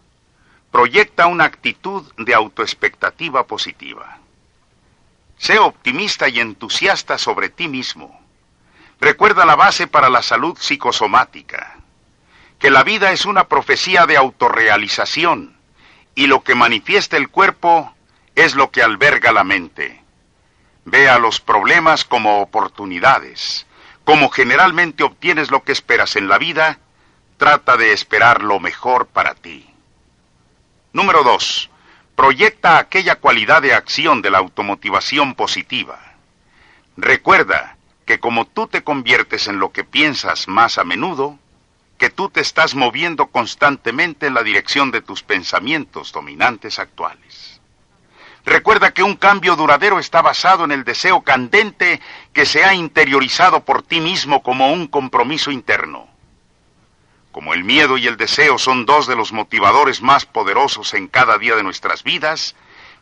proyecta 0.71 1.27
una 1.27 1.45
actitud 1.45 2.03
de 2.17 2.33
autoexpectativa 2.33 3.47
positiva. 3.47 4.21
Sé 5.37 5.59
optimista 5.59 6.31
y 6.31 6.41
entusiasta 6.41 7.19
sobre 7.19 7.51
ti 7.51 7.69
mismo. 7.69 8.19
Recuerda 8.99 9.45
la 9.45 9.55
base 9.55 9.87
para 9.87 10.09
la 10.09 10.23
salud 10.23 10.57
psicosomática, 10.59 11.77
que 12.59 12.71
la 12.71 12.85
vida 12.85 13.13
es 13.13 13.27
una 13.27 13.49
profecía 13.49 14.07
de 14.07 14.17
autorrealización 14.17 15.59
y 16.15 16.27
lo 16.27 16.43
que 16.43 16.55
manifiesta 16.55 17.19
el 17.19 17.29
cuerpo 17.29 17.95
es 18.35 18.55
lo 18.55 18.71
que 18.71 18.83
alberga 18.83 19.31
la 19.31 19.45
mente. 19.45 20.03
Ve 20.87 21.11
a 21.11 21.19
los 21.19 21.39
problemas 21.39 22.07
como 22.07 22.41
oportunidades. 22.41 23.67
Como 24.05 24.31
generalmente 24.31 25.05
obtienes 25.05 25.51
lo 25.51 25.65
que 25.65 25.73
esperas 25.73 26.17
en 26.17 26.29
la 26.29 26.39
vida, 26.39 26.79
Trata 27.39 27.77
de 27.77 27.93
esperar 27.93 28.43
lo 28.43 28.59
mejor 28.59 29.07
para 29.07 29.37
ti. 29.37 29.65
Número 30.93 31.23
2. 31.23 31.71
Proyecta 32.17 32.79
aquella 32.79 33.15
cualidad 33.21 33.63
de 33.63 33.75
acción 33.75 34.23
de 34.23 34.31
la 34.33 34.39
automotivación 34.39 35.37
positiva. 35.37 36.01
Recuerda 36.97 37.77
que 38.05 38.19
como 38.19 38.45
tú 38.45 38.67
te 38.67 38.83
conviertes 38.83 39.47
en 39.47 39.61
lo 39.61 39.71
que 39.71 39.85
piensas 39.85 40.49
más 40.49 40.79
a 40.79 40.85
menudo, 40.85 41.39
que 41.97 42.11
tú 42.11 42.29
te 42.29 42.41
estás 42.41 42.75
moviendo 42.75 43.29
constantemente 43.29 44.27
en 44.27 44.35
la 44.35 44.43
dirección 44.43 44.91
de 44.91 45.01
tus 45.01 45.23
pensamientos 45.23 46.11
dominantes 46.11 46.81
actuales. 46.81 47.61
Recuerda 48.45 48.93
que 48.93 49.05
un 49.05 49.15
cambio 49.15 49.55
duradero 49.55 50.01
está 50.01 50.23
basado 50.23 50.65
en 50.65 50.73
el 50.73 50.83
deseo 50.83 51.23
candente 51.23 52.01
que 52.33 52.47
se 52.47 52.65
ha 52.65 52.75
interiorizado 52.75 53.65
por 53.65 53.85
ti 53.85 54.01
mismo 54.01 54.43
como 54.43 54.73
un 54.73 54.89
compromiso 54.89 55.53
interno. 55.53 56.18
Como 57.33 57.55
el 57.55 57.65
miedo 57.65 57.99
y 57.99 58.07
el 58.07 58.17
deseo 58.17 58.59
son 58.59 58.87
dos 58.87 59.07
de 59.07 59.17
los 59.17 59.33
motivadores 59.33 60.01
más 60.03 60.27
poderosos 60.27 60.95
en 60.95 61.09
cada 61.09 61.39
día 61.39 61.57
de 61.57 61.63
nuestras 61.63 62.03
vidas, 62.03 62.57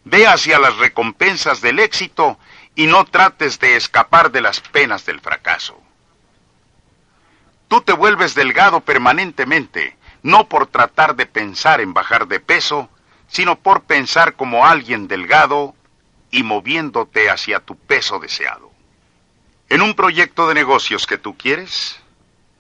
ve 0.05 0.27
hacia 0.27 0.59
las 0.59 0.77
recompensas 0.77 1.61
del 1.61 1.79
éxito 1.79 2.39
y 2.75 2.87
no 2.87 3.05
trates 3.05 3.59
de 3.59 3.77
escapar 3.77 4.31
de 4.31 4.41
las 4.41 4.61
penas 4.61 5.07
del 5.07 5.21
fracaso. 5.21 5.81
Tú 7.69 7.81
te 7.81 7.93
vuelves 7.93 8.35
delgado 8.35 8.81
permanentemente, 8.81 9.97
no 10.23 10.49
por 10.49 10.67
tratar 10.67 11.17
de 11.17 11.27
pensar 11.27 11.81
en 11.81 11.95
bajar 11.95 12.29
de 12.29 12.41
peso, 12.41 12.89
sino 13.29 13.57
por 13.57 13.83
pensar 13.83 14.35
como 14.35 14.67
alguien 14.67 15.09
delgado 15.09 15.75
y 16.31 16.43
moviéndote 16.43 17.31
hacia 17.31 17.61
tu 17.61 17.77
peso 17.77 18.19
deseado. 18.19 18.71
En 19.69 19.83
un 19.83 19.95
proyecto 19.95 20.47
de 20.47 20.55
negocios 20.55 21.07
que 21.07 21.19
tú 21.19 21.37
quieres, 21.37 22.01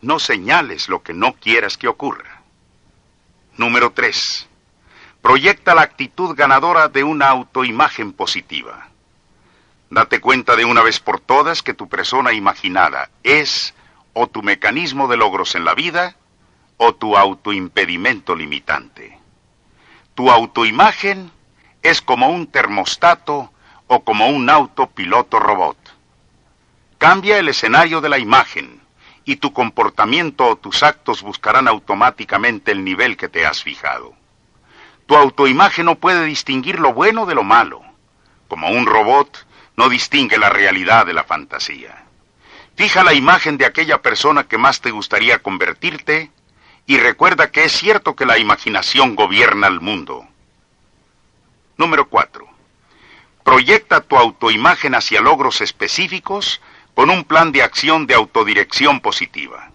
no 0.06 0.20
señales 0.20 0.88
lo 0.88 1.02
que 1.02 1.12
no 1.12 1.34
quieras 1.34 1.76
que 1.76 1.88
ocurra. 1.88 2.42
Número 3.56 3.90
3. 3.90 4.48
Proyecta 5.20 5.74
la 5.74 5.82
actitud 5.82 6.36
ganadora 6.36 6.88
de 6.88 7.02
una 7.02 7.28
autoimagen 7.28 8.12
positiva. 8.12 8.88
Date 9.90 10.20
cuenta 10.20 10.54
de 10.54 10.64
una 10.64 10.82
vez 10.82 11.00
por 11.00 11.20
todas 11.20 11.62
que 11.62 11.74
tu 11.74 11.88
persona 11.88 12.32
imaginada 12.32 13.10
es 13.24 13.74
o 14.12 14.28
tu 14.28 14.42
mecanismo 14.42 15.08
de 15.08 15.16
logros 15.16 15.56
en 15.56 15.64
la 15.64 15.74
vida 15.74 16.14
o 16.76 16.94
tu 16.94 17.16
autoimpedimento 17.16 18.36
limitante. 18.36 19.18
Tu 20.14 20.30
autoimagen 20.30 21.32
es 21.82 22.00
como 22.00 22.28
un 22.28 22.46
termostato 22.46 23.50
o 23.88 24.04
como 24.04 24.28
un 24.28 24.48
autopiloto 24.50 25.40
robot. 25.40 25.76
Cambia 26.98 27.38
el 27.38 27.48
escenario 27.48 28.00
de 28.00 28.08
la 28.08 28.18
imagen 28.18 28.85
y 29.26 29.36
tu 29.36 29.52
comportamiento 29.52 30.46
o 30.46 30.56
tus 30.56 30.84
actos 30.84 31.20
buscarán 31.20 31.66
automáticamente 31.66 32.70
el 32.70 32.84
nivel 32.84 33.16
que 33.16 33.28
te 33.28 33.44
has 33.44 33.62
fijado. 33.62 34.14
Tu 35.06 35.16
autoimagen 35.16 35.86
no 35.86 35.96
puede 35.96 36.24
distinguir 36.24 36.78
lo 36.78 36.94
bueno 36.94 37.26
de 37.26 37.34
lo 37.34 37.42
malo. 37.42 37.82
Como 38.48 38.70
un 38.70 38.86
robot, 38.86 39.46
no 39.76 39.88
distingue 39.88 40.38
la 40.38 40.48
realidad 40.48 41.04
de 41.04 41.12
la 41.12 41.24
fantasía. 41.24 42.04
Fija 42.76 43.02
la 43.02 43.14
imagen 43.14 43.58
de 43.58 43.66
aquella 43.66 44.00
persona 44.00 44.44
que 44.44 44.58
más 44.58 44.80
te 44.80 44.92
gustaría 44.92 45.42
convertirte 45.42 46.30
y 46.86 46.98
recuerda 46.98 47.50
que 47.50 47.64
es 47.64 47.72
cierto 47.72 48.14
que 48.14 48.26
la 48.26 48.38
imaginación 48.38 49.16
gobierna 49.16 49.66
el 49.66 49.80
mundo. 49.80 50.24
Número 51.76 52.08
4. 52.08 52.46
Proyecta 53.42 54.02
tu 54.02 54.16
autoimagen 54.16 54.94
hacia 54.94 55.20
logros 55.20 55.60
específicos 55.60 56.60
con 56.96 57.10
un 57.10 57.24
plan 57.24 57.52
de 57.52 57.62
acción 57.62 58.06
de 58.06 58.14
autodirección 58.14 59.00
positiva. 59.00 59.70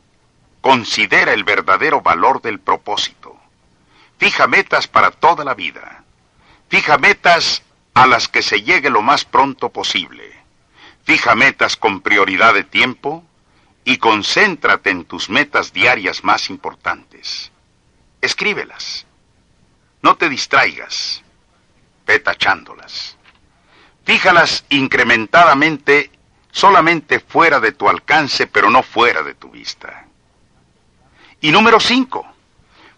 Considera 0.59 1.33
el 1.33 1.43
verdadero 1.43 2.01
valor 2.01 2.41
del 2.41 2.59
propósito. 2.59 3.39
Fija 4.17 4.47
metas 4.47 4.87
para 4.87 5.11
toda 5.11 5.45
la 5.45 5.53
vida. 5.53 6.03
Fija 6.67 6.97
metas 6.97 7.61
a 7.93 8.07
las 8.07 8.27
que 8.27 8.41
se 8.41 8.63
llegue 8.63 8.89
lo 8.89 9.03
más 9.03 9.23
pronto 9.23 9.69
posible. 9.69 10.33
Fija 11.03 11.35
metas 11.35 11.77
con 11.77 12.01
prioridad 12.01 12.55
de 12.55 12.63
tiempo 12.63 13.23
y 13.83 13.97
concéntrate 13.97 14.89
en 14.89 15.05
tus 15.05 15.29
metas 15.29 15.73
diarias 15.73 16.23
más 16.23 16.49
importantes. 16.49 17.51
Escríbelas. 18.19 19.05
No 20.01 20.15
te 20.15 20.27
distraigas. 20.27 21.21
Ve 22.07 22.17
tachándolas. 22.17 23.15
Fíjalas 24.05 24.65
incrementadamente 24.69 26.09
solamente 26.51 27.19
fuera 27.19 27.59
de 27.59 27.71
tu 27.71 27.89
alcance, 27.89 28.47
pero 28.47 28.69
no 28.69 28.83
fuera 28.83 29.23
de 29.23 29.33
tu 29.33 29.49
vista. 29.49 30.05
Y 31.39 31.51
número 31.51 31.79
cinco, 31.79 32.25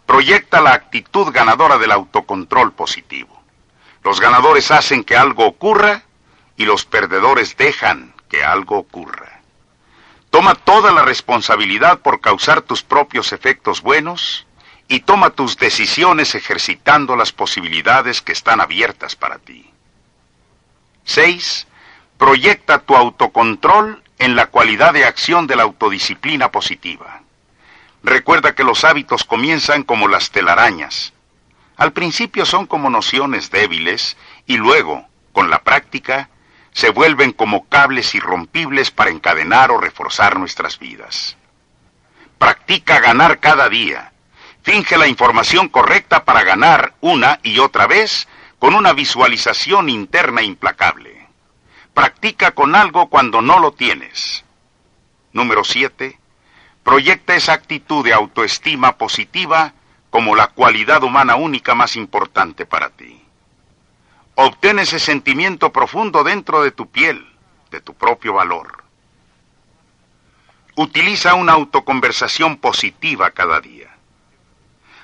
proyecta 0.05 0.59
la 0.61 0.73
actitud 0.73 1.31
ganadora 1.31 1.77
del 1.77 1.91
autocontrol 1.91 2.73
positivo. 2.73 3.41
Los 4.03 4.19
ganadores 4.19 4.69
hacen 4.71 5.03
que 5.03 5.15
algo 5.15 5.45
ocurra 5.45 6.03
y 6.57 6.65
los 6.65 6.85
perdedores 6.85 7.55
dejan 7.55 8.13
que 8.29 8.43
algo 8.43 8.77
ocurra. 8.77 9.41
Toma 10.29 10.55
toda 10.55 10.91
la 10.91 11.03
responsabilidad 11.03 11.99
por 11.99 12.19
causar 12.19 12.63
tus 12.63 12.83
propios 12.83 13.31
efectos 13.31 13.81
buenos 13.81 14.47
y 14.87 15.01
toma 15.01 15.29
tus 15.29 15.57
decisiones 15.57 16.35
ejercitando 16.35 17.15
las 17.15 17.31
posibilidades 17.31 18.21
que 18.21 18.31
están 18.31 18.59
abiertas 18.59 19.15
para 19.15 19.37
ti. 19.37 19.69
6. 21.05 21.67
Proyecta 22.23 22.79
tu 22.79 22.95
autocontrol 22.95 24.01
en 24.17 24.37
la 24.37 24.45
cualidad 24.45 24.93
de 24.93 25.03
acción 25.03 25.45
de 25.45 25.57
la 25.57 25.63
autodisciplina 25.63 26.53
positiva. 26.53 27.21
Recuerda 28.01 28.55
que 28.55 28.63
los 28.63 28.85
hábitos 28.85 29.25
comienzan 29.25 29.83
como 29.83 30.07
las 30.07 30.31
telarañas. 30.31 31.11
Al 31.75 31.91
principio 31.91 32.45
son 32.45 32.65
como 32.65 32.89
nociones 32.89 33.51
débiles 33.51 34.15
y 34.45 34.55
luego, 34.55 35.05
con 35.33 35.49
la 35.49 35.63
práctica, 35.63 36.29
se 36.71 36.91
vuelven 36.91 37.33
como 37.33 37.67
cables 37.67 38.15
irrompibles 38.15 38.89
para 38.89 39.11
encadenar 39.11 39.69
o 39.71 39.77
reforzar 39.77 40.39
nuestras 40.39 40.79
vidas. 40.79 41.35
Practica 42.37 43.01
ganar 43.01 43.41
cada 43.41 43.67
día. 43.67 44.13
Finge 44.61 44.95
la 44.95 45.09
información 45.09 45.67
correcta 45.67 46.23
para 46.23 46.43
ganar 46.43 46.93
una 47.01 47.41
y 47.43 47.59
otra 47.59 47.85
vez 47.85 48.29
con 48.59 48.75
una 48.75 48.93
visualización 48.93 49.89
interna 49.89 50.41
implacable. 50.41 51.12
Practica 51.93 52.51
con 52.51 52.75
algo 52.75 53.07
cuando 53.07 53.41
no 53.41 53.59
lo 53.59 53.71
tienes. 53.73 54.43
Número 55.31 55.63
7. 55.63 56.19
Proyecta 56.83 57.35
esa 57.35 57.53
actitud 57.53 58.03
de 58.03 58.13
autoestima 58.13 58.97
positiva 58.97 59.73
como 60.09 60.35
la 60.35 60.47
cualidad 60.47 61.03
humana 61.03 61.35
única 61.35 61.75
más 61.75 61.95
importante 61.95 62.65
para 62.65 62.89
ti. 62.89 63.23
Obtén 64.35 64.79
ese 64.79 64.99
sentimiento 64.99 65.71
profundo 65.71 66.23
dentro 66.23 66.63
de 66.63 66.71
tu 66.71 66.89
piel, 66.89 67.27
de 67.69 67.81
tu 67.81 67.93
propio 67.93 68.33
valor. 68.33 68.83
Utiliza 70.75 71.35
una 71.35 71.53
autoconversación 71.53 72.57
positiva 72.57 73.29
cada 73.31 73.61
día. 73.61 73.95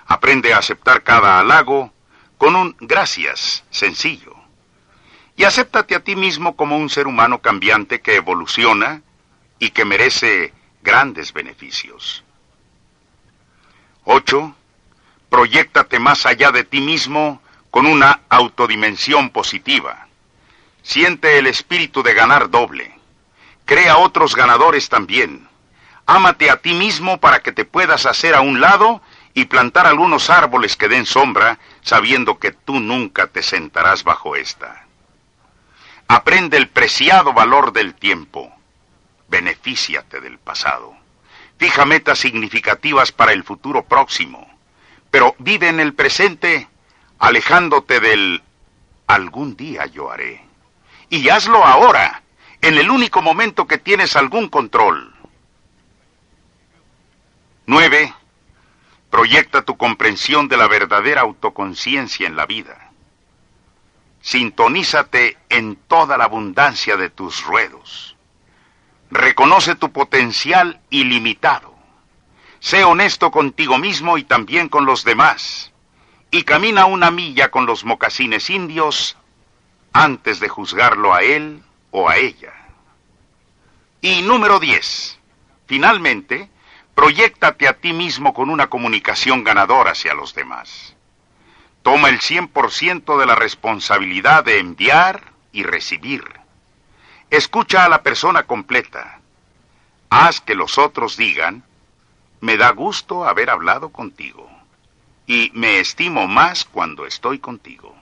Aprende 0.07 0.53
a 0.53 0.57
aceptar 0.57 1.03
cada 1.03 1.39
halago 1.39 1.93
con 2.39 2.55
un 2.55 2.75
gracias 2.79 3.63
sencillo. 3.69 4.38
Y 5.39 5.45
acéptate 5.45 5.95
a 5.95 6.01
ti 6.01 6.17
mismo 6.17 6.57
como 6.57 6.75
un 6.75 6.89
ser 6.89 7.07
humano 7.07 7.39
cambiante 7.39 8.01
que 8.01 8.17
evoluciona 8.17 9.03
y 9.57 9.69
que 9.69 9.85
merece 9.85 10.53
grandes 10.81 11.31
beneficios. 11.31 12.25
8. 14.03 14.53
Proyéctate 15.29 15.97
más 15.97 16.25
allá 16.25 16.51
de 16.51 16.65
ti 16.65 16.81
mismo 16.81 17.41
con 17.71 17.85
una 17.85 18.19
autodimensión 18.27 19.29
positiva. 19.29 20.09
Siente 20.81 21.39
el 21.39 21.47
espíritu 21.47 22.03
de 22.03 22.13
ganar 22.13 22.49
doble. 22.49 22.93
Crea 23.63 23.95
otros 23.95 24.35
ganadores 24.35 24.89
también. 24.89 25.47
Ámate 26.05 26.49
a 26.49 26.57
ti 26.57 26.73
mismo 26.73 27.21
para 27.21 27.39
que 27.39 27.53
te 27.53 27.63
puedas 27.63 28.05
hacer 28.05 28.35
a 28.35 28.41
un 28.41 28.59
lado 28.59 29.01
y 29.33 29.45
plantar 29.45 29.87
algunos 29.87 30.29
árboles 30.29 30.75
que 30.75 30.89
den 30.89 31.05
sombra, 31.05 31.59
sabiendo 31.79 32.39
que 32.39 32.51
tú 32.51 32.81
nunca 32.81 33.27
te 33.27 33.41
sentarás 33.41 34.03
bajo 34.03 34.35
esta. 34.35 34.88
Aprende 36.11 36.57
el 36.57 36.69
preciado 36.69 37.33
valor 37.33 37.71
del 37.71 37.93
tiempo 37.93 38.51
benefíciate 39.27 40.19
del 40.19 40.39
pasado. 40.39 40.97
Fija 41.59 41.85
metas 41.85 42.17
significativas 42.17 43.11
para 43.11 43.31
el 43.31 43.43
futuro 43.43 43.85
próximo, 43.85 44.49
pero 45.11 45.35
vive 45.37 45.69
en 45.69 45.79
el 45.79 45.93
presente 45.93 46.67
alejándote 47.19 47.99
del 47.99 48.41
algún 49.05 49.55
día 49.55 49.85
yo 49.85 50.11
haré. 50.11 50.43
Y 51.11 51.29
hazlo 51.29 51.63
ahora, 51.63 52.23
en 52.61 52.79
el 52.79 52.89
único 52.89 53.21
momento 53.21 53.67
que 53.67 53.77
tienes 53.77 54.15
algún 54.15 54.49
control. 54.49 55.13
9. 57.67 58.15
Proyecta 59.11 59.61
tu 59.61 59.77
comprensión 59.77 60.47
de 60.47 60.57
la 60.57 60.67
verdadera 60.67 61.21
autoconciencia 61.21 62.25
en 62.25 62.35
la 62.35 62.47
vida. 62.47 62.88
Sintonízate 64.21 65.37
en 65.49 65.75
toda 65.75 66.17
la 66.17 66.25
abundancia 66.25 66.97
de 66.97 67.09
tus 67.09 67.43
ruedos. 67.43 68.15
Reconoce 69.11 69.75
tu 69.75 69.91
potencial 69.91 70.81
ilimitado. 70.89 71.73
Sé 72.59 72.83
honesto 72.83 73.31
contigo 73.31 73.77
mismo 73.77 74.17
y 74.17 74.23
también 74.23 74.69
con 74.69 74.85
los 74.85 75.03
demás. 75.03 75.71
Y 76.31 76.43
camina 76.43 76.85
una 76.85 77.09
milla 77.09 77.49
con 77.49 77.65
los 77.65 77.85
mocasines 77.85 78.49
indios 78.49 79.17
antes 79.93 80.39
de 80.39 80.49
juzgarlo 80.49 81.13
a 81.13 81.23
él 81.23 81.63
o 81.91 82.09
a 82.09 82.17
ella. 82.17 82.53
Y 84.01 84.21
número 84.21 84.59
10. 84.59 85.19
Finalmente, 85.65 86.49
proyectate 86.93 87.67
a 87.67 87.73
ti 87.73 87.93
mismo 87.93 88.33
con 88.33 88.49
una 88.49 88.67
comunicación 88.69 89.43
ganadora 89.43 89.91
hacia 89.91 90.13
los 90.13 90.33
demás. 90.33 90.95
Toma 91.81 92.09
el 92.09 92.19
100% 92.19 93.19
de 93.19 93.25
la 93.25 93.35
responsabilidad 93.35 94.43
de 94.43 94.59
enviar 94.59 95.33
y 95.51 95.63
recibir. 95.63 96.23
Escucha 97.29 97.85
a 97.85 97.89
la 97.89 98.03
persona 98.03 98.43
completa. 98.43 99.19
Haz 100.09 100.41
que 100.41 100.55
los 100.55 100.77
otros 100.77 101.15
digan, 101.15 101.63
me 102.41 102.57
da 102.57 102.71
gusto 102.71 103.25
haber 103.25 103.49
hablado 103.49 103.89
contigo 103.89 104.49
y 105.27 105.51
me 105.53 105.79
estimo 105.79 106.27
más 106.27 106.65
cuando 106.65 107.05
estoy 107.05 107.39
contigo. 107.39 107.95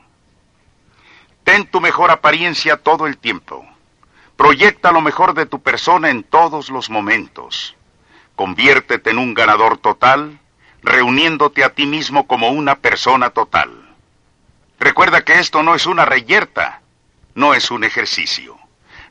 Ten 1.43 1.69
tu 1.69 1.81
mejor 1.81 2.11
apariencia 2.11 2.77
todo 2.77 3.07
el 3.07 3.17
tiempo. 3.17 3.65
Proyecta 4.37 4.91
lo 4.91 5.01
mejor 5.01 5.33
de 5.33 5.45
tu 5.45 5.61
persona 5.61 6.09
en 6.09 6.23
todos 6.23 6.69
los 6.69 6.89
momentos. 6.89 7.75
Conviértete 8.35 9.09
en 9.09 9.17
un 9.17 9.33
ganador 9.33 9.77
total, 9.77 10.39
reuniéndote 10.87 11.63
a 11.63 11.69
ti 11.69 11.85
mismo 11.85 12.27
como 12.27 12.49
una 12.49 12.75
persona 12.75 13.29
total. 13.29 13.71
Recuerda 14.79 15.23
que 15.23 15.39
esto 15.39 15.63
no 15.63 15.75
es 15.75 15.85
una 15.85 16.05
reyerta, 16.05 16.81
no 17.35 17.53
es 17.53 17.71
un 17.71 17.83
ejercicio 17.83 18.57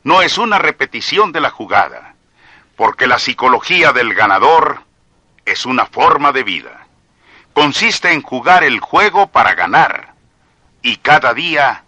no 0.07 0.21
es 0.21 0.37
una 0.37 0.57
repetición 0.57 1.33
de 1.33 1.41
la 1.41 1.49
jugada, 1.49 2.15
porque 2.77 3.07
la 3.07 3.19
psicología 3.19 3.91
del 3.91 4.13
ganador 4.13 4.83
es 5.45 5.65
una 5.65 5.85
forma 5.85 6.31
de 6.31 6.43
vida. 6.43 6.87
Consiste 7.51 8.13
en 8.13 8.21
jugar 8.21 8.63
el 8.63 8.79
juego 8.79 9.27
para 9.27 9.53
ganar, 9.53 10.15
Y 10.81 10.95
cada 10.97 11.33
día 11.33 11.83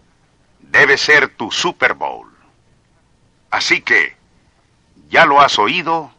debe 0.60 0.98
ser 0.98 1.30
tu 1.30 1.50
Super 1.52 1.94
Bowl. 1.94 2.28
Así 3.50 3.80
que, 3.82 4.18
ya 5.08 5.26
lo 5.26 5.40
has 5.40 5.58
oído, 5.58 6.12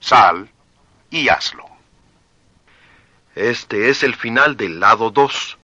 sal 0.00 0.48
y 1.10 1.28
hazlo. 1.28 1.65
Este 3.36 3.90
es 3.90 4.02
el 4.02 4.14
final 4.14 4.56
del 4.56 4.80
lado 4.80 5.10
2. 5.10 5.58